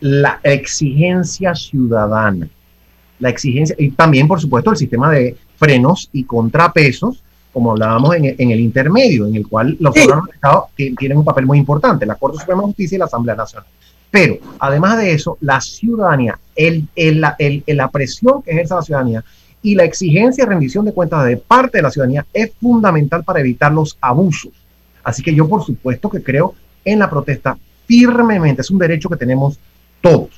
La 0.01 0.41
exigencia 0.43 1.55
ciudadana. 1.55 2.49
La 3.19 3.31
exigencia, 3.31 3.75
y 3.79 3.91
también, 3.91 4.29
por 4.29 4.41
supuesto, 4.41 4.71
el 4.71 4.77
sistema 4.77 5.11
de 5.11 5.37
frenos 5.57 6.09
y 6.12 6.25
contrapesos, 6.25 7.23
como 7.53 7.71
hablábamos 7.71 8.17
en, 8.17 8.51
el 8.51 8.61
intermedio, 8.61 9.27
en 9.27 9.37
el 9.37 9.47
cual 9.47 9.77
los 9.79 9.97
órganos 9.97 10.27
del 10.27 10.35
Estado 10.35 10.69
tienen 10.77 11.19
un 11.19 11.25
papel 11.25 11.47
muy 11.47 11.59
importante, 11.59 12.05
la 12.05 12.17
Corte 12.17 12.39
Suprema 12.39 12.62
de 12.62 12.67
Justicia 12.67 12.97
y 12.97 12.99
la 12.99 13.05
Asamblea 13.05 13.37
Nacional. 13.37 13.69
Pero, 14.11 14.39
además 14.59 14.99
de 14.99 15.12
eso, 15.12 15.39
la 15.41 15.61
ciudadanía, 15.61 16.39
el, 16.55 16.89
la 17.21 17.89
presión 17.89 18.43
que 18.43 18.51
ejerce 18.53 18.75
la 18.75 18.83
ciudadanía 18.83 19.25
y 19.65 19.75
la 19.75 19.85
exigencia 19.85 20.45
de 20.45 20.51
rendición 20.51 20.85
de 20.85 20.93
cuentas 20.93 21.25
de 21.25 21.39
parte 21.39 21.79
de 21.79 21.83
la 21.83 21.91
ciudadanía 21.91 22.27
es 22.35 22.53
fundamental 22.61 23.25
para 23.25 23.41
evitar 23.41 23.73
los 23.73 23.97
abusos. 23.99 24.53
Así 25.03 25.23
que 25.23 25.35
yo, 25.35 25.49
por 25.49 25.65
supuesto, 25.65 26.11
que 26.11 26.23
creo 26.23 26.55
en 26.85 26.99
la 26.99 27.09
protesta 27.09 27.57
firmemente. 27.87 28.61
Es 28.61 28.71
un 28.71 28.79
derecho 28.79 29.09
que 29.09 29.17
tenemos 29.17 29.59
todos. 30.03 30.29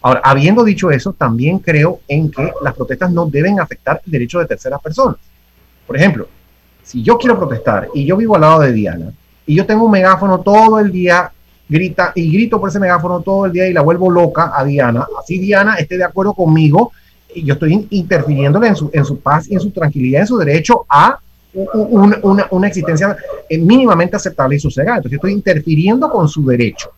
Ahora, 0.00 0.22
habiendo 0.24 0.64
dicho 0.64 0.90
eso, 0.90 1.12
también 1.12 1.58
creo 1.58 2.00
en 2.08 2.30
que 2.30 2.50
las 2.62 2.74
protestas 2.74 3.12
no 3.12 3.26
deben 3.26 3.60
afectar 3.60 4.00
el 4.06 4.10
derecho 4.10 4.38
de 4.38 4.46
terceras 4.46 4.80
personas. 4.80 5.16
Por 5.86 5.98
ejemplo, 5.98 6.26
si 6.82 7.02
yo 7.02 7.18
quiero 7.18 7.38
protestar 7.38 7.88
y 7.92 8.06
yo 8.06 8.16
vivo 8.16 8.36
al 8.36 8.40
lado 8.40 8.60
de 8.60 8.72
Diana 8.72 9.12
y 9.44 9.56
yo 9.56 9.66
tengo 9.66 9.84
un 9.84 9.90
megáfono 9.90 10.40
todo 10.40 10.78
el 10.78 10.90
día, 10.90 11.30
grita 11.68 12.12
y 12.14 12.32
grito 12.32 12.58
por 12.58 12.70
ese 12.70 12.80
megáfono 12.80 13.20
todo 13.20 13.44
el 13.44 13.52
día 13.52 13.68
y 13.68 13.74
la 13.74 13.82
vuelvo 13.82 14.10
loca 14.10 14.52
a 14.54 14.64
Diana, 14.64 15.06
así 15.20 15.38
Diana 15.38 15.74
esté 15.74 15.98
de 15.98 16.04
acuerdo 16.04 16.32
conmigo 16.32 16.92
yo 17.36 17.54
estoy 17.54 17.86
interfiriéndole 17.90 18.68
en 18.68 18.76
su, 18.76 18.90
en 18.92 19.04
su 19.04 19.18
paz 19.20 19.48
y 19.48 19.54
en 19.54 19.60
su 19.60 19.70
tranquilidad, 19.70 20.22
en 20.22 20.26
su 20.26 20.38
derecho 20.38 20.84
a 20.88 21.18
una, 21.52 22.46
una, 22.50 22.68
existencia 22.68 23.16
eh, 23.48 23.58
mínimamente 23.58 24.16
aceptable 24.16 24.56
y 24.56 24.60
sosegada. 24.60 24.98
Entonces, 24.98 25.12
yo 25.12 25.16
estoy 25.16 25.32
interfiriendo 25.32 26.08
con 26.10 26.28
su 26.28 26.46
derecho. 26.46 26.92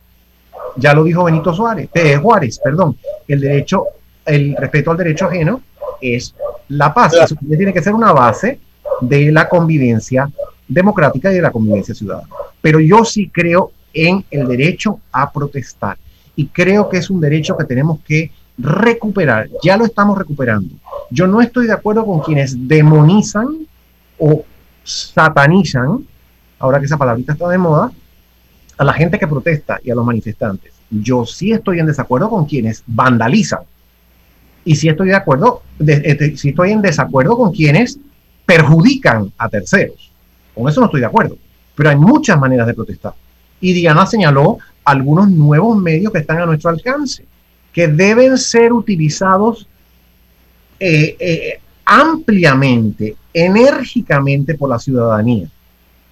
Ya 0.75 0.93
lo 0.93 1.03
dijo 1.03 1.23
Benito 1.23 1.53
Suárez, 1.53 1.89
eh, 1.93 2.17
Juárez, 2.17 2.59
perdón, 2.63 2.97
el 3.27 3.39
derecho, 3.39 3.85
el 4.25 4.55
respeto 4.55 4.91
al 4.91 4.97
derecho 4.97 5.25
ajeno 5.25 5.61
es 6.01 6.35
la 6.69 6.93
paz. 6.93 7.13
Eso 7.13 7.35
tiene 7.35 7.73
que 7.73 7.81
ser 7.81 7.93
una 7.93 8.11
base 8.11 8.59
de 9.01 9.31
la 9.31 9.47
convivencia 9.47 10.29
democrática 10.67 11.31
y 11.31 11.35
de 11.35 11.41
la 11.41 11.51
convivencia 11.51 11.93
ciudadana. 11.93 12.27
Pero 12.61 12.79
yo 12.79 13.05
sí 13.05 13.29
creo 13.29 13.71
en 13.93 14.25
el 14.31 14.47
derecho 14.47 14.99
a 15.11 15.31
protestar 15.31 15.97
y 16.35 16.47
creo 16.47 16.89
que 16.89 16.97
es 16.97 17.09
un 17.09 17.21
derecho 17.21 17.55
que 17.55 17.65
tenemos 17.65 17.99
que 18.05 18.31
recuperar, 18.63 19.49
ya 19.61 19.75
lo 19.77 19.85
estamos 19.85 20.17
recuperando. 20.17 20.73
Yo 21.11 21.27
no 21.27 21.41
estoy 21.41 21.67
de 21.67 21.73
acuerdo 21.73 22.05
con 22.05 22.21
quienes 22.21 22.67
demonizan 22.67 23.67
o 24.17 24.45
satanizan, 24.83 26.07
ahora 26.59 26.79
que 26.79 26.85
esa 26.85 26.97
palabrita 26.97 27.33
está 27.33 27.49
de 27.49 27.57
moda, 27.57 27.91
a 28.77 28.83
la 28.83 28.93
gente 28.93 29.19
que 29.19 29.27
protesta 29.27 29.79
y 29.83 29.91
a 29.91 29.95
los 29.95 30.05
manifestantes. 30.05 30.73
Yo 30.89 31.25
sí 31.25 31.51
estoy 31.51 31.79
en 31.79 31.87
desacuerdo 31.87 32.29
con 32.29 32.45
quienes 32.45 32.83
vandalizan. 32.87 33.59
Y 34.65 34.75
sí 34.75 34.87
estoy 34.87 35.09
de 35.09 35.15
acuerdo, 35.15 35.61
de, 35.77 36.33
sí 36.37 36.49
estoy 36.49 36.71
en 36.71 36.81
desacuerdo 36.81 37.37
con 37.37 37.51
quienes 37.51 37.99
perjudican 38.45 39.31
a 39.37 39.49
terceros. 39.49 40.11
Con 40.55 40.69
eso 40.69 40.79
no 40.79 40.85
estoy 40.85 41.01
de 41.01 41.07
acuerdo. 41.07 41.37
Pero 41.75 41.89
hay 41.89 41.97
muchas 41.97 42.39
maneras 42.39 42.65
de 42.65 42.73
protestar. 42.73 43.13
Y 43.59 43.73
Diana 43.73 44.05
señaló 44.05 44.57
algunos 44.85 45.29
nuevos 45.29 45.77
medios 45.77 46.13
que 46.13 46.19
están 46.19 46.39
a 46.39 46.45
nuestro 46.45 46.69
alcance 46.69 47.25
que 47.73 47.87
deben 47.87 48.37
ser 48.37 48.71
utilizados 48.71 49.67
eh, 50.79 51.17
eh, 51.19 51.59
ampliamente, 51.83 53.15
enérgicamente 53.33 54.55
por 54.55 54.69
la 54.69 54.79
ciudadanía 54.79 55.49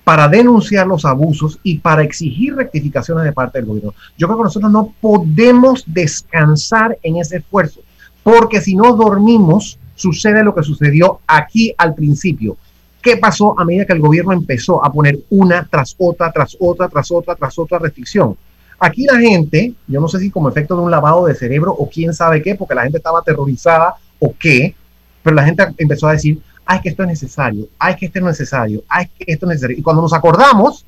para 0.04 0.28
denunciar 0.28 0.88
los 0.88 1.06
abusos 1.06 1.60
y 1.64 1.78
para 1.78 2.04
exigir 2.04 2.56
rectificaciones 2.56 3.24
de 3.24 3.34
parte 3.34 3.60
del 3.60 3.68
gobierno. 3.68 3.94
Yo 4.18 4.28
creo 4.28 4.38
que 4.38 4.44
nosotros 4.46 4.72
no 4.72 4.94
podemos 5.00 5.84
descansar 5.86 6.98
en 7.04 7.18
ese 7.18 7.38
esfuerzo, 7.38 7.82
porque 8.24 8.62
si 8.62 8.76
no 8.76 8.96
dormimos, 8.96 9.78
sucede 9.96 10.44
lo 10.44 10.56
que 10.56 10.64
sucedió 10.64 11.20
aquí 11.28 11.74
al 11.78 11.94
principio. 11.94 12.58
¿Qué 13.02 13.18
pasó 13.18 13.60
a 13.60 13.66
medida 13.66 13.86
que 13.86 13.94
el 13.94 14.00
gobierno 14.00 14.34
empezó 14.34 14.84
a 14.84 14.92
poner 14.92 15.20
una 15.30 15.68
tras 15.70 15.96
otra, 15.98 16.32
tras 16.32 16.56
otra, 16.60 16.88
tras 16.90 17.12
otra, 17.12 17.36
tras 17.36 17.58
otra 17.58 17.80
restricción? 17.80 18.36
Aquí 18.84 19.06
la 19.06 19.20
gente, 19.20 19.76
yo 19.88 20.02
no 20.02 20.08
sé 20.08 20.18
si 20.18 20.32
como 20.32 20.50
efecto 20.50 20.76
de 20.76 20.82
un 20.82 20.90
lavado 20.90 21.28
de 21.28 21.36
cerebro 21.36 21.72
o 21.72 21.88
quién 21.88 22.16
sabe 22.16 22.42
qué, 22.42 22.56
porque 22.56 22.74
la 22.74 22.82
gente 22.82 22.98
estaba 22.98 23.20
aterrorizada 23.20 23.94
o 24.18 24.34
qué, 24.40 24.76
pero 25.22 25.36
la 25.36 25.46
gente 25.46 25.64
empezó 25.78 26.08
a 26.08 26.14
decir, 26.14 26.42
ay, 26.66 26.82
que 26.82 26.90
esto 26.90 27.04
es 27.04 27.10
necesario, 27.10 27.68
ay, 27.78 27.96
que 27.96 28.08
esto 28.08 28.18
es 28.18 28.26
necesario, 28.26 28.84
ay, 28.90 29.06
que 29.06 29.32
esto 29.32 29.46
es 29.46 29.50
necesario. 29.50 29.78
Y 29.78 29.84
cuando 29.84 30.02
nos 30.02 30.14
acordamos, 30.14 30.84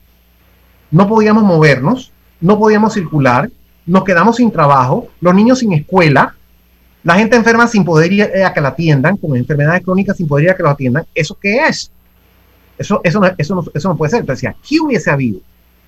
no 0.90 1.08
podíamos 1.08 1.44
movernos, 1.44 2.12
no 2.42 2.58
podíamos 2.58 2.96
circular, 2.96 3.52
nos 3.86 4.04
quedamos 4.04 4.38
sin 4.38 4.52
trabajo, 4.52 5.10
los 5.22 5.36
niños 5.36 5.60
sin 5.60 5.74
escuela, 5.74 6.36
la 7.04 7.14
gente 7.14 7.36
enferma 7.36 7.68
sin 7.68 7.86
poder 7.86 8.12
ir 8.12 8.24
a 8.24 8.54
que 8.54 8.62
la 8.62 8.70
atiendan, 8.70 9.18
con 9.18 9.36
enfermedades 9.36 9.84
crónicas 9.84 10.18
sin 10.18 10.28
poder 10.28 10.46
ir 10.46 10.50
a 10.50 10.56
que 10.56 10.64
la 10.64 10.72
atiendan. 10.72 11.06
¿Eso 11.14 11.38
qué 11.40 11.68
es? 11.68 11.92
Eso, 12.76 13.02
eso, 13.04 13.20
no, 13.20 13.30
eso, 13.38 13.54
no, 13.54 13.64
eso 13.72 13.90
no 13.90 13.96
puede 13.96 14.10
ser. 14.10 14.22
Entonces, 14.22 14.50
aquí 14.50 14.80
hubiese 14.80 15.12
habido 15.12 15.42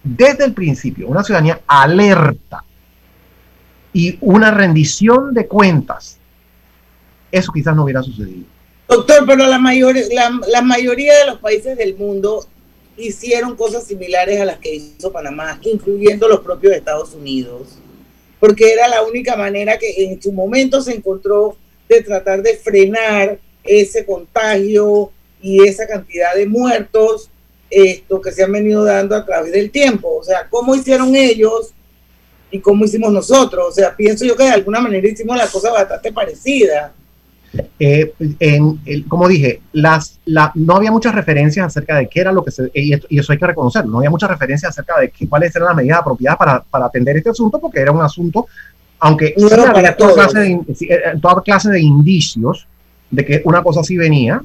desde 0.05 0.45
el 0.45 0.53
principio 0.53 1.07
una 1.07 1.23
ciudadanía 1.23 1.61
alerta 1.67 2.63
y 3.91 4.17
una 4.21 4.51
rendición 4.51 5.33
de 5.33 5.47
cuentas, 5.47 6.17
eso 7.31 7.51
quizás 7.51 7.75
no 7.75 7.83
hubiera 7.83 8.03
sucedido. 8.03 8.45
Doctor, 8.87 9.25
pero 9.25 9.47
la, 9.47 9.57
mayor, 9.57 9.95
la, 10.47 10.61
mayoría 10.61 11.17
de 11.17 11.25
los 11.25 11.39
países 11.39 11.75
del 11.75 11.95
mundo 11.95 12.45
hicieron 12.97 13.55
cosas 13.55 13.85
similares 13.85 14.39
a 14.39 14.45
las 14.45 14.59
que 14.59 14.75
hizo 14.75 15.11
Panamá, 15.11 15.59
incluyendo 15.63 16.27
los 16.27 16.41
propios 16.41 16.73
Estados 16.73 17.13
Unidos, 17.13 17.79
porque 18.39 18.71
era 18.71 18.87
la 18.87 19.01
única 19.01 19.35
manera 19.35 19.77
que 19.79 20.05
en 20.05 20.21
su 20.21 20.31
momento 20.31 20.81
se 20.81 20.93
encontró 20.93 21.57
de 21.89 22.01
tratar 22.01 22.43
de 22.43 22.55
frenar 22.57 23.39
ese 23.63 24.05
contagio 24.05 25.11
y 25.41 25.67
esa 25.67 25.87
cantidad 25.87 26.35
de 26.35 26.45
muertos 26.45 27.31
esto 27.75 28.21
que 28.21 28.31
se 28.31 28.43
han 28.43 28.51
venido 28.51 28.83
dando 28.83 29.15
a 29.15 29.25
través 29.25 29.51
del 29.51 29.69
tiempo. 29.69 30.17
O 30.19 30.23
sea, 30.23 30.47
cómo 30.49 30.75
hicieron 30.75 31.15
ellos 31.15 31.73
y 32.49 32.59
cómo 32.59 32.85
hicimos 32.85 33.11
nosotros. 33.11 33.65
O 33.67 33.71
sea, 33.71 33.95
pienso 33.95 34.23
yo 34.25 34.35
que 34.35 34.43
de 34.43 34.51
alguna 34.51 34.79
manera 34.79 35.07
hicimos 35.07 35.35
la 35.35 35.47
cosa 35.47 35.71
bastante 35.71 36.11
parecida. 36.13 36.93
Eh, 37.79 38.13
en, 38.39 38.79
como 39.07 39.27
dije, 39.27 39.61
las, 39.73 40.19
la, 40.25 40.51
no 40.55 40.75
había 40.75 40.91
muchas 40.91 41.15
referencias 41.15 41.65
acerca 41.67 41.97
de 41.97 42.07
qué 42.07 42.21
era 42.21 42.31
lo 42.31 42.43
que 42.43 42.51
se, 42.51 42.69
y, 42.73 42.93
eso 43.17 43.31
hay 43.31 43.37
que 43.37 43.47
reconocerlo, 43.47 43.91
no 43.91 43.97
había 43.99 44.09
muchas 44.09 44.29
referencias 44.29 44.71
acerca 44.71 44.99
de 44.99 45.09
qué, 45.09 45.27
cuáles 45.29 45.55
eran 45.55 45.69
las 45.69 45.77
medidas 45.77 45.99
apropiadas 45.99 46.37
para, 46.37 46.63
para, 46.63 46.85
atender 46.87 47.15
este 47.15 47.29
asunto, 47.29 47.59
porque 47.59 47.79
era 47.79 47.93
un 47.93 48.01
asunto, 48.01 48.47
aunque 48.99 49.35
había 49.37 49.95
toda 49.95 50.13
clase, 50.13 50.39
de, 50.39 50.59
eh, 50.81 50.99
toda 51.21 51.41
clase 51.41 51.69
de 51.69 51.79
indicios 51.79 52.67
de 53.09 53.25
que 53.25 53.41
una 53.45 53.63
cosa 53.63 53.81
así 53.81 53.95
venía, 53.95 54.41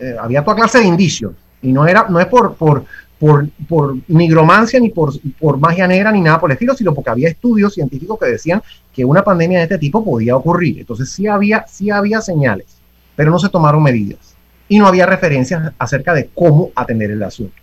eh, 0.00 0.16
había 0.20 0.42
toda 0.42 0.56
clase 0.56 0.78
de 0.78 0.86
indicios, 0.86 1.32
y 1.62 1.72
no, 1.72 1.86
era, 1.86 2.06
no 2.08 2.18
es 2.20 2.26
por, 2.26 2.54
por, 2.54 2.84
por, 3.18 3.48
por 3.68 3.96
nigromancia, 4.08 4.80
ni 4.80 4.88
por, 4.88 5.12
por 5.38 5.58
magia 5.58 5.86
negra, 5.86 6.10
ni 6.10 6.20
nada 6.20 6.40
por 6.40 6.50
el 6.50 6.54
estilo, 6.54 6.74
sino 6.74 6.94
porque 6.94 7.10
había 7.10 7.28
estudios 7.28 7.74
científicos 7.74 8.18
que 8.18 8.26
decían 8.26 8.62
que 8.92 9.04
una 9.04 9.22
pandemia 9.22 9.58
de 9.58 9.64
este 9.64 9.78
tipo 9.78 10.04
podía 10.04 10.36
ocurrir. 10.36 10.80
Entonces 10.80 11.10
sí 11.10 11.26
había, 11.26 11.66
sí 11.68 11.90
había 11.90 12.20
señales, 12.20 12.78
pero 13.14 13.30
no 13.30 13.38
se 13.38 13.48
tomaron 13.48 13.82
medidas. 13.82 14.34
Y 14.68 14.78
no 14.78 14.86
había 14.86 15.04
referencias 15.04 15.72
acerca 15.78 16.14
de 16.14 16.30
cómo 16.34 16.70
atender 16.74 17.10
el 17.10 17.22
asunto. 17.22 17.54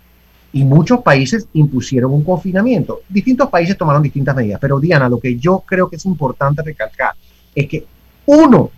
Y 0.51 0.63
muchos 0.63 1.01
países 1.01 1.47
impusieron 1.53 2.13
un 2.13 2.23
confinamiento. 2.23 3.01
Distintos 3.07 3.49
países 3.49 3.77
tomaron 3.77 4.03
distintas 4.03 4.35
medidas. 4.35 4.59
Pero 4.59 4.79
Diana, 4.79 5.09
lo 5.09 5.19
que 5.19 5.37
yo 5.37 5.63
creo 5.65 5.89
que 5.89 5.95
es 5.95 6.05
importante 6.05 6.61
recalcar 6.61 7.13
es 7.55 7.67
que 7.67 7.85
Uno, 8.25 8.71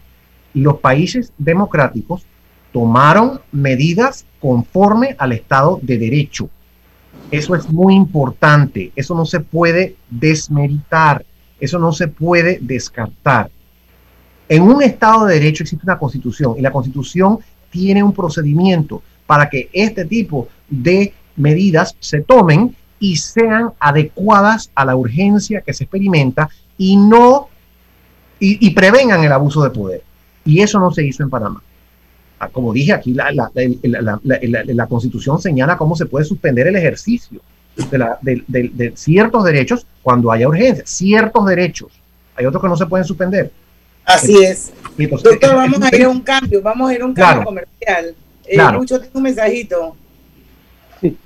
los 0.54 0.80
países 0.80 1.34
democráticos 1.38 2.24
tomaron 2.72 3.42
medidas 3.52 4.26
conforme 4.40 5.16
al 5.18 5.34
Estado 5.34 5.80
de 5.82 5.98
Derecho. 5.98 6.50
Eso 7.32 7.56
es 7.56 7.70
muy 7.70 7.96
importante, 7.96 8.92
eso 8.96 9.16
no 9.16 9.26
se 9.26 9.40
puede 9.40 9.96
desmeritar, 10.10 11.26
eso 11.60 11.78
no 11.78 11.92
se 11.92 12.08
puede 12.08 12.60
descartar. 12.62 13.52
En 14.48 14.64
un 14.64 14.82
Estado 14.82 15.26
de 15.26 15.36
Derecho 15.36 15.64
existe 15.64 15.86
una 15.86 16.00
constitución 16.00 16.56
y 16.58 16.62
la 16.62 16.72
constitución 16.72 17.40
tiene 17.70 18.02
un 18.02 18.14
procedimiento 18.14 19.04
para 19.28 19.50
que 19.50 19.70
este 19.74 20.06
tipo 20.06 20.48
de 20.68 21.14
medidas 21.36 21.96
se 22.00 22.22
tomen 22.22 22.76
y 23.00 23.16
sean 23.18 23.72
adecuadas 23.80 24.72
a 24.76 24.86
la 24.86 24.96
urgencia 24.96 25.62
que 25.62 25.74
se 25.74 25.84
experimenta 25.84 26.50
y 26.78 26.98
no 26.98 27.48
y, 28.42 28.70
prevengan 28.72 29.24
el 29.24 29.32
abuso 29.34 29.62
de 29.62 29.70
poder. 29.70 30.04
Y 30.46 30.62
eso 30.62 30.80
no 30.80 30.92
se 30.92 31.06
hizo 31.06 31.24
en 31.24 31.30
Panamá. 31.30 31.62
Como 32.48 32.72
dije 32.72 32.94
aquí, 32.94 33.14
la, 33.14 33.32
la, 33.32 34.88
constitución 34.88 35.42
señala 35.42 35.78
cómo 35.78 35.96
se 35.96 36.06
puede 36.06 36.26
suspender 36.26 36.68
el 36.68 36.76
ejercicio 36.78 37.42
de, 37.76 38.94
ciertos 38.96 39.44
derechos 39.44 39.86
cuando 40.02 40.32
haya 40.32 40.48
urgencia, 40.48 40.84
ciertos 40.86 41.46
derechos. 41.46 41.92
Hay 42.36 42.46
otros 42.46 42.64
que 42.64 42.70
no 42.70 42.78
se 42.78 42.86
pueden 42.86 43.06
suspender. 43.06 43.52
Así 44.06 44.44
es. 44.44 44.72
Doctor, 44.98 45.56
vamos 45.56 45.82
a 45.82 45.96
ir 45.96 46.04
a 46.04 46.10
un 46.10 46.22
cambio, 46.22 46.62
vamos 46.62 46.90
a 46.90 46.94
ir 46.94 47.02
a 47.02 47.06
un 47.06 47.14
cambio 47.14 47.46
comercial. 47.46 48.16
Eh, 48.46 48.58
Mucho 48.74 49.00
un 49.14 49.24
mensajito. 49.24 49.96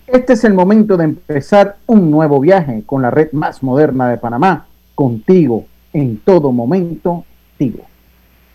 este 0.07 0.33
es 0.33 0.43
el 0.43 0.53
momento 0.53 0.97
de 0.97 1.05
empezar 1.05 1.77
un 1.85 2.11
nuevo 2.11 2.39
viaje 2.39 2.83
con 2.85 3.01
la 3.01 3.11
red 3.11 3.31
más 3.31 3.63
moderna 3.63 4.09
de 4.09 4.17
Panamá, 4.17 4.67
contigo, 4.95 5.65
en 5.93 6.17
todo 6.17 6.51
momento, 6.51 7.23
Tigo. 7.57 7.85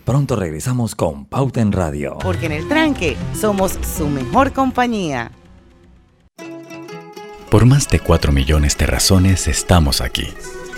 Pronto 0.09 0.37
regresamos 0.37 0.95
con 0.95 1.27
Pauta 1.27 1.61
en 1.61 1.71
Radio. 1.71 2.17
Porque 2.23 2.47
en 2.47 2.53
el 2.53 2.67
tranque 2.67 3.19
somos 3.39 3.79
su 3.95 4.09
mejor 4.09 4.55
compañía. 4.55 5.33
Por 7.51 7.67
más 7.67 7.91
de 7.91 8.01
4 8.01 8.33
millones 8.33 8.79
de 8.79 8.87
razones 8.87 9.47
estamos 9.49 10.01
aquí. 10.01 10.27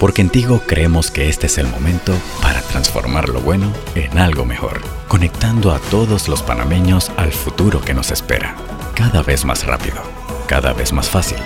Porque 0.01 0.23
en 0.23 0.31
Tigo 0.31 0.63
creemos 0.67 1.13
que 1.13 1.29
este 1.29 1.47
es 1.47 1.59
el 1.59 1.69
momento 1.69 2.13
para 2.43 2.61
transformar 2.63 3.29
lo 3.29 3.41
bueno 3.41 3.73
en 3.95 4.19
algo 4.19 4.45
mejor, 4.45 4.81
conectando 5.07 5.71
a 5.71 5.79
todos 5.79 6.27
los 6.27 6.43
panameños 6.43 7.13
al 7.17 7.31
futuro 7.31 7.81
que 7.81 7.95
nos 7.95 8.11
espera, 8.11 8.57
cada 8.97 9.23
vez 9.23 9.45
más 9.45 9.65
rápido, 9.65 10.03
cada 10.49 10.73
vez 10.73 10.93
más 10.93 11.09
fácil, 11.09 11.39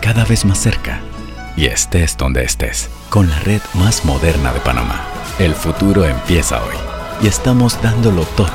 cada 0.00 0.24
vez 0.24 0.46
más 0.46 0.56
cerca, 0.56 1.02
y 1.54 1.66
estés 1.66 2.16
donde 2.16 2.44
estés, 2.44 2.88
con 3.10 3.28
la 3.28 3.38
red 3.40 3.60
más 3.74 4.06
moderna 4.06 4.54
de 4.54 4.60
Panamá. 4.60 5.04
El 5.38 5.54
futuro 5.54 6.04
empieza 6.04 6.62
hoy, 6.62 6.76
y 7.22 7.26
estamos 7.26 7.80
dándolo 7.82 8.24
todo 8.36 8.48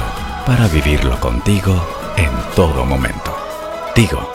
para 0.46 0.68
vivirlo 0.68 1.20
contigo 1.20 1.76
en 2.18 2.32
todo 2.56 2.86
momento. 2.86 3.36
Tigo 3.94 4.35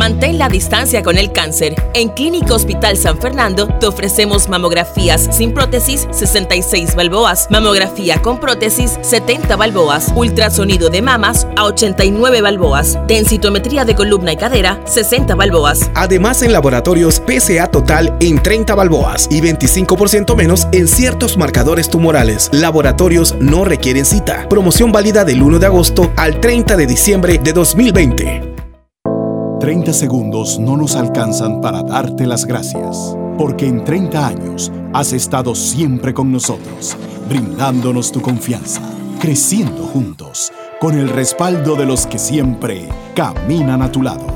Mantén 0.00 0.38
la 0.38 0.48
distancia 0.48 1.02
con 1.02 1.18
el 1.18 1.30
cáncer. 1.30 1.74
En 1.92 2.08
Clínica 2.08 2.54
Hospital 2.54 2.96
San 2.96 3.18
Fernando 3.18 3.68
te 3.68 3.86
ofrecemos 3.86 4.48
mamografías 4.48 5.28
sin 5.30 5.52
prótesis 5.52 6.08
66 6.10 6.94
balboas, 6.94 7.46
mamografía 7.50 8.22
con 8.22 8.40
prótesis 8.40 8.98
70 9.02 9.56
balboas, 9.56 10.10
ultrasonido 10.16 10.88
de 10.88 11.02
mamas 11.02 11.46
a 11.54 11.64
89 11.64 12.40
balboas, 12.40 12.98
densitometría 13.08 13.84
de 13.84 13.94
columna 13.94 14.32
y 14.32 14.38
cadera 14.38 14.80
60 14.86 15.34
balboas. 15.34 15.90
Además 15.94 16.42
en 16.42 16.54
laboratorios 16.54 17.20
PCA 17.20 17.66
total 17.66 18.16
en 18.20 18.42
30 18.42 18.74
balboas 18.74 19.28
y 19.30 19.42
25% 19.42 20.34
menos 20.34 20.66
en 20.72 20.88
ciertos 20.88 21.36
marcadores 21.36 21.90
tumorales. 21.90 22.48
Laboratorios 22.54 23.34
no 23.38 23.66
requieren 23.66 24.06
cita. 24.06 24.48
Promoción 24.48 24.92
válida 24.92 25.26
del 25.26 25.42
1 25.42 25.58
de 25.58 25.66
agosto 25.66 26.10
al 26.16 26.40
30 26.40 26.78
de 26.78 26.86
diciembre 26.86 27.36
de 27.36 27.52
2020. 27.52 28.59
30 29.60 29.92
segundos 29.92 30.58
no 30.58 30.74
nos 30.78 30.96
alcanzan 30.96 31.60
para 31.60 31.82
darte 31.82 32.26
las 32.26 32.46
gracias, 32.46 33.14
porque 33.36 33.66
en 33.66 33.84
30 33.84 34.26
años 34.26 34.72
has 34.94 35.12
estado 35.12 35.54
siempre 35.54 36.14
con 36.14 36.32
nosotros, 36.32 36.96
brindándonos 37.28 38.10
tu 38.10 38.22
confianza, 38.22 38.80
creciendo 39.20 39.82
juntos, 39.82 40.50
con 40.80 40.98
el 40.98 41.10
respaldo 41.10 41.76
de 41.76 41.84
los 41.84 42.06
que 42.06 42.18
siempre 42.18 42.88
caminan 43.14 43.82
a 43.82 43.92
tu 43.92 44.00
lado. 44.00 44.26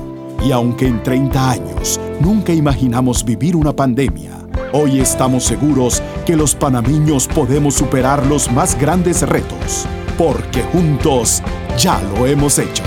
Y 0.45 0.53
aunque 0.53 0.89
en 0.89 1.03
30 1.03 1.51
años 1.53 1.99
nunca 2.20 2.53
imaginamos 2.53 3.25
vivir 3.25 3.57
una 3.57 3.75
pandemia, 3.75 4.33
hoy 4.75 5.01
estamos 5.01 5.45
seguros 5.45 6.03
que 6.27 6.37
los 6.37 6.55
panameños 6.55 7.29
podemos 7.29 7.77
superar 7.77 8.27
los 8.27 8.53
más 8.53 8.79
grandes 8.79 9.22
retos, 9.22 9.87
porque 10.18 10.62
juntos 10.64 11.43
ya 11.79 11.99
lo 12.14 12.27
hemos 12.27 12.59
hecho. 12.59 12.83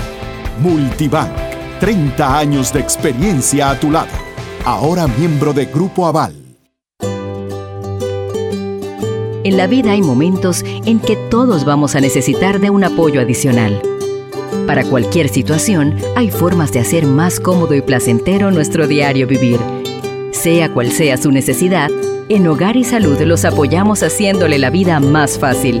Multibank 0.62 1.47
30 1.80 2.38
años 2.38 2.72
de 2.72 2.80
experiencia 2.80 3.70
a 3.70 3.78
tu 3.78 3.90
lado. 3.90 4.10
Ahora 4.64 5.06
miembro 5.06 5.52
de 5.52 5.66
Grupo 5.66 6.06
Aval. 6.06 6.34
En 9.44 9.56
la 9.56 9.66
vida 9.66 9.92
hay 9.92 10.02
momentos 10.02 10.64
en 10.84 10.98
que 10.98 11.16
todos 11.30 11.64
vamos 11.64 11.94
a 11.94 12.00
necesitar 12.00 12.60
de 12.60 12.70
un 12.70 12.84
apoyo 12.84 13.20
adicional. 13.20 13.80
Para 14.66 14.84
cualquier 14.84 15.28
situación, 15.28 15.96
hay 16.16 16.30
formas 16.30 16.72
de 16.72 16.80
hacer 16.80 17.06
más 17.06 17.40
cómodo 17.40 17.74
y 17.74 17.80
placentero 17.80 18.50
nuestro 18.50 18.86
diario 18.86 19.26
vivir. 19.26 19.60
Sea 20.32 20.72
cual 20.74 20.90
sea 20.90 21.16
su 21.16 21.30
necesidad, 21.30 21.90
en 22.28 22.46
Hogar 22.46 22.76
y 22.76 22.84
Salud 22.84 23.18
los 23.22 23.44
apoyamos 23.44 24.02
haciéndole 24.02 24.58
la 24.58 24.68
vida 24.70 25.00
más 25.00 25.38
fácil 25.38 25.80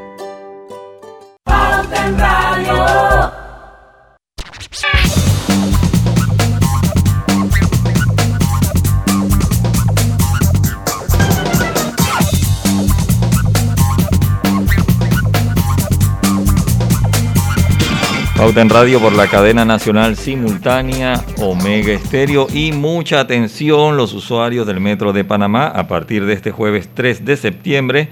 Pauta 18.41 18.61
en 18.61 18.69
Radio 18.69 18.99
por 18.99 19.13
la 19.13 19.27
cadena 19.27 19.65
nacional 19.65 20.15
simultánea 20.15 21.23
Omega 21.37 21.93
Estéreo. 21.93 22.47
Y 22.51 22.71
mucha 22.71 23.19
atención 23.19 23.97
los 23.97 24.13
usuarios 24.13 24.65
del 24.65 24.79
Metro 24.79 25.13
de 25.13 25.23
Panamá 25.23 25.67
a 25.67 25.87
partir 25.87 26.25
de 26.25 26.33
este 26.33 26.49
jueves 26.49 26.89
3 26.91 27.23
de 27.23 27.37
septiembre 27.37 28.07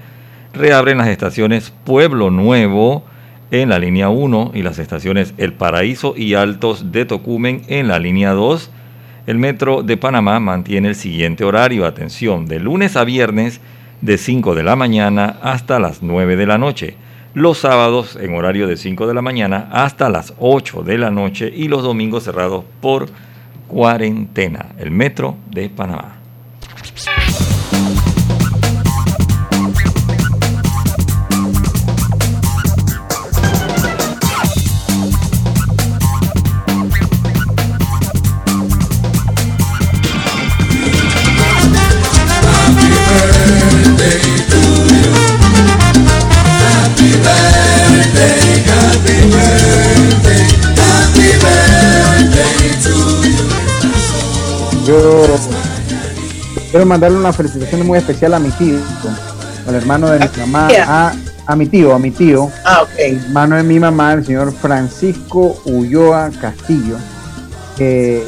reabren 0.52 0.98
las 0.98 1.08
estaciones 1.08 1.72
Pueblo 1.82 2.30
Nuevo 2.30 3.02
en 3.50 3.70
la 3.70 3.80
línea 3.80 4.08
1 4.08 4.52
y 4.54 4.62
las 4.62 4.78
estaciones 4.78 5.34
El 5.36 5.52
Paraíso 5.52 6.14
y 6.16 6.34
Altos 6.34 6.92
de 6.92 7.06
Tocumen 7.06 7.62
en 7.66 7.88
la 7.88 7.98
línea 7.98 8.30
2. 8.30 8.70
El 9.26 9.38
Metro 9.38 9.82
de 9.82 9.96
Panamá 9.96 10.38
mantiene 10.38 10.90
el 10.90 10.94
siguiente 10.94 11.42
horario, 11.42 11.86
atención, 11.86 12.46
de 12.46 12.60
lunes 12.60 12.96
a 12.96 13.02
viernes 13.02 13.60
de 14.00 14.16
5 14.16 14.54
de 14.54 14.62
la 14.62 14.76
mañana 14.76 15.40
hasta 15.42 15.80
las 15.80 16.04
9 16.04 16.36
de 16.36 16.46
la 16.46 16.56
noche 16.56 16.94
los 17.34 17.58
sábados 17.58 18.16
en 18.16 18.34
horario 18.34 18.66
de 18.66 18.76
5 18.76 19.06
de 19.06 19.14
la 19.14 19.22
mañana 19.22 19.68
hasta 19.70 20.08
las 20.08 20.34
8 20.38 20.82
de 20.82 20.98
la 20.98 21.10
noche 21.10 21.52
y 21.54 21.68
los 21.68 21.82
domingos 21.82 22.24
cerrados 22.24 22.64
por 22.80 23.06
cuarentena. 23.68 24.72
El 24.78 24.90
Metro 24.90 25.36
de 25.50 25.68
Panamá. 25.68 26.16
Mandarle 56.90 57.18
una 57.18 57.32
felicitación 57.32 57.86
muy 57.86 57.98
especial 57.98 58.34
a 58.34 58.40
mi 58.40 58.50
tío, 58.50 58.76
al 59.68 59.74
hermano 59.76 60.10
de 60.10 60.18
mi 60.18 60.26
mamá, 60.38 60.68
a, 60.84 61.14
a 61.46 61.56
mi 61.56 61.66
tío, 61.66 61.94
a 61.94 62.00
mi 62.00 62.10
tío, 62.10 62.50
ah, 62.64 62.82
okay. 62.82 63.14
hermano 63.14 63.56
de 63.56 63.62
mi 63.62 63.78
mamá, 63.78 64.14
el 64.14 64.26
señor 64.26 64.52
Francisco 64.52 65.62
Ulloa 65.66 66.32
Castillo, 66.40 66.96
que 67.78 68.24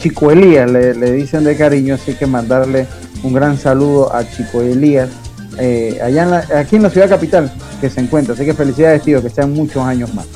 Chico 0.00 0.30
Elías 0.30 0.70
le, 0.70 1.12
dicen 1.12 1.42
de 1.44 1.56
cariño, 1.56 1.94
así 1.94 2.12
que 2.12 2.26
mandarle 2.26 2.86
un 3.22 3.32
gran 3.32 3.56
saludo 3.56 4.14
a 4.14 4.28
Chico 4.28 4.60
Elías, 4.60 5.08
eh, 5.58 5.98
allá 6.02 6.44
aquí 6.54 6.76
en 6.76 6.82
la 6.82 6.90
ciudad 6.90 7.08
capital 7.08 7.50
que 7.80 7.88
se 7.88 8.00
encuentra. 8.00 8.34
Así 8.34 8.44
que 8.44 8.52
felicidades, 8.52 9.02
tío, 9.02 9.22
que 9.22 9.30
sean 9.30 9.52
muchos 9.52 9.82
años 9.82 10.12
más. 10.12 10.26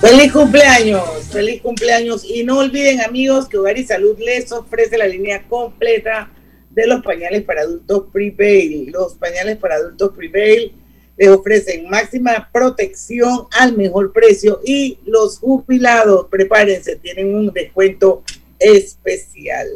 Feliz 0.00 0.32
cumpleaños, 0.32 1.02
feliz 1.30 1.60
cumpleaños. 1.60 2.24
Y 2.24 2.42
no 2.44 2.58
olviden, 2.58 3.02
amigos, 3.02 3.48
que 3.48 3.58
Hogar 3.58 3.76
y 3.76 3.84
Salud 3.84 4.16
les 4.18 4.50
ofrece 4.50 4.96
la 4.96 5.06
línea 5.06 5.42
completa 5.48 6.30
de 6.70 6.86
los 6.86 7.02
pañales 7.02 7.42
para 7.42 7.62
adultos 7.62 8.04
Prevail. 8.12 8.90
Los 8.90 9.14
pañales 9.14 9.56
para 9.56 9.76
adultos 9.76 10.12
Prevail 10.16 10.72
les 11.16 11.28
ofrecen 11.28 11.88
máxima 11.90 12.48
protección 12.52 13.46
al 13.58 13.76
mejor 13.76 14.12
precio 14.12 14.60
y 14.64 14.98
los 15.04 15.38
jubilados, 15.38 16.28
prepárense, 16.30 16.96
tienen 16.96 17.34
un 17.34 17.52
descuento 17.52 18.22
especial. 18.58 19.66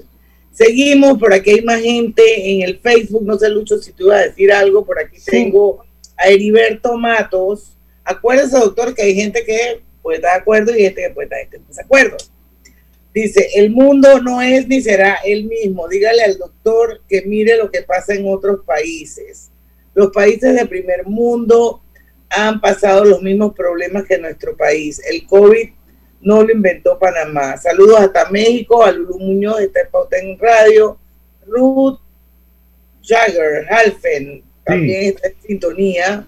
Seguimos, 0.52 1.18
por 1.18 1.32
aquí 1.32 1.50
hay 1.50 1.62
más 1.62 1.80
gente 1.80 2.22
en 2.50 2.62
el 2.62 2.78
Facebook, 2.78 3.24
no 3.24 3.38
sé 3.38 3.48
Lucho 3.48 3.78
si 3.78 3.92
tú 3.92 4.04
ibas 4.04 4.20
a 4.20 4.26
decir 4.28 4.52
algo, 4.52 4.84
por 4.84 4.98
aquí 4.98 5.16
tengo 5.24 5.84
a 6.16 6.28
Heriberto 6.28 6.96
Matos. 6.96 7.76
Acuérdese, 8.04 8.58
doctor, 8.58 8.94
que 8.94 9.02
hay 9.02 9.14
gente 9.14 9.44
que 9.44 9.80
puede 10.02 10.18
estar 10.18 10.34
de 10.34 10.40
acuerdo 10.40 10.76
y 10.76 10.82
gente 10.82 11.02
que 11.02 11.10
puede 11.10 11.24
estar 11.24 11.54
en 11.54 11.66
desacuerdo. 11.66 12.16
Dice, 13.14 13.46
el 13.56 13.70
mundo 13.70 14.20
no 14.20 14.40
es 14.40 14.66
ni 14.68 14.80
será 14.80 15.18
el 15.24 15.44
mismo. 15.44 15.86
Dígale 15.88 16.22
al 16.22 16.38
doctor 16.38 17.02
que 17.08 17.22
mire 17.22 17.58
lo 17.58 17.70
que 17.70 17.82
pasa 17.82 18.14
en 18.14 18.26
otros 18.26 18.64
países. 18.64 19.50
Los 19.94 20.10
países 20.12 20.54
de 20.54 20.66
primer 20.66 21.06
mundo 21.06 21.82
han 22.30 22.60
pasado 22.60 23.04
los 23.04 23.20
mismos 23.20 23.54
problemas 23.54 24.04
que 24.06 24.16
nuestro 24.16 24.56
país. 24.56 25.02
El 25.06 25.26
COVID 25.26 25.68
no 26.22 26.42
lo 26.42 26.52
inventó 26.52 26.98
Panamá. 26.98 27.56
Saludos 27.58 28.00
hasta 28.00 28.30
México, 28.30 28.82
a 28.82 28.90
Lulu 28.90 29.18
Muñoz, 29.18 29.60
está 29.60 29.80
en 30.18 30.38
Radio, 30.38 30.98
Ruth 31.46 31.98
Jagger, 33.02 33.66
Halfen, 33.68 34.42
también 34.64 35.04
está 35.04 35.28
en 35.28 35.34
sintonía. 35.46 36.26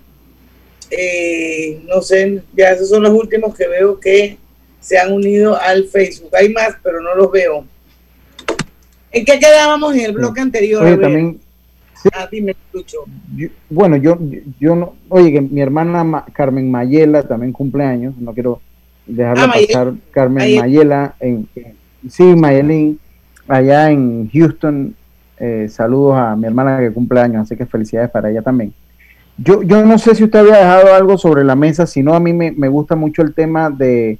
Eh, 0.90 1.80
no 1.84 2.02
sé, 2.02 2.42
ya 2.54 2.72
esos 2.72 2.90
son 2.90 3.04
los 3.04 3.12
últimos 3.12 3.56
que 3.56 3.66
veo 3.66 3.98
que 3.98 4.36
se 4.84 4.98
han 4.98 5.12
unido 5.12 5.58
al 5.58 5.84
Facebook. 5.84 6.28
Hay 6.36 6.50
más, 6.50 6.76
pero 6.82 7.00
no 7.00 7.14
los 7.14 7.32
veo. 7.32 7.64
¿En 9.10 9.24
qué 9.24 9.38
quedábamos 9.38 9.94
en 9.94 10.00
el 10.00 10.12
bloque 10.12 10.42
anterior? 10.42 10.84
Oye, 10.84 10.98
también, 10.98 11.40
ah, 12.12 12.28
dime, 12.30 12.54
bueno, 13.70 13.96
yo, 13.96 14.18
yo 14.60 14.76
no, 14.76 14.94
oye, 15.08 15.32
que 15.32 15.40
mi 15.40 15.62
hermana 15.62 16.26
Carmen 16.34 16.70
Mayela 16.70 17.22
también 17.22 17.52
cumple 17.52 17.84
años, 17.84 18.14
no 18.18 18.34
quiero 18.34 18.60
dejarla 19.06 19.44
ah, 19.44 19.54
pasar. 19.54 19.94
Carmen 20.10 20.58
Mayela, 20.58 21.14
en, 21.18 21.48
sí, 22.06 22.22
Mayelín, 22.22 23.00
allá 23.48 23.90
en 23.90 24.28
Houston. 24.30 24.94
Eh, 25.38 25.66
saludos 25.70 26.16
a 26.16 26.36
mi 26.36 26.46
hermana 26.46 26.78
que 26.78 26.92
cumple 26.92 27.20
años, 27.20 27.42
así 27.42 27.56
que 27.56 27.64
felicidades 27.64 28.10
para 28.10 28.30
ella 28.30 28.42
también. 28.42 28.74
Yo, 29.38 29.62
yo 29.62 29.82
no 29.84 29.98
sé 29.98 30.14
si 30.14 30.24
usted 30.24 30.40
había 30.40 30.58
dejado 30.58 30.94
algo 30.94 31.16
sobre 31.16 31.42
la 31.42 31.56
mesa, 31.56 31.86
sino 31.86 32.14
a 32.14 32.20
mí 32.20 32.34
me, 32.34 32.52
me 32.52 32.68
gusta 32.68 32.96
mucho 32.96 33.22
el 33.22 33.32
tema 33.32 33.70
de 33.70 34.18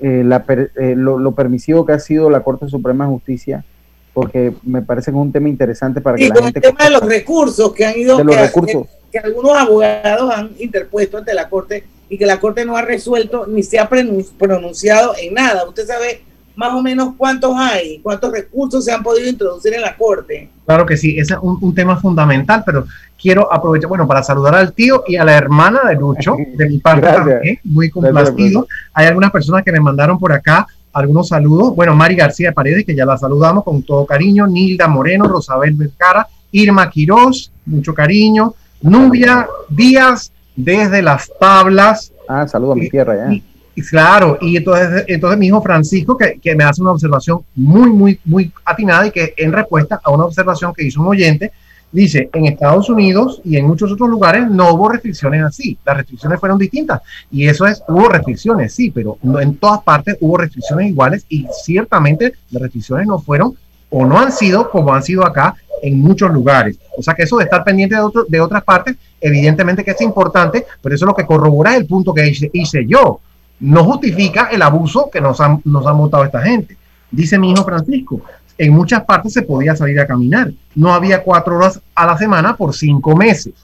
eh, 0.00 0.22
la, 0.24 0.44
eh, 0.48 0.94
lo, 0.96 1.32
permisivo 1.32 1.84
que 1.84 1.92
ha 1.92 1.98
sido 1.98 2.30
la 2.30 2.42
Corte 2.42 2.68
Suprema 2.68 3.04
de 3.04 3.10
Justicia, 3.10 3.64
porque 4.12 4.52
me 4.62 4.82
parece 4.82 5.10
que 5.10 5.16
es 5.16 5.22
un 5.22 5.32
tema 5.32 5.48
interesante 5.48 6.00
para 6.00 6.16
que 6.16 6.28
la 6.28 6.34
gente... 6.36 6.58
El 6.58 6.62
tema 6.62 6.84
de 6.84 6.90
los 6.90 7.02
recursos 7.02 7.72
que 7.72 7.86
han 7.86 7.98
ido, 7.98 8.16
que, 8.18 8.86
que, 9.12 9.18
algunos 9.18 9.56
abogados 9.56 10.34
han 10.34 10.50
interpuesto 10.58 11.18
ante 11.18 11.34
la 11.34 11.48
Corte 11.48 11.84
y 12.08 12.18
que 12.18 12.26
la 12.26 12.40
Corte 12.40 12.64
no 12.64 12.76
ha 12.76 12.82
resuelto 12.82 13.46
ni 13.46 13.62
se 13.62 13.78
ha 13.78 13.88
pronunciado 13.88 15.14
en 15.20 15.34
nada. 15.34 15.66
Usted 15.68 15.86
sabe 15.86 16.22
más 16.58 16.74
o 16.74 16.82
menos 16.82 17.14
cuántos 17.16 17.52
hay, 17.56 18.00
cuántos 18.00 18.32
recursos 18.32 18.84
se 18.84 18.90
han 18.90 19.00
podido 19.00 19.28
introducir 19.28 19.74
en 19.74 19.80
la 19.80 19.96
Corte. 19.96 20.50
Claro 20.66 20.84
que 20.84 20.96
sí, 20.96 21.16
ese 21.16 21.34
es 21.34 21.40
un, 21.40 21.72
tema 21.72 21.96
fundamental, 21.96 22.64
pero 22.66 22.84
quiero 23.16 23.52
aprovechar, 23.52 23.88
bueno, 23.88 24.08
para 24.08 24.24
saludar 24.24 24.56
al 24.56 24.72
tío 24.72 25.04
y 25.06 25.14
a 25.14 25.24
la 25.24 25.34
hermana 25.34 25.82
de 25.88 25.94
Lucho, 25.94 26.34
de 26.56 26.68
mi 26.68 26.78
parte 26.78 27.06
también, 27.06 27.60
muy 27.62 27.88
complacido. 27.90 28.66
Hay 28.92 29.06
algunas 29.06 29.30
personas 29.30 29.62
que 29.62 29.70
me 29.70 29.78
mandaron 29.78 30.18
por 30.18 30.32
acá 30.32 30.66
algunos 30.92 31.28
saludos. 31.28 31.76
Bueno, 31.76 31.94
Mari 31.94 32.16
García 32.16 32.50
Paredes, 32.50 32.84
que 32.84 32.96
ya 32.96 33.06
la 33.06 33.16
saludamos 33.16 33.62
con 33.62 33.84
todo 33.84 34.04
cariño, 34.04 34.48
Nilda 34.48 34.88
Moreno, 34.88 35.28
Rosabel 35.28 35.74
Vercara, 35.74 36.26
Irma 36.50 36.90
Quirós, 36.90 37.52
mucho 37.66 37.94
cariño, 37.94 38.54
Nubia 38.82 39.46
Díaz, 39.68 40.32
desde 40.56 41.02
las 41.02 41.30
tablas. 41.38 42.12
Ah, 42.28 42.48
saludo 42.48 42.72
a 42.72 42.74
mi 42.74 42.90
tierra 42.90 43.14
ya 43.14 43.40
claro, 43.82 44.38
y 44.40 44.56
entonces, 44.56 45.04
entonces 45.08 45.38
mi 45.38 45.46
hijo 45.46 45.60
Francisco, 45.62 46.16
que, 46.16 46.38
que, 46.40 46.54
me 46.54 46.64
hace 46.64 46.80
una 46.80 46.92
observación 46.92 47.40
muy, 47.54 47.90
muy, 47.90 48.20
muy 48.24 48.52
atinada 48.64 49.06
y 49.06 49.10
que 49.10 49.34
en 49.36 49.52
respuesta 49.52 50.00
a 50.02 50.10
una 50.10 50.24
observación 50.24 50.72
que 50.72 50.84
hizo 50.84 51.00
un 51.00 51.08
oyente, 51.08 51.52
dice, 51.90 52.28
en 52.32 52.46
Estados 52.46 52.88
Unidos 52.88 53.40
y 53.44 53.56
en 53.56 53.66
muchos 53.66 53.92
otros 53.92 54.08
lugares 54.08 54.48
no 54.50 54.72
hubo 54.72 54.88
restricciones 54.90 55.42
así, 55.42 55.78
las 55.84 55.96
restricciones 55.96 56.40
fueron 56.40 56.58
distintas. 56.58 57.00
Y 57.30 57.46
eso 57.46 57.66
es, 57.66 57.82
hubo 57.88 58.08
restricciones, 58.08 58.74
sí, 58.74 58.90
pero 58.90 59.18
no, 59.22 59.40
en 59.40 59.56
todas 59.56 59.82
partes 59.82 60.16
hubo 60.20 60.36
restricciones 60.36 60.88
iguales 60.88 61.24
y 61.28 61.46
ciertamente 61.62 62.34
las 62.50 62.62
restricciones 62.62 63.06
no 63.06 63.18
fueron 63.18 63.56
o 63.90 64.04
no 64.04 64.18
han 64.18 64.32
sido 64.32 64.70
como 64.70 64.92
han 64.92 65.02
sido 65.02 65.24
acá 65.24 65.54
en 65.82 66.00
muchos 66.00 66.30
lugares. 66.30 66.78
O 66.96 67.02
sea 67.02 67.14
que 67.14 67.22
eso 67.22 67.38
de 67.38 67.44
estar 67.44 67.64
pendiente 67.64 67.94
de, 67.94 68.02
otro, 68.02 68.24
de 68.28 68.40
otras 68.40 68.64
partes, 68.64 68.96
evidentemente 69.20 69.84
que 69.84 69.92
es 69.92 70.00
importante, 70.00 70.66
pero 70.82 70.94
eso 70.94 71.04
es 71.04 71.08
lo 71.08 71.14
que 71.14 71.24
corrobora 71.24 71.76
el 71.76 71.86
punto 71.86 72.12
que 72.12 72.26
hice, 72.26 72.50
hice 72.52 72.84
yo 72.86 73.20
no 73.60 73.84
justifica 73.84 74.48
el 74.50 74.62
abuso 74.62 75.10
que 75.10 75.20
nos 75.20 75.40
han, 75.40 75.60
nos 75.64 75.86
han 75.86 75.96
montado 75.96 76.24
esta 76.24 76.40
gente. 76.40 76.76
Dice 77.10 77.38
mi 77.38 77.52
hijo 77.52 77.64
Francisco, 77.64 78.22
en 78.56 78.72
muchas 78.72 79.04
partes 79.04 79.32
se 79.32 79.42
podía 79.42 79.74
salir 79.76 79.98
a 80.00 80.06
caminar. 80.06 80.52
No 80.74 80.92
había 80.92 81.22
cuatro 81.22 81.56
horas 81.56 81.80
a 81.94 82.06
la 82.06 82.18
semana 82.18 82.56
por 82.56 82.74
cinco 82.74 83.16
meses. 83.16 83.54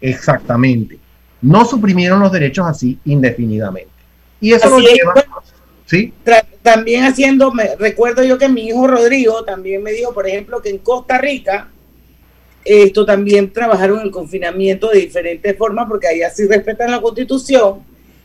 Exactamente. 0.00 0.98
No 1.42 1.64
suprimieron 1.64 2.20
los 2.20 2.32
derechos 2.32 2.66
así 2.66 2.98
indefinidamente. 3.04 3.90
Y 4.40 4.52
eso 4.52 4.70
nos 4.70 4.80
lleva... 4.80 5.14
¿sí? 5.86 6.12
También 6.62 7.04
haciendo, 7.04 7.52
recuerdo 7.78 8.22
yo 8.22 8.38
que 8.38 8.48
mi 8.48 8.68
hijo 8.68 8.86
Rodrigo 8.86 9.44
también 9.44 9.82
me 9.82 9.92
dijo, 9.92 10.12
por 10.12 10.26
ejemplo, 10.26 10.60
que 10.62 10.70
en 10.70 10.78
Costa 10.78 11.18
Rica 11.18 11.68
esto 12.64 13.06
también 13.06 13.52
trabajaron 13.52 14.00
el 14.00 14.10
confinamiento 14.10 14.90
de 14.90 15.00
diferentes 15.00 15.56
formas 15.56 15.86
porque 15.88 16.08
allá 16.08 16.30
sí 16.30 16.46
respetan 16.46 16.90
la 16.90 17.00
constitución 17.00 17.80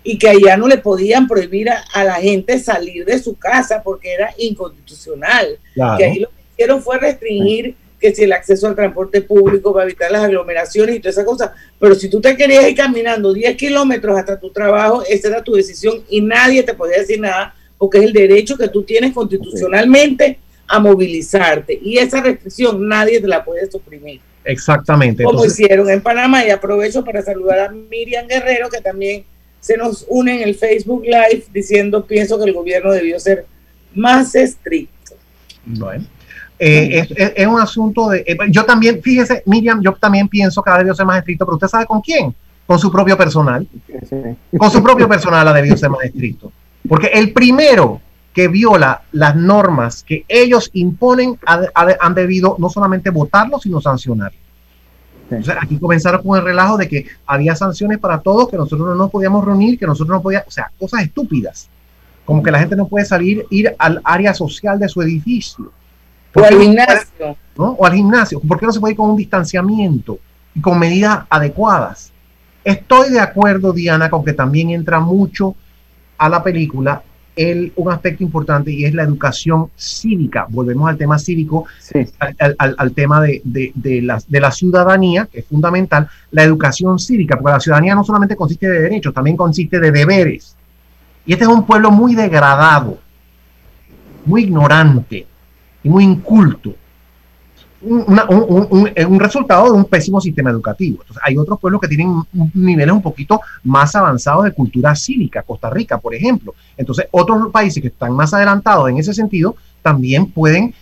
y 0.05 0.19
que 0.19 0.29
allá 0.29 0.55
no 0.55 0.67
le 0.67 0.77
podían 0.77 1.27
prohibir 1.27 1.67
a, 1.69 2.03
la 2.03 2.13
gente 2.13 2.59
salir 2.59 3.03
de 3.05 3.17
su 3.17 3.35
casa 3.35 3.81
porque 3.83 4.13
era 4.13 4.29
inconstitucional. 4.37 5.57
Que 5.97 6.05
ahí 6.05 6.19
lo 6.19 6.29
que 6.29 6.35
hicieron 6.53 6.81
fue 6.83 6.99
restringir 6.99 7.75
que 7.99 8.13
si 8.13 8.23
el 8.23 8.33
acceso 8.33 8.67
al 8.67 8.75
transporte 8.75 9.21
público 9.21 9.73
para 9.73 9.85
evitar 9.85 10.11
las 10.11 10.23
aglomeraciones 10.23 10.95
y 10.95 10.99
toda 10.99 11.09
esa 11.09 11.25
cosa. 11.25 11.55
Pero 11.79 11.95
si 11.95 12.07
tú 12.07 12.21
te 12.21 12.37
querías 12.37 12.69
ir 12.69 12.75
caminando 12.75 13.33
10 13.33 13.57
kilómetros 13.57 14.15
hasta 14.15 14.39
tu 14.39 14.51
trabajo, 14.51 15.03
esa 15.09 15.29
era 15.29 15.43
tu 15.43 15.53
decisión 15.53 16.03
y 16.07 16.21
nadie 16.21 16.61
te 16.61 16.75
podía 16.75 16.99
decir 16.99 17.19
nada 17.19 17.55
porque 17.79 17.97
es 17.97 18.03
el 18.03 18.13
derecho 18.13 18.57
que 18.57 18.67
tú 18.67 18.83
tienes 18.83 19.11
constitucionalmente 19.11 20.37
a 20.67 20.79
movilizarte. 20.79 21.79
Y 21.81 21.97
esa 21.97 22.21
restricción 22.21 22.87
nadie 22.87 23.19
te 23.19 23.27
la 23.27 23.43
puede 23.43 23.69
suprimir. 23.71 24.21
Exactamente. 24.43 25.23
Como 25.23 25.43
hicieron 25.43 25.89
en 25.89 26.01
Panamá. 26.01 26.45
Y 26.45 26.51
aprovecho 26.51 27.03
para 27.03 27.23
saludar 27.23 27.59
a 27.59 27.69
Miriam 27.69 28.27
Guerrero, 28.27 28.69
que 28.69 28.81
también 28.81 29.25
se 29.65 29.77
nos 29.77 30.05
une 30.09 30.35
en 30.35 30.47
el 30.47 30.53
Facebook 30.53 31.01
Live 31.03 31.45
diciendo, 31.51 32.05
pienso 32.05 32.37
que 32.37 32.43
el 32.43 32.53
gobierno 32.53 32.91
debió 32.91 33.19
ser 33.19 33.47
más 33.95 34.35
estricto. 34.35 35.15
Bueno. 35.65 36.05
Eh, 36.59 37.33
es, 37.35 37.47
un 37.47 37.59
asunto 37.59 38.09
de... 38.09 38.23
Eh, 38.27 38.37
yo 38.51 38.63
también, 38.63 39.01
fíjese, 39.01 39.41
Miriam, 39.47 39.81
yo 39.81 39.93
también 39.93 40.27
pienso 40.27 40.61
que 40.61 40.69
ha 40.69 40.77
debido 40.77 40.93
ser 40.93 41.07
más 41.07 41.17
estricto, 41.17 41.47
pero 41.47 41.55
usted 41.55 41.67
sabe 41.67 41.87
con 41.87 41.99
quién, 42.01 42.35
con 42.67 42.77
su 42.77 42.91
propio 42.91 43.17
personal. 43.17 43.67
Con 44.55 44.69
su 44.69 44.83
propio 44.83 45.09
personal 45.09 45.47
ha 45.47 45.53
debido 45.53 45.75
ser 45.75 45.89
más 45.89 46.03
estricto. 46.03 46.51
Porque 46.87 47.07
el 47.07 47.33
primero 47.33 48.01
que 48.33 48.47
viola 48.47 49.01
las 49.13 49.35
normas 49.35 50.03
que 50.03 50.25
ellos 50.27 50.69
imponen 50.73 51.39
han 51.47 52.13
debido 52.13 52.55
no 52.59 52.69
solamente 52.69 53.09
votarlo, 53.09 53.57
sino 53.59 53.81
sancionarlo 53.81 54.44
aquí 55.59 55.79
comenzaron 55.79 56.21
con 56.21 56.37
el 56.37 56.43
relajo 56.43 56.77
de 56.77 56.87
que 56.87 57.05
había 57.25 57.55
sanciones 57.55 57.99
para 57.99 58.19
todos, 58.19 58.49
que 58.49 58.57
nosotros 58.57 58.87
no 58.87 58.95
nos 58.95 59.11
podíamos 59.11 59.43
reunir, 59.43 59.79
que 59.79 59.87
nosotros 59.87 60.17
no 60.17 60.21
podíamos, 60.21 60.47
o 60.47 60.51
sea, 60.51 60.71
cosas 60.79 61.03
estúpidas. 61.03 61.69
Como 62.25 62.41
que 62.41 62.51
la 62.51 62.59
gente 62.59 62.75
no 62.75 62.87
puede 62.87 63.05
salir, 63.05 63.45
ir 63.49 63.75
al 63.77 64.01
área 64.03 64.33
social 64.33 64.79
de 64.79 64.89
su 64.89 65.01
edificio. 65.01 65.71
O 66.33 66.43
al 66.43 66.59
gimnasio. 66.59 67.37
O 67.55 67.85
al 67.85 67.93
gimnasio. 67.93 68.39
¿Por 68.39 68.59
qué 68.59 68.65
no 68.65 68.71
se 68.71 68.79
puede 68.79 68.93
ir 68.93 68.97
con 68.97 69.11
un 69.11 69.15
distanciamiento 69.15 70.19
y 70.53 70.61
con 70.61 70.79
medidas 70.79 71.25
adecuadas? 71.29 72.11
Estoy 72.63 73.11
de 73.11 73.19
acuerdo, 73.19 73.73
Diana, 73.73 74.09
con 74.09 74.25
que 74.25 74.33
también 74.33 74.71
entra 74.71 74.99
mucho 74.99 75.55
a 76.17 76.29
la 76.29 76.43
película 76.43 77.03
el, 77.35 77.73
un 77.75 77.91
aspecto 77.91 78.23
importante 78.23 78.71
y 78.71 78.85
es 78.85 78.93
la 78.93 79.03
educación 79.03 79.69
cívica. 79.75 80.45
Volvemos 80.49 80.89
al 80.89 80.97
tema 80.97 81.19
cívico, 81.19 81.65
al, 82.19 82.55
al, 82.57 82.75
al, 82.77 82.91
tema 82.93 83.21
de, 83.21 83.41
de, 83.43 83.71
de, 83.75 84.01
la, 84.01 84.21
de 84.27 84.39
la 84.39 84.51
ciudadanía, 84.51 85.27
que 85.31 85.39
es 85.39 85.45
fundamental, 85.45 86.07
la 86.31 86.43
educación 86.43 86.99
cívica, 86.99 87.37
porque 87.37 87.53
la 87.53 87.59
ciudadanía 87.59 87.95
no 87.95 88.03
solamente 88.03 88.35
consiste 88.35 88.69
de 88.69 88.81
derechos, 88.81 89.13
también 89.13 89.37
consiste 89.37 89.79
de 89.79 89.91
deberes. 89.91 90.55
Y 91.25 91.33
este 91.33 91.45
es 91.45 91.49
un 91.49 91.65
pueblo 91.65 91.91
muy 91.91 92.15
degradado, 92.15 92.99
muy 94.25 94.43
ignorante 94.43 95.25
y 95.83 95.89
muy 95.89 96.03
inculto 96.03 96.75
una, 97.85 98.25
un, 98.29 98.67
un, 98.69 98.91
un, 99.07 99.19
resultado 99.19 99.65
de 99.65 99.71
un 99.71 99.85
pésimo 99.85 100.19
sistema 100.19 100.49
educativo. 100.49 100.97
Entonces, 101.01 101.23
hay 101.25 101.37
otros 101.37 101.59
pueblos 101.59 101.79
que 101.79 101.87
tienen 101.87 102.23
niveles 102.53 102.93
un 102.93 103.01
poquito 103.01 103.41
más 103.63 103.95
avanzados 103.95 104.45
de 104.45 104.51
cultura 104.51 104.95
cívica, 104.95 105.43
Costa 105.43 105.69
Rica, 105.69 105.97
por 105.99 106.13
ejemplo. 106.15 106.53
Entonces, 106.75 107.07
otros 107.11 107.51
países 107.51 107.81
que 107.81 107.89
están 107.89 108.13
más 108.13 108.33
adelantados 108.33 108.89
en 108.89 108.97
ese 108.97 109.13
sentido 109.13 109.55
también 109.81 110.31
pueden, 110.31 110.73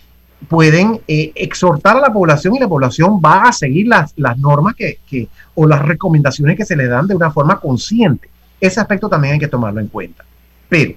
pueden 0.48 1.00
eh, 1.06 1.32
exhortar 1.34 1.96
a 1.96 2.00
la 2.00 2.12
población 2.12 2.56
y 2.56 2.60
la 2.60 2.68
población 2.68 3.20
va 3.24 3.42
a 3.42 3.52
seguir 3.52 3.86
las, 3.88 4.12
las 4.16 4.38
normas 4.38 4.74
que, 4.74 4.98
que, 5.06 5.28
o 5.54 5.66
las 5.66 5.82
recomendaciones 5.82 6.56
que 6.56 6.64
se 6.64 6.76
le 6.76 6.86
dan 6.86 7.06
de 7.06 7.14
una 7.14 7.30
forma 7.30 7.60
consciente. 7.60 8.28
Ese 8.60 8.80
aspecto 8.80 9.08
también 9.08 9.34
hay 9.34 9.40
que 9.40 9.48
tomarlo 9.48 9.80
en 9.80 9.88
cuenta. 9.88 10.24
Pero, 10.68 10.94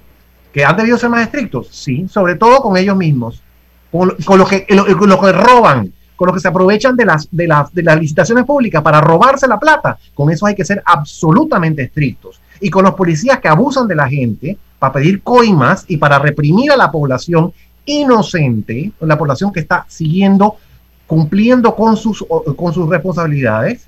¿que 0.54 0.64
han 0.64 0.78
debido 0.78 0.98
ser 0.98 1.10
más 1.10 1.24
estrictos? 1.24 1.68
Sí, 1.70 2.08
sobre 2.08 2.36
todo 2.36 2.62
con 2.62 2.78
ellos 2.78 2.96
mismos. 2.96 3.44
Con, 3.92 4.16
con 4.26 4.38
los 4.38 4.50
que, 4.50 4.66
lo, 4.70 4.86
lo 4.86 5.22
que 5.22 5.32
roban, 5.32 5.94
con 6.18 6.28
los 6.28 6.36
que 6.36 6.42
se 6.42 6.48
aprovechan 6.48 6.98
de 6.98 7.06
las, 7.06 7.30
de, 7.32 7.48
las, 7.48 7.74
de 7.74 7.84
las 7.84 7.98
licitaciones 7.98 8.44
públicas 8.44 8.82
para 8.82 9.00
robarse 9.00 9.48
la 9.48 9.60
plata, 9.60 9.98
con 10.16 10.32
eso 10.32 10.48
hay 10.48 10.56
que 10.56 10.66
ser 10.66 10.82
absolutamente 10.84 11.84
estrictos. 11.84 12.42
Y 12.60 12.72
con 12.72 12.84
los 12.84 12.96
policías 12.96 13.40
que 13.40 13.48
abusan 13.48 13.88
de 13.88 13.96
la 13.96 14.10
gente 14.10 14.58
para 14.80 14.94
pedir 14.94 15.22
coimas 15.22 15.86
y 15.88 15.98
para 15.98 16.18
reprimir 16.18 16.72
a 16.72 16.76
la 16.76 16.92
población 16.92 17.54
inocente, 17.86 18.92
la 19.00 19.18
población 19.18 19.54
que 19.54 19.60
está 19.60 19.86
siguiendo, 19.88 20.58
cumpliendo 21.06 21.76
con 21.76 21.96
sus, 21.96 22.26
con 22.56 22.74
sus 22.74 22.90
responsabilidades, 22.90 23.88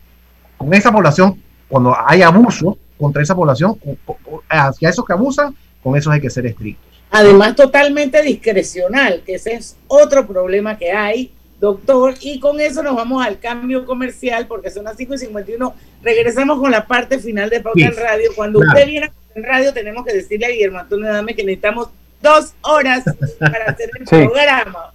con 0.55 0.71
esa 0.73 0.91
población, 0.91 1.41
cuando 1.67 1.95
hay 2.05 2.21
abuso 2.21 2.77
contra 2.99 3.23
esa 3.23 3.35
población, 3.35 3.75
hacia 4.47 4.89
esos 4.89 5.03
que 5.03 5.13
abusan, 5.13 5.55
con 5.81 5.97
eso 5.97 6.11
hay 6.11 6.21
que 6.21 6.29
ser 6.29 6.45
estrictos. 6.45 6.85
Además, 7.09 7.55
totalmente 7.55 8.21
discrecional, 8.21 9.23
que 9.25 9.35
ese 9.35 9.55
es 9.55 9.77
otro 9.87 10.27
problema 10.27 10.77
que 10.77 10.91
hay 10.91 11.31
doctor. 11.59 12.15
Y 12.21 12.39
con 12.39 12.59
eso 12.59 12.83
nos 12.83 12.95
vamos 12.95 13.25
al 13.25 13.39
cambio 13.39 13.85
comercial, 13.85 14.47
porque 14.47 14.71
son 14.71 14.85
las 14.85 14.97
5 14.97 15.15
y 15.15 15.17
51. 15.17 15.73
Regresamos 16.03 16.59
con 16.59 16.71
la 16.71 16.85
parte 16.87 17.19
final 17.19 17.49
de 17.49 17.61
Pauta 17.61 17.81
en 17.81 17.95
Radio. 17.95 18.31
Cuando 18.35 18.59
usted 18.59 18.85
viene 18.85 19.11
en 19.35 19.43
radio, 19.43 19.73
tenemos 19.73 20.05
que 20.05 20.13
decirle 20.13 20.45
a 20.45 20.49
Guillermo 20.49 20.79
Antonio 20.79 21.11
Dame 21.11 21.35
que 21.35 21.43
necesitamos 21.43 21.89
dos 22.21 22.53
horas 22.61 23.03
para 23.39 23.65
hacer 23.65 23.89
el 23.99 24.05
programa. 24.05 24.93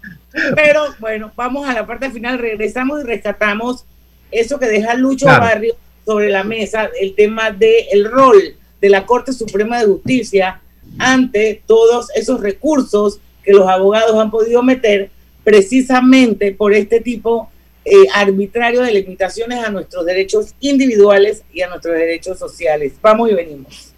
Pero 0.55 0.87
bueno, 0.99 1.33
vamos 1.37 1.69
a 1.69 1.75
la 1.75 1.87
parte 1.87 2.11
final. 2.11 2.39
Regresamos 2.39 3.03
y 3.03 3.07
rescatamos 3.07 3.85
eso 4.31 4.59
que 4.59 4.67
deja 4.67 4.95
Lucho 4.95 5.27
Barrio 5.27 5.77
sobre 6.05 6.31
la 6.31 6.45
mesa, 6.45 6.91
el 7.01 7.15
tema 7.15 7.51
del 7.51 7.87
el 7.93 8.11
rol 8.11 8.57
de 8.81 8.91
la 8.91 9.07
Corte 9.07 9.33
Suprema 9.33 9.79
de 9.79 9.87
Justicia 9.87 10.61
ante 10.99 11.63
todos 11.67 12.09
esos 12.15 12.41
recursos 12.41 13.21
que 13.43 13.53
los 13.53 13.67
abogados 13.69 14.19
han 14.21 14.31
podido 14.31 14.63
meter 14.63 15.11
precisamente 15.45 16.53
por 16.53 16.73
este 16.75 17.01
tipo 17.01 17.51
eh, 17.85 18.07
arbitrario 18.15 18.81
de 18.81 18.93
limitaciones 18.93 19.63
a 19.63 19.71
nuestros 19.71 20.07
derechos 20.07 20.55
individuales 20.61 21.45
y 21.53 21.61
a 21.61 21.69
nuestros 21.69 21.95
derechos 21.95 22.39
sociales. 22.39 22.95
Vamos 23.03 23.31
y 23.31 23.35
venimos. 23.35 23.94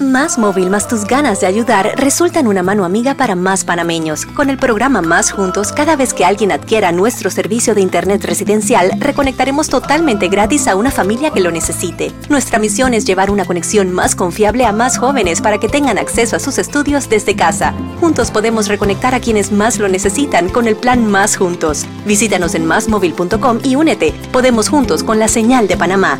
Más 0.00 0.38
móvil 0.38 0.70
más 0.70 0.88
tus 0.88 1.04
ganas 1.04 1.40
de 1.40 1.46
ayudar 1.46 1.92
resultan 1.96 2.46
una 2.46 2.62
mano 2.62 2.84
amiga 2.84 3.14
para 3.14 3.34
más 3.34 3.64
panameños. 3.64 4.24
Con 4.24 4.48
el 4.48 4.56
programa 4.56 5.02
Más 5.02 5.30
Juntos, 5.30 5.72
cada 5.72 5.96
vez 5.96 6.14
que 6.14 6.24
alguien 6.24 6.50
adquiera 6.50 6.92
nuestro 6.92 7.30
servicio 7.30 7.74
de 7.74 7.82
Internet 7.82 8.24
residencial, 8.24 8.90
reconectaremos 8.98 9.68
totalmente 9.68 10.28
gratis 10.28 10.66
a 10.66 10.76
una 10.76 10.90
familia 10.90 11.30
que 11.30 11.40
lo 11.40 11.50
necesite. 11.50 12.12
Nuestra 12.30 12.58
misión 12.58 12.94
es 12.94 13.04
llevar 13.04 13.30
una 13.30 13.44
conexión 13.44 13.92
más 13.92 14.14
confiable 14.14 14.64
a 14.64 14.72
más 14.72 14.96
jóvenes 14.96 15.40
para 15.40 15.58
que 15.58 15.68
tengan 15.68 15.98
acceso 15.98 16.36
a 16.36 16.40
sus 16.40 16.58
estudios 16.58 17.08
desde 17.08 17.36
casa. 17.36 17.74
Juntos 18.00 18.30
podemos 18.30 18.66
reconectar 18.66 19.14
a 19.14 19.20
quienes 19.20 19.52
más 19.52 19.78
lo 19.78 19.88
necesitan 19.88 20.48
con 20.48 20.66
el 20.66 20.76
plan 20.76 21.06
Más 21.10 21.36
Juntos. 21.36 21.84
Visítanos 22.06 22.54
en 22.54 22.64
másmóvil.com 22.66 23.60
y 23.62 23.76
únete. 23.76 24.14
Podemos 24.32 24.70
juntos 24.70 25.04
con 25.04 25.18
la 25.18 25.28
señal 25.28 25.68
de 25.68 25.76
Panamá. 25.76 26.18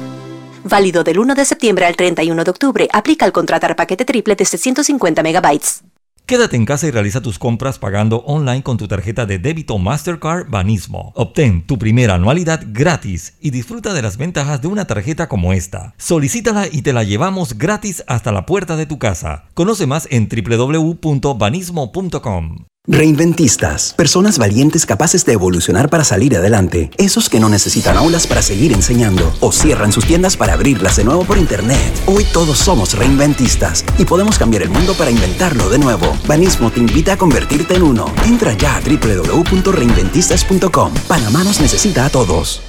Válido 0.65 1.05
del 1.05 1.19
1 1.19 1.35
de 1.35 1.45
septiembre 1.45 1.87
al 1.87 1.97
31 1.97 2.45
de 2.45 2.51
octubre. 2.51 2.89
Aplica 2.93 3.25
al 3.25 3.33
contratar 3.33 3.77
paquete 3.77 4.05
triple 4.05 4.37
de 4.37 4.45
150 4.45 5.23
megabytes. 5.23 5.83
Quédate 6.31 6.55
en 6.55 6.65
casa 6.65 6.87
y 6.87 6.93
realiza 6.93 7.21
tus 7.21 7.41
compras 7.41 7.81
pagando 7.81 8.19
online 8.19 8.63
con 8.63 8.77
tu 8.77 8.87
tarjeta 8.87 9.27
de 9.27 9.41
débito 9.41 9.79
Mastercard 9.79 10.49
Banismo. 10.49 11.11
Obtén 11.17 11.67
tu 11.67 11.77
primera 11.77 12.15
anualidad 12.15 12.63
gratis 12.69 13.35
y 13.41 13.51
disfruta 13.51 13.93
de 13.93 14.03
las 14.03 14.17
ventajas 14.17 14.63
de 14.63 14.69
una 14.69 14.87
tarjeta 14.87 15.29
como 15.29 15.53
esta. 15.53 15.93
Solicítala 15.99 16.69
y 16.71 16.83
te 16.83 16.93
la 16.93 17.03
llevamos 17.03 17.59
gratis 17.59 18.05
hasta 18.07 18.31
la 18.31 18.47
puerta 18.47 18.77
de 18.77 18.87
tu 18.87 19.01
casa. 19.01 19.47
Conoce 19.55 19.89
más 19.89 20.07
en 20.13 20.29
www.banismo.com. 20.29 22.67
Reinventistas, 22.93 23.95
personas 23.97 24.37
valientes 24.37 24.85
capaces 24.85 25.25
de 25.25 25.35
evolucionar 25.35 25.91
para 25.91 26.03
salir 26.03 26.37
adelante, 26.37 26.91
esos 26.99 27.29
que 27.29 27.39
no 27.39 27.49
necesitan 27.49 27.97
aulas 27.97 28.27
para 28.27 28.43
seguir 28.43 28.73
enseñando 28.73 29.33
o 29.39 29.53
cierran 29.53 29.93
sus 29.93 30.05
tiendas 30.05 30.37
para 30.37 30.55
abrirlas 30.55 30.97
de 30.97 31.05
nuevo 31.05 31.25
por 31.25 31.39
internet. 31.39 31.79
Hoy 32.07 32.27
todos 32.33 32.59
somos 32.59 32.99
reinventistas 32.99 33.85
y 33.97 34.05
podemos 34.05 34.41
cambiar 34.41 34.65
el 34.65 34.71
mundo 34.71 34.95
para 34.95 35.13
inventarlo 35.13 35.71
de 35.71 35.79
nuevo. 35.79 36.19
Banismo 36.27 36.73
te 36.73 36.81
invita 36.81 37.13
a 37.13 37.17
convertirte 37.17 37.77
en 37.77 37.85
uno. 37.85 38.13
Entra 38.25 38.55
ya 38.55 38.75
a 38.75 38.81
www.reinventistas.com. 38.81 40.93
Panamá 41.07 41.45
nos 41.45 41.61
necesita 41.61 42.07
a 42.07 42.11
todos. 42.11 42.61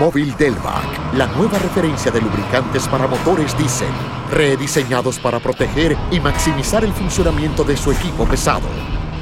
Móvil 0.00 0.34
Delvac, 0.36 1.14
la 1.14 1.28
nueva 1.28 1.60
referencia 1.60 2.10
de 2.10 2.20
lubricantes 2.20 2.88
para 2.88 3.06
motores 3.06 3.56
diésel, 3.56 3.86
rediseñados 4.32 5.20
para 5.20 5.38
proteger 5.38 5.96
y 6.10 6.18
maximizar 6.18 6.84
el 6.84 6.92
funcionamiento 6.92 7.62
de 7.62 7.76
su 7.76 7.92
equipo 7.92 8.26
pesado. 8.26 8.66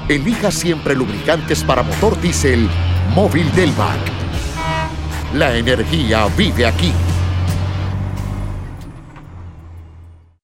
Elija 0.09 0.51
siempre 0.51 0.95
lubricantes 0.95 1.63
para 1.63 1.83
motor 1.83 2.19
diésel 2.19 2.67
Móvil 3.15 3.51
Delvac. 3.55 3.99
La 5.35 5.55
energía 5.55 6.27
vive 6.35 6.65
aquí. 6.65 6.93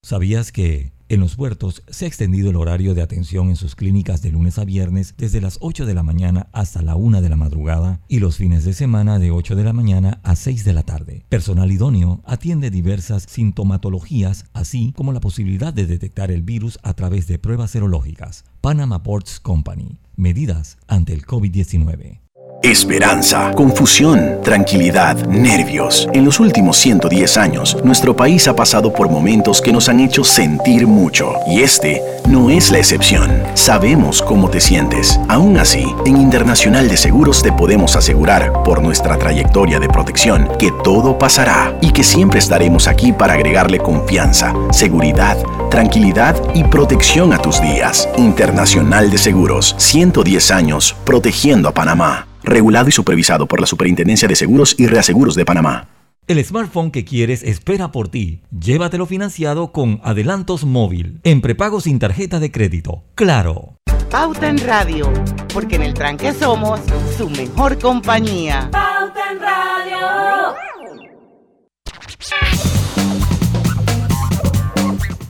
¿Sabías 0.03 0.53
que 0.53 0.94
en 1.09 1.21
los 1.21 1.37
puertos 1.37 1.83
se 1.89 2.05
ha 2.05 2.09
extendido 2.09 2.51
el 2.51 2.57
horario 2.57 2.95
de 2.95 3.03
atención 3.03 3.49
en 3.49 3.57
sus 3.57 3.75
clínicas 3.75 4.23
de 4.23 4.31
lunes 4.31 4.59
a 4.59 4.65
viernes 4.65 5.15
desde 5.19 5.41
las 5.41 5.59
8 5.61 5.85
de 5.85 5.95
la 5.95 6.03
mañana 6.03 6.49
hasta 6.53 6.83
la 6.83 6.97
1 6.97 7.21
de 7.21 7.29
la 7.29 7.37
madrugada 7.37 8.01
y 8.09 8.21
los 8.21 8.37
fines 8.37 8.65
de 8.65 8.73
semana 8.73 9.19
de 9.19 9.31
8 9.31 9.55
de 9.55 9.65
la 9.65 9.73
mañana 9.73 10.21
a 10.23 10.35
6 10.35 10.65
de 10.65 10.73
la 10.73 10.83
tarde? 10.83 11.25
Personal 11.29 11.71
idóneo 11.71 12.23
atiende 12.25 12.71
diversas 12.71 13.27
sintomatologías, 13.29 14.47
así 14.55 14.93
como 14.97 15.13
la 15.13 15.21
posibilidad 15.21 15.75
de 15.75 15.87
detectar 15.87 16.31
el 16.31 16.43
virus 16.43 16.79
a 16.83 16.95
través 16.95 17.27
de 17.27 17.39
pruebas 17.39 17.73
serológicas. 17.73 18.45
Panama 18.61 19.03
Ports 19.03 19.41
Company. 19.41 19.99
Medidas 20.17 20.79
ante 20.87 21.13
el 21.13 21.27
COVID-19. 21.27 22.24
Esperanza, 22.65 23.53
confusión, 23.55 24.39
tranquilidad, 24.43 25.19
nervios. 25.27 26.09
En 26.15 26.25
los 26.25 26.41
últimos 26.41 26.79
110 26.79 27.37
años, 27.37 27.77
nuestro 27.85 28.17
país 28.17 28.49
ha 28.49 28.57
pasado 28.57 28.91
por 28.91 29.11
momentos 29.11 29.61
que 29.61 29.71
nos 29.71 29.91
han 29.91 30.01
hecho 30.01 30.25
sentir 30.25 30.87
mucho. 30.87 31.35
Y 31.47 31.61
este 31.61 32.03
no 32.27 32.49
es 32.49 32.71
la 32.71 32.79
excepción. 32.79 33.31
Sabemos 33.53 34.23
cómo 34.23 34.49
te 34.49 34.63
sientes. 34.63 35.21
Aún 35.29 35.59
así, 35.59 35.85
en 36.07 36.17
Internacional 36.17 36.89
de 36.89 36.97
Seguros 36.97 37.43
te 37.43 37.53
podemos 37.53 37.97
asegurar, 37.97 38.51
por 38.65 38.83
nuestra 38.83 39.19
trayectoria 39.19 39.79
de 39.79 39.91
protección, 39.91 40.49
que 40.59 40.73
todo 40.83 41.19
pasará 41.19 41.77
y 41.83 41.91
que 41.91 42.03
siempre 42.03 42.39
estaremos 42.39 42.89
aquí 42.89 43.13
para 43.13 43.35
agregarle 43.35 43.79
confianza, 43.79 44.55
seguridad, 44.71 45.37
tranquilidad 45.71 46.35
y 46.55 46.65
protección 46.65 47.35
a 47.35 47.39
tus 47.43 47.61
días. 47.61 48.09
Internacional 48.17 49.11
de 49.11 49.19
Seguros, 49.19 49.75
110 49.77 50.51
años 50.51 50.97
protegiendo 51.05 51.69
a 51.69 51.73
Panamá 51.73 52.27
regulado 52.45 52.89
y 52.89 52.93
supervisado 52.93 53.47
por 53.47 53.61
la 53.61 53.67
Superintendencia 53.67 54.29
de 54.29 54.37
Seguros 54.37 54.75
y 54.79 54.87
Reaseguros 54.87 55.35
de 55.35 55.45
Panamá. 55.45 55.89
El 56.27 56.43
smartphone 56.43 56.91
que 56.91 57.05
quieres 57.05 57.43
espera 57.43 57.93
por 57.93 58.09
ti. 58.09 58.41
Llévatelo 58.51 59.05
financiado 59.05 59.73
con 59.73 60.01
Adelantos 60.03 60.65
Móvil, 60.65 61.21
en 61.23 61.43
prepago 61.43 61.83
sin 61.83 61.99
tarjeta 61.99 62.41
de 62.41 62.51
crédito. 62.51 63.05
Claro. 63.15 63.77
Pauta 64.11 64.49
en 64.49 64.59
Radio, 64.59 65.13
porque 65.53 65.77
en 65.77 65.83
el 65.83 65.93
tranque 65.93 66.33
somos 66.33 66.81
su 67.19 67.29
mejor 67.29 67.79
compañía. 67.79 68.71
Pauta 68.73 69.33
en 69.33 69.41
Radio. 69.41 70.55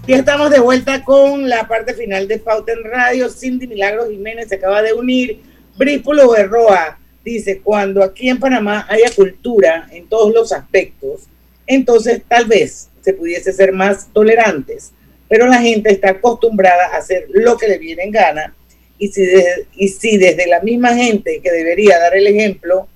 Y 0.07 0.13
estamos 0.13 0.51
de 0.51 0.61
vuelta 0.61 1.03
con 1.03 1.49
la 1.49 1.67
parte 1.67 1.95
final 1.95 2.29
de 2.29 2.39
Pauta 2.39 2.73
en 2.73 2.85
Radio. 2.85 3.29
Cindy 3.31 3.67
Milagros 3.67 4.11
Jiménez 4.11 4.49
se 4.49 4.57
acaba 4.57 4.81
de 4.83 4.93
unir. 4.93 5.43
Brípulo 5.77 6.31
Berroa 6.31 7.01
dice, 7.25 7.61
cuando 7.61 8.03
aquí 8.03 8.29
en 8.29 8.39
Panamá 8.39 8.87
haya 8.89 9.11
cultura 9.15 9.89
en 9.91 10.07
todos 10.09 10.33
los 10.35 10.53
aspectos, 10.53 11.23
entonces 11.67 12.23
tal 12.29 12.47
vez 12.47 12.91
se 13.01 13.15
pudiese 13.15 13.53
ser 13.53 13.73
más 13.73 14.09
tolerantes. 14.13 14.93
pero 15.27 15.47
la 15.47 15.61
gente 15.61 15.91
está 15.91 16.11
acostumbrada 16.11 16.89
a 16.93 16.99
hacer 16.99 17.27
lo 17.31 17.57
que 17.57 17.67
le 17.67 17.79
viene 17.79 18.05
en 18.05 18.11
gana 18.13 18.55
y 18.99 19.09
si, 19.09 19.27
y 19.75 19.89
si 19.89 20.17
desde 20.19 20.47
la 20.47 20.61
misma 20.61 20.95
gente 20.95 21.41
que 21.43 21.51
debería 21.51 21.99
dar 21.99 22.15
el 22.15 22.27
ejemplo, 22.27 22.87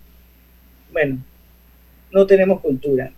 bueno, 0.93 1.19
no 2.13 2.27
tenemos 2.27 2.61
cultura. 2.61 3.13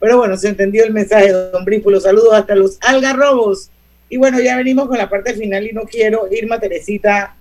Pero 0.00 0.18
bueno, 0.18 0.36
se 0.36 0.48
entendió 0.48 0.84
el 0.84 0.92
mensaje 0.92 1.26
de 1.26 1.50
Don 1.50 1.64
Brípulo. 1.64 2.00
Saludos 2.00 2.34
hasta 2.34 2.54
los 2.54 2.78
algarrobos. 2.80 3.70
Y 4.08 4.16
bueno, 4.16 4.40
ya 4.40 4.56
venimos 4.56 4.86
con 4.88 4.98
la 4.98 5.08
parte 5.08 5.34
final 5.34 5.66
y 5.66 5.72
no 5.72 5.82
quiero. 5.82 6.28
Irma 6.30 6.60
Teresita 6.60 7.36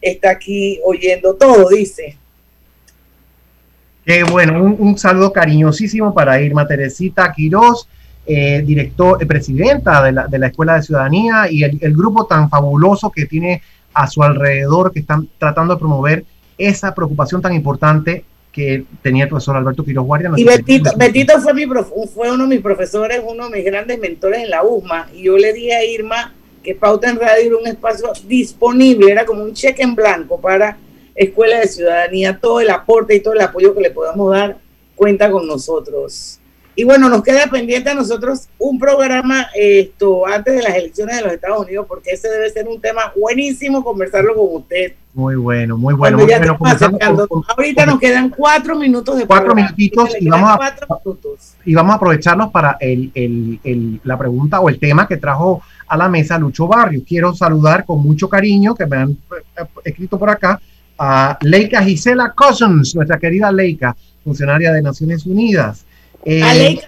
está 0.00 0.30
aquí 0.30 0.80
oyendo 0.84 1.34
todo, 1.34 1.68
dice. 1.68 2.16
Qué 4.08 4.24
bueno, 4.24 4.62
un, 4.62 4.96
saludo 4.96 5.34
cariñosísimo 5.34 6.14
para 6.14 6.40
Irma 6.40 6.66
Teresita 6.66 7.30
Quiroz, 7.30 7.86
eh, 8.24 8.62
director, 8.64 9.22
eh, 9.22 9.26
presidenta 9.26 10.02
de 10.02 10.12
la, 10.12 10.26
de 10.26 10.38
la, 10.38 10.46
Escuela 10.46 10.76
de 10.76 10.82
Ciudadanía 10.82 11.44
y 11.50 11.62
el, 11.62 11.76
el, 11.82 11.94
grupo 11.94 12.24
tan 12.24 12.48
fabuloso 12.48 13.10
que 13.10 13.26
tiene 13.26 13.60
a 13.92 14.06
su 14.06 14.22
alrededor, 14.22 14.94
que 14.94 15.00
están 15.00 15.28
tratando 15.36 15.74
de 15.74 15.78
promover 15.78 16.24
esa 16.56 16.94
preocupación 16.94 17.42
tan 17.42 17.52
importante 17.52 18.24
que 18.50 18.86
tenía 19.02 19.24
el 19.24 19.28
profesor 19.28 19.58
Alberto 19.58 19.84
Quiroz 19.84 20.06
Guardia. 20.06 20.30
y 20.36 20.44
Betito, 20.44 20.90
Betito 20.96 21.38
fue, 21.42 21.52
mi 21.52 21.66
fue 21.66 22.32
uno 22.32 22.44
de 22.44 22.48
mis 22.48 22.62
profesores, 22.62 23.20
uno 23.22 23.50
de 23.50 23.56
mis 23.58 23.64
grandes 23.66 23.98
mentores 23.98 24.42
en 24.42 24.48
la 24.48 24.62
USMA, 24.62 25.08
y 25.14 25.24
yo 25.24 25.36
le 25.36 25.52
dije 25.52 25.74
a 25.74 25.84
Irma 25.84 26.32
que 26.62 26.74
Pauta 26.74 27.10
en 27.10 27.20
Radio 27.20 27.48
era 27.48 27.56
un 27.58 27.66
espacio 27.66 28.10
disponible, 28.26 29.12
era 29.12 29.26
como 29.26 29.42
un 29.42 29.52
cheque 29.52 29.82
en 29.82 29.94
blanco 29.94 30.40
para 30.40 30.78
Escuela 31.18 31.58
de 31.58 31.66
Ciudadanía, 31.66 32.38
todo 32.40 32.60
el 32.60 32.70
aporte 32.70 33.14
y 33.16 33.20
todo 33.20 33.34
el 33.34 33.40
apoyo 33.40 33.74
que 33.74 33.80
le 33.80 33.90
podamos 33.90 34.30
dar 34.30 34.58
cuenta 34.94 35.30
con 35.30 35.46
nosotros. 35.46 36.38
Y 36.76 36.84
bueno, 36.84 37.08
nos 37.08 37.24
queda 37.24 37.48
pendiente 37.48 37.90
a 37.90 37.94
nosotros 37.94 38.48
un 38.56 38.78
programa 38.78 39.48
esto 39.52 40.24
antes 40.24 40.54
de 40.54 40.62
las 40.62 40.76
elecciones 40.76 41.16
de 41.16 41.22
los 41.22 41.32
Estados 41.32 41.66
Unidos, 41.66 41.86
porque 41.88 42.10
ese 42.10 42.28
debe 42.28 42.48
ser 42.50 42.68
un 42.68 42.80
tema 42.80 43.12
buenísimo 43.16 43.82
conversarlo 43.82 44.36
con 44.36 44.62
usted. 44.62 44.92
Muy 45.12 45.34
bueno, 45.34 45.76
muy 45.76 45.94
bueno. 45.94 46.18
Ahorita 46.18 47.84
nos 47.84 47.98
quedan 47.98 48.30
cuatro 48.30 48.76
minutos 48.76 49.18
de 49.18 49.26
Cuatro 49.26 49.56
minutitos 49.56 50.10
y 50.20 50.28
vamos, 50.28 50.50
a, 50.50 50.76
y 51.64 51.74
vamos 51.74 51.92
a 51.94 51.96
aprovecharlos 51.96 52.52
para 52.52 52.76
el, 52.78 53.10
el, 53.12 53.58
el, 53.64 54.00
la 54.04 54.16
pregunta 54.16 54.60
o 54.60 54.68
el 54.68 54.78
tema 54.78 55.08
que 55.08 55.16
trajo 55.16 55.60
a 55.88 55.96
la 55.96 56.08
mesa 56.08 56.38
Lucho 56.38 56.68
Barrio. 56.68 57.02
Quiero 57.04 57.34
saludar 57.34 57.84
con 57.84 58.00
mucho 58.00 58.28
cariño, 58.28 58.76
que 58.76 58.86
me 58.86 58.98
han 58.98 59.10
eh, 59.10 59.64
escrito 59.84 60.16
por 60.16 60.30
acá, 60.30 60.60
a 60.98 61.38
Leica 61.42 61.82
Gisela 61.82 62.32
Cousins, 62.34 62.94
nuestra 62.94 63.18
querida 63.18 63.52
Leica, 63.52 63.96
funcionaria 64.24 64.72
de 64.72 64.82
Naciones 64.82 65.24
Unidas. 65.26 65.84
Eh, 66.24 66.80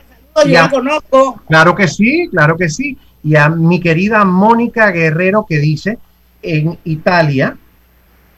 yo 0.46 0.70
conozco. 0.70 1.40
Claro 1.48 1.74
que 1.74 1.88
sí, 1.88 2.28
claro 2.30 2.56
que 2.56 2.68
sí. 2.68 2.98
Y 3.22 3.36
a 3.36 3.48
mi 3.48 3.80
querida 3.80 4.24
Mónica 4.24 4.90
Guerrero 4.90 5.46
que 5.48 5.58
dice, 5.58 5.98
en 6.42 6.78
Italia, 6.84 7.56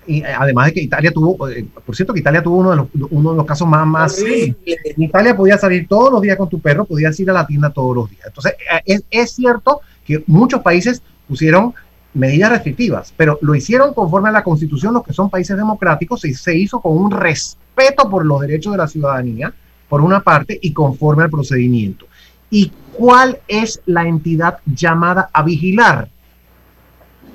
y 0.06 0.22
además 0.22 0.66
de 0.66 0.72
que 0.72 0.80
Italia 0.82 1.12
tuvo, 1.12 1.48
eh, 1.48 1.64
por 1.86 1.94
cierto 1.94 2.12
que 2.12 2.20
Italia 2.20 2.42
tuvo 2.42 2.56
uno 2.56 2.70
de 2.70 2.76
los, 2.76 2.86
uno 3.10 3.30
de 3.30 3.36
los 3.36 3.46
casos 3.46 3.68
más, 3.68 3.86
más 3.86 4.18
En 4.18 4.56
Italia 4.96 5.36
podías 5.36 5.60
salir 5.60 5.86
todos 5.86 6.12
los 6.12 6.20
días 6.20 6.36
con 6.36 6.48
tu 6.48 6.60
perro, 6.60 6.84
podías 6.84 7.18
ir 7.20 7.30
a 7.30 7.32
la 7.32 7.46
tienda 7.46 7.70
todos 7.70 7.94
los 7.94 8.10
días. 8.10 8.26
Entonces, 8.26 8.54
eh, 8.54 8.82
es, 8.84 9.04
es 9.10 9.30
cierto 9.32 9.80
que 10.04 10.24
muchos 10.26 10.60
países 10.62 11.02
pusieron 11.28 11.72
medidas 12.14 12.50
restrictivas, 12.50 13.12
pero 13.16 13.38
lo 13.42 13.54
hicieron 13.54 13.94
conforme 13.94 14.28
a 14.28 14.32
la 14.32 14.44
constitución, 14.44 14.94
los 14.94 15.04
que 15.04 15.12
son 15.12 15.30
países 15.30 15.56
democráticos, 15.56 16.24
y 16.24 16.34
se 16.34 16.56
hizo 16.56 16.80
con 16.80 16.96
un 16.96 17.10
respeto 17.10 18.08
por 18.10 18.26
los 18.26 18.40
derechos 18.40 18.72
de 18.72 18.78
la 18.78 18.88
ciudadanía, 18.88 19.52
por 19.88 20.00
una 20.00 20.20
parte, 20.20 20.58
y 20.60 20.72
conforme 20.72 21.24
al 21.24 21.30
procedimiento. 21.30 22.06
¿Y 22.50 22.70
cuál 22.92 23.40
es 23.48 23.80
la 23.86 24.06
entidad 24.06 24.58
llamada 24.66 25.30
a 25.32 25.42
vigilar? 25.42 26.08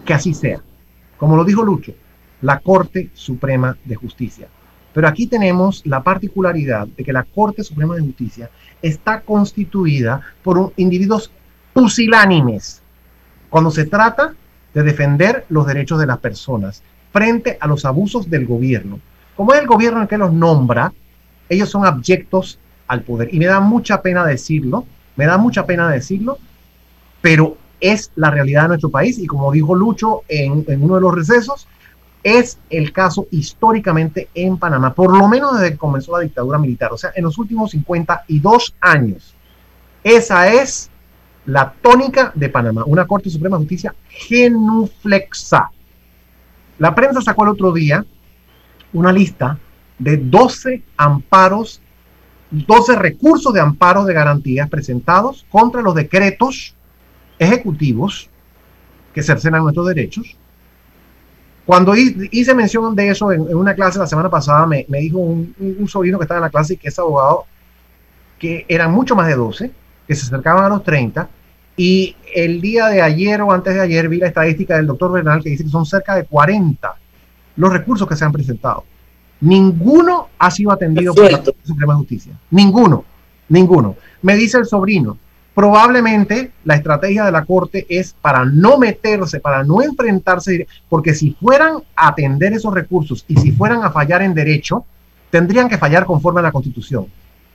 Que 0.05 0.13
así 0.13 0.34
sea. 0.34 0.61
Como 1.17 1.36
lo 1.36 1.43
dijo 1.43 1.63
Lucho, 1.63 1.93
la 2.41 2.59
Corte 2.59 3.09
Suprema 3.13 3.75
de 3.84 3.95
Justicia. 3.95 4.47
Pero 4.93 5.07
aquí 5.07 5.28
tenemos 5.28 5.84
la 5.86 6.03
particularidad 6.03 6.88
de 6.88 7.03
que 7.03 7.13
la 7.13 7.23
Corte 7.23 7.63
Suprema 7.63 7.95
de 7.95 8.01
Justicia 8.01 8.49
está 8.82 9.21
constituida 9.21 10.21
por 10.43 10.73
individuos 10.78 11.32
pusilánimes 11.73 12.82
cuando 13.49 13.71
se 13.71 13.86
trata 13.86 14.34
de 14.78 14.84
defender 14.84 15.43
los 15.49 15.65
derechos 15.65 15.99
de 15.99 16.05
las 16.05 16.19
personas 16.19 16.84
frente 17.11 17.57
a 17.59 17.65
los 17.65 17.84
abusos 17.84 18.30
del 18.30 18.45
gobierno. 18.45 18.99
Como 19.36 19.51
es 19.55 19.59
el 19.59 19.65
gobierno 19.65 20.03
el 20.03 20.07
que 20.07 20.19
los 20.19 20.32
nombra, 20.32 20.93
ellos 21.49 21.67
son 21.67 21.84
abyectos 21.84 22.59
al 22.88 23.01
poder. 23.01 23.34
Y 23.34 23.39
me 23.39 23.47
da 23.47 23.59
mucha 23.59 24.03
pena 24.03 24.23
decirlo, 24.23 24.86
me 25.15 25.25
da 25.25 25.39
mucha 25.39 25.65
pena 25.65 25.89
decirlo, 25.89 26.38
pero 27.21 27.57
es 27.82 28.11
la 28.15 28.30
realidad 28.30 28.63
de 28.63 28.67
nuestro 28.67 28.91
país 28.91 29.17
y 29.17 29.25
como 29.25 29.51
dijo 29.51 29.73
Lucho 29.73 30.21
en, 30.28 30.63
uno 30.80 30.93
de 30.93 31.01
los 31.01 31.15
recesos, 31.15 31.67
es 32.21 32.59
el 32.69 32.91
caso 32.91 33.25
históricamente 33.32 34.30
en 34.36 34.59
Panamá, 34.59 34.93
por 34.93 35.17
lo 35.17 35.28
menos 35.28 35.55
desde 35.59 35.71
que 35.71 35.78
comenzó 35.80 36.15
la 36.15 36.23
dictadura 36.23 36.59
militar, 36.59 36.93
o 36.93 36.97
sea, 36.97 37.11
en 37.15 37.23
los 37.23 37.39
últimos 37.39 37.71
52 37.71 38.75
años. 38.80 39.34
Esa 40.03 40.53
es 40.53 40.91
la 41.48 41.74
tónica 41.82 42.32
de 42.36 42.50
Panamá, 42.50 42.84
una 42.86 43.08
Corte 43.08 43.30
Suprema 43.30 43.56
de 43.56 43.62
Justicia 43.64 43.95
genuflexa. 44.10 45.72
La 46.78 46.93
prensa 46.93 47.22
sacó 47.22 47.43
el 47.43 47.50
otro 47.50 47.72
día 47.72 48.06
una 48.93 49.12
lista 49.14 49.58
de 49.98 50.18
12 50.18 50.84
amparos, 50.98 51.82
12 52.52 52.98
recursos 52.98 53.54
de 53.54 53.62
amparo 53.62 54.04
de 54.04 54.14
garantías 54.14 54.70
presentados 54.70 55.45
contra 55.50 55.82
los 55.82 55.95
decretos 55.95 56.76
ejecutivos 57.39 58.30
que 59.14 59.24
cercenan 59.24 59.64
nuestros 59.64 59.88
derechos. 59.88 60.36
Cuando 61.66 61.95
hice 61.95 62.54
mención 62.54 62.93
de 62.93 63.10
eso 63.10 63.32
en, 63.32 63.56
una 63.56 63.74
clase 63.74 64.00
la 64.00 64.08
semana 64.08 64.30
pasada, 64.30 64.68
me, 64.68 64.86
dijo 64.89 65.18
un, 65.18 65.56
un, 65.58 65.88
sobrino 65.88 66.18
que 66.18 66.24
estaba 66.26 66.39
en 66.39 66.43
la 66.43 66.50
clase 66.50 66.74
y 66.74 66.78
que 66.78 66.89
es 66.89 67.00
abogado, 67.00 67.45
que 68.38 68.66
eran 68.68 68.91
mucho 68.91 69.16
más 69.16 69.28
de 69.28 69.36
12, 69.36 69.72
que 70.08 70.16
se 70.16 70.26
acercaban 70.26 70.66
a 70.66 70.70
los 70.70 70.84
30, 70.84 71.30
y 71.78 72.15
el 72.34 72.59
día 72.59 72.88
de 72.88 73.03
ayer 73.03 73.39
o 73.41 73.51
antes 73.51 73.75
de 73.75 73.82
ayer 73.82 74.09
vi 74.09 74.17
la 74.17 74.28
estadística 74.28 74.75
del 74.75 74.88
doctor 74.88 75.11
Bernal 75.11 75.43
que 75.43 75.51
dice 75.51 75.63
que 75.63 75.69
son 75.69 75.86
cerca 75.86 76.15
de 76.15 76.25
40 76.25 76.95
los 77.55 77.71
recursos 77.71 78.07
que 78.07 78.15
se 78.15 78.25
han 78.25 78.32
presentado. 78.32 78.84
Ninguno 79.39 80.30
ha 80.39 80.49
sido 80.49 80.71
atendido 80.71 81.13
por 81.13 81.32
la 81.32 81.43
Suprema 81.63 81.95
Justicia. 81.95 82.34
Ninguno, 82.49 83.05
ninguno. 83.49 83.95
Me 84.23 84.36
dice 84.36 84.57
el 84.57 84.65
sobrino, 84.65 85.19
probablemente 85.53 86.51
la 86.65 86.75
estrategia 86.75 87.25
de 87.25 87.32
la 87.32 87.45
Corte 87.45 87.86
es 87.88 88.15
para 88.19 88.43
no 88.43 88.80
meterse, 88.80 89.39
para 89.39 89.63
no 89.63 89.84
enfrentarse, 89.84 90.67
porque 90.89 91.13
si 91.13 91.32
fueran 91.39 91.84
a 91.95 92.07
atender 92.07 92.53
esos 92.53 92.73
recursos 92.73 93.23
y 93.28 93.38
si 93.38 93.51
fueran 93.51 93.84
a 93.84 93.91
fallar 93.91 94.23
en 94.23 94.34
derecho, 94.34 94.86
tendrían 95.30 95.69
que 95.69 95.78
fallar 95.78 96.05
conforme 96.05 96.39
a 96.39 96.43
la 96.43 96.51
Constitución. 96.51 97.05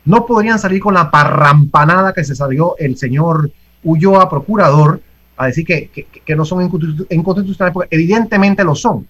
No 0.04 0.26
podrían 0.26 0.60
salir 0.60 0.80
con 0.80 0.94
la 0.94 1.10
parrampanada 1.10 2.12
que 2.12 2.24
se 2.24 2.36
salió 2.36 2.76
el 2.78 2.96
señor 2.96 3.50
Ulloa, 3.85 4.28
procurador, 4.28 5.01
a 5.37 5.47
decir 5.47 5.64
que, 5.64 5.91
que 6.24 6.37
no 6.37 6.45
son 6.45 6.62
inconstitucionales, 6.62 7.74
porque 7.74 7.95
evidentemente 7.95 8.64
lo 8.64 8.74
son 8.74 9.07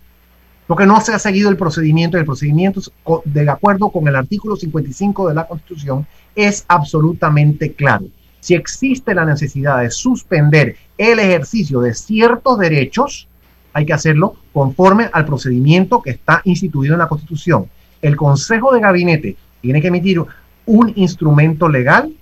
porque 0.66 0.86
no 0.86 1.00
se 1.00 1.12
ha 1.12 1.18
seguido 1.18 1.50
el 1.50 1.56
procedimiento 1.56 2.16
el 2.16 2.24
procedimiento 2.24 2.80
de 3.24 3.50
acuerdo 3.50 3.90
con 3.90 4.06
el 4.08 4.16
artículo 4.16 4.56
55 4.56 5.28
de 5.28 5.34
la 5.34 5.46
Constitución 5.46 6.06
es 6.34 6.64
absolutamente 6.68 7.72
claro. 7.72 8.06
Si 8.40 8.54
existe 8.54 9.14
la 9.14 9.24
necesidad 9.24 9.82
de 9.82 9.90
suspender 9.90 10.76
el 10.96 11.18
ejercicio 11.18 11.80
de 11.80 11.94
ciertos 11.94 12.58
derechos, 12.58 13.28
hay 13.72 13.86
que 13.86 13.92
hacerlo 13.92 14.36
conforme 14.52 15.10
al 15.12 15.24
procedimiento 15.24 16.02
que 16.02 16.10
está 16.10 16.40
instituido 16.44 16.94
en 16.94 17.00
la 17.00 17.08
Constitución. 17.08 17.66
El 18.00 18.16
Consejo 18.16 18.72
de 18.72 18.80
Gabinete 18.80 19.36
tiene 19.60 19.80
que 19.80 19.88
emitir 19.88 20.22
un 20.64 20.92
instrumento 20.96 21.68
legal 21.68 22.14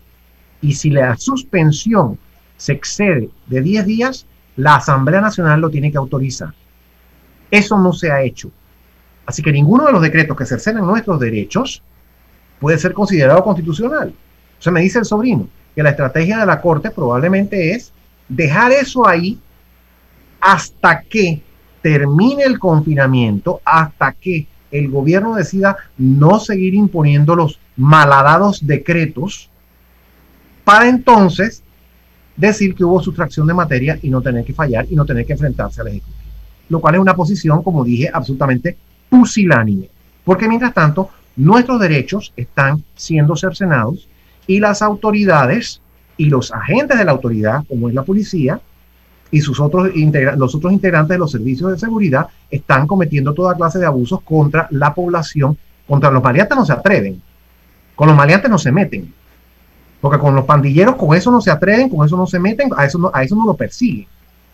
y 0.60 0.74
si 0.74 0.90
la 0.90 1.16
suspensión 1.16 2.18
se 2.60 2.74
excede 2.74 3.30
de 3.46 3.62
10 3.62 3.86
días, 3.86 4.26
la 4.54 4.74
Asamblea 4.74 5.22
Nacional 5.22 5.62
lo 5.62 5.70
tiene 5.70 5.90
que 5.90 5.96
autorizar. 5.96 6.52
Eso 7.50 7.78
no 7.78 7.94
se 7.94 8.12
ha 8.12 8.20
hecho. 8.20 8.50
Así 9.24 9.42
que 9.42 9.50
ninguno 9.50 9.86
de 9.86 9.92
los 9.92 10.02
decretos 10.02 10.36
que 10.36 10.44
cercenan 10.44 10.86
nuestros 10.86 11.18
derechos 11.18 11.82
puede 12.60 12.76
ser 12.76 12.92
considerado 12.92 13.42
constitucional. 13.42 14.12
O 14.58 14.62
sea, 14.62 14.74
me 14.74 14.82
dice 14.82 14.98
el 14.98 15.06
sobrino 15.06 15.48
que 15.74 15.82
la 15.82 15.88
estrategia 15.88 16.36
de 16.36 16.44
la 16.44 16.60
Corte 16.60 16.90
probablemente 16.90 17.70
es 17.72 17.94
dejar 18.28 18.72
eso 18.72 19.08
ahí 19.08 19.40
hasta 20.38 21.00
que 21.00 21.42
termine 21.80 22.42
el 22.42 22.58
confinamiento, 22.58 23.62
hasta 23.64 24.12
que 24.12 24.46
el 24.70 24.90
gobierno 24.90 25.34
decida 25.34 25.78
no 25.96 26.38
seguir 26.40 26.74
imponiendo 26.74 27.34
los 27.34 27.58
malhadados 27.74 28.66
decretos, 28.66 29.48
para 30.62 30.90
entonces 30.90 31.62
decir 32.36 32.74
que 32.74 32.84
hubo 32.84 33.02
sustracción 33.02 33.46
de 33.46 33.54
materia 33.54 33.98
y 34.02 34.10
no 34.10 34.20
tener 34.20 34.44
que 34.44 34.54
fallar 34.54 34.86
y 34.88 34.94
no 34.94 35.04
tener 35.04 35.26
que 35.26 35.32
enfrentarse 35.32 35.80
al 35.80 35.88
Ejecutivo 35.88 36.20
lo 36.70 36.80
cual 36.80 36.94
es 36.94 37.00
una 37.00 37.14
posición, 37.14 37.62
como 37.62 37.84
dije, 37.84 38.08
absolutamente 38.10 38.78
pusilánime, 39.10 39.90
porque 40.24 40.48
mientras 40.48 40.72
tanto 40.72 41.10
nuestros 41.36 41.80
derechos 41.80 42.32
están 42.36 42.82
siendo 42.94 43.36
cercenados 43.36 44.08
y 44.46 44.60
las 44.60 44.80
autoridades 44.80 45.82
y 46.16 46.26
los 46.26 46.52
agentes 46.52 46.96
de 46.96 47.04
la 47.04 47.12
autoridad, 47.12 47.64
como 47.68 47.88
es 47.88 47.94
la 47.94 48.04
policía, 48.04 48.60
y 49.32 49.40
sus 49.40 49.60
otros 49.60 49.90
los 50.36 50.54
otros 50.54 50.72
integrantes 50.72 51.14
de 51.14 51.18
los 51.18 51.30
servicios 51.30 51.70
de 51.70 51.78
seguridad 51.78 52.26
están 52.50 52.86
cometiendo 52.86 53.32
toda 53.32 53.54
clase 53.54 53.78
de 53.78 53.86
abusos 53.86 54.20
contra 54.22 54.66
la 54.70 54.92
población. 54.92 55.56
Contra 55.86 56.10
los 56.10 56.22
maleantes 56.22 56.56
no 56.56 56.64
se 56.64 56.72
atreven. 56.72 57.22
Con 57.94 58.08
los 58.08 58.16
maleantes 58.16 58.50
no 58.50 58.58
se 58.58 58.72
meten. 58.72 59.14
Porque 60.00 60.18
con 60.18 60.34
los 60.34 60.44
pandilleros, 60.44 60.96
con 60.96 61.14
eso 61.16 61.30
no 61.30 61.40
se 61.40 61.50
atreven, 61.50 61.88
con 61.88 62.06
eso 62.06 62.16
no 62.16 62.26
se 62.26 62.38
meten, 62.38 62.70
a 62.76 62.86
eso 62.86 62.98
no, 62.98 63.10
a 63.12 63.22
eso 63.22 63.36
no 63.36 63.46
lo 63.46 63.54
persiguen. 63.54 64.06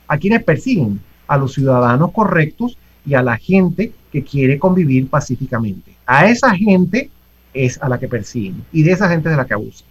¿A 0.08 0.18
quienes 0.18 0.42
persiguen? 0.42 1.00
A 1.28 1.36
los 1.36 1.54
ciudadanos 1.54 2.12
correctos 2.12 2.76
y 3.04 3.14
a 3.14 3.22
la 3.22 3.36
gente 3.36 3.92
que 4.12 4.24
quiere 4.24 4.58
convivir 4.58 5.08
pacíficamente. 5.08 5.96
A 6.04 6.26
esa 6.26 6.54
gente 6.54 7.10
es 7.54 7.80
a 7.80 7.88
la 7.88 7.98
que 7.98 8.08
persiguen 8.08 8.64
y 8.72 8.82
de 8.82 8.92
esa 8.92 9.08
gente 9.08 9.28
es 9.28 9.32
de 9.32 9.36
la 9.36 9.46
que 9.46 9.54
abusan. 9.54 9.86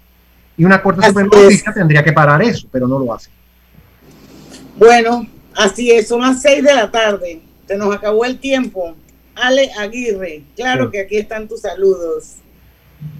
Y 0.57 0.63
una 0.63 0.81
Corte 0.81 1.05
Suprema 1.07 1.29
tendría 1.73 2.03
que 2.03 2.13
parar 2.13 2.41
eso, 2.41 2.67
pero 2.71 2.87
no 2.87 2.99
lo 2.99 3.13
hace. 3.13 3.29
Bueno, 4.77 5.27
así 5.55 5.91
es, 5.91 6.07
son 6.07 6.21
las 6.21 6.41
seis 6.41 6.63
de 6.63 6.73
la 6.73 6.91
tarde. 6.91 7.41
Se 7.67 7.77
nos 7.77 7.93
acabó 7.93 8.25
el 8.25 8.39
tiempo. 8.39 8.95
Ale 9.35 9.69
Aguirre, 9.77 10.43
claro 10.55 10.89
que 10.91 11.01
aquí 11.01 11.17
están 11.17 11.47
tus 11.47 11.61
saludos. 11.61 12.37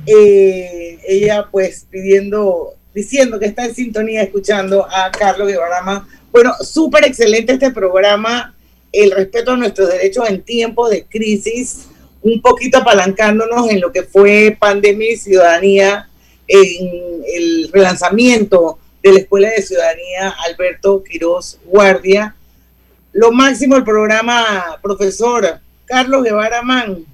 Eh, 0.06 1.00
ella 1.08 1.48
pues 1.52 1.88
pidiendo, 1.90 2.76
diciendo 2.94 3.40
que 3.40 3.48
está 3.48 3.66
en 3.66 3.76
sintonía 3.76 4.22
escuchando 4.22 4.86
a 4.86 5.12
Carlos 5.12 5.48
Guevara. 5.48 6.06
Bueno, 6.32 6.54
súper 6.62 7.06
excelente 7.06 7.54
este 7.54 7.72
programa, 7.72 8.56
el 8.92 9.12
respeto 9.12 9.52
a 9.52 9.58
nuestros 9.58 9.90
derechos 9.90 10.30
en 10.30 10.42
tiempos 10.42 10.90
de 10.90 11.06
crisis, 11.06 11.88
un 12.22 12.42
poquito 12.42 12.78
apalancándonos 12.78 13.70
en 13.70 13.82
lo 13.82 13.92
que 13.92 14.04
fue 14.04 14.56
pandemia 14.60 15.12
y 15.12 15.18
ciudadanía, 15.18 16.10
en 16.48 17.24
el 17.34 17.70
relanzamiento 17.72 18.80
de 19.02 19.14
la 19.14 19.20
Escuela 19.20 19.50
de 19.50 19.62
Ciudadanía 19.62 20.36
Alberto 20.48 21.04
Quiroz 21.04 21.60
Guardia. 21.66 22.36
Lo 23.14 23.32
máximo 23.32 23.76
el 23.76 23.84
programa, 23.84 24.78
profesor 24.82 25.60
Carlos 25.86 26.24
Guevara 26.24 26.62
Man. 26.62 27.06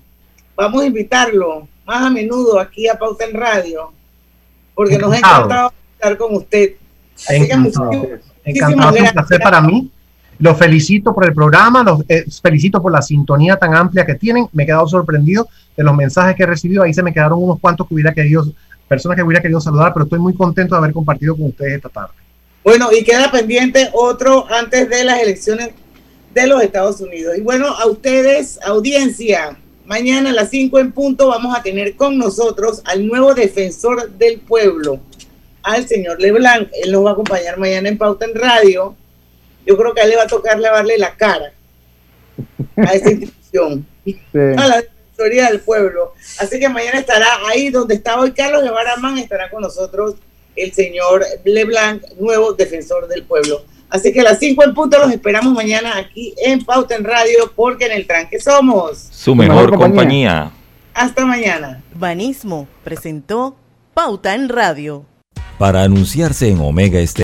Vamos 0.55 0.83
a 0.83 0.85
invitarlo 0.85 1.67
más 1.91 2.03
a 2.03 2.09
menudo 2.09 2.57
aquí 2.57 2.87
a 2.87 2.97
Pauta 2.97 3.25
en 3.25 3.33
Radio, 3.33 3.91
porque 4.73 4.97
nos 4.97 5.11
ha 5.11 5.17
encantado 5.17 5.73
estar 5.95 6.17
con 6.17 6.35
usted. 6.37 6.75
Así 7.27 7.35
encantado, 7.35 7.91
encantado 8.45 8.95
es 8.95 9.01
un 9.01 9.09
placer 9.09 9.41
para 9.41 9.61
mí. 9.61 9.91
Los 10.39 10.57
felicito 10.57 11.13
por 11.13 11.25
el 11.25 11.33
programa, 11.33 11.83
los 11.83 12.01
eh, 12.07 12.23
felicito 12.41 12.81
por 12.81 12.93
la 12.93 13.01
sintonía 13.01 13.57
tan 13.57 13.75
amplia 13.75 14.05
que 14.05 14.15
tienen. 14.15 14.47
Me 14.53 14.63
he 14.63 14.65
quedado 14.65 14.87
sorprendido 14.87 15.49
de 15.75 15.83
los 15.83 15.93
mensajes 15.93 16.35
que 16.35 16.43
he 16.43 16.45
recibido. 16.45 16.81
Ahí 16.81 16.93
se 16.93 17.03
me 17.03 17.13
quedaron 17.13 17.43
unos 17.43 17.59
cuantos 17.59 17.85
que 17.87 17.93
hubiera 17.93 18.13
querido, 18.13 18.45
personas 18.87 19.17
que 19.17 19.23
hubiera 19.23 19.41
querido 19.41 19.59
saludar, 19.59 19.93
pero 19.93 20.05
estoy 20.05 20.19
muy 20.19 20.33
contento 20.33 20.73
de 20.73 20.79
haber 20.79 20.93
compartido 20.93 21.35
con 21.35 21.47
ustedes 21.47 21.73
esta 21.73 21.89
tarde. 21.89 22.13
Bueno, 22.63 22.89
y 22.91 23.03
queda 23.03 23.29
pendiente 23.29 23.89
otro 23.91 24.47
antes 24.49 24.89
de 24.89 25.03
las 25.03 25.21
elecciones 25.21 25.71
de 26.33 26.47
los 26.47 26.63
Estados 26.63 27.01
Unidos. 27.01 27.37
Y 27.37 27.41
bueno, 27.41 27.67
a 27.67 27.85
ustedes, 27.85 28.59
audiencia, 28.63 29.57
Mañana 29.91 30.29
a 30.29 30.33
las 30.33 30.49
5 30.51 30.79
en 30.79 30.93
punto 30.93 31.27
vamos 31.27 31.53
a 31.53 31.61
tener 31.61 31.97
con 31.97 32.17
nosotros 32.17 32.81
al 32.85 33.05
nuevo 33.05 33.33
defensor 33.33 34.09
del 34.11 34.39
pueblo, 34.39 35.01
al 35.63 35.85
señor 35.85 36.21
Leblanc. 36.21 36.69
Él 36.81 36.93
nos 36.93 37.03
va 37.03 37.09
a 37.09 37.11
acompañar 37.11 37.57
mañana 37.57 37.89
en 37.89 37.97
Pauta 37.97 38.23
en 38.23 38.33
Radio. 38.33 38.95
Yo 39.65 39.75
creo 39.75 39.93
que 39.93 39.99
a 39.99 40.05
él 40.05 40.11
le 40.11 40.15
va 40.15 40.23
a 40.23 40.27
tocar 40.27 40.57
lavarle 40.59 40.97
la 40.97 41.17
cara 41.17 41.51
a 42.77 42.93
esa 42.93 43.11
institución, 43.11 43.85
a 44.33 44.67
la 44.69 44.81
Defensoría 44.81 45.49
del 45.49 45.59
Pueblo. 45.59 46.13
Así 46.39 46.57
que 46.57 46.69
mañana 46.69 46.97
estará 46.97 47.27
ahí 47.49 47.69
donde 47.69 47.95
está 47.95 48.17
hoy 48.17 48.31
Carlos 48.31 48.63
Guevara 48.63 48.95
Man, 48.95 49.17
estará 49.17 49.49
con 49.49 49.61
nosotros 49.61 50.15
el 50.55 50.71
señor 50.71 51.25
Leblanc, 51.43 52.01
nuevo 52.17 52.53
defensor 52.53 53.09
del 53.09 53.23
pueblo. 53.23 53.65
Así 53.91 54.13
que 54.13 54.21
a 54.21 54.23
las 54.23 54.39
5 54.39 54.63
en 54.63 54.73
punto 54.73 54.97
los 54.97 55.11
esperamos 55.11 55.53
mañana 55.53 55.97
aquí 55.97 56.33
en 56.43 56.63
Pauta 56.63 56.95
en 56.95 57.03
Radio, 57.03 57.51
porque 57.53 57.87
en 57.87 57.91
el 57.91 58.07
tranque 58.07 58.39
somos 58.39 59.09
su 59.11 59.35
mejor, 59.35 59.77
compañía. 59.77 60.49
Hasta 60.93 61.25
mañana. 61.25 61.83
Banismo 61.93 62.69
presentó 62.85 63.57
Pauta 63.93 64.33
en 64.33 64.47
Radio. 64.47 65.05
Para 65.57 65.83
anunciarse 65.83 66.47
en 66.49 66.59
Omega 66.59 67.01
Este 67.01 67.19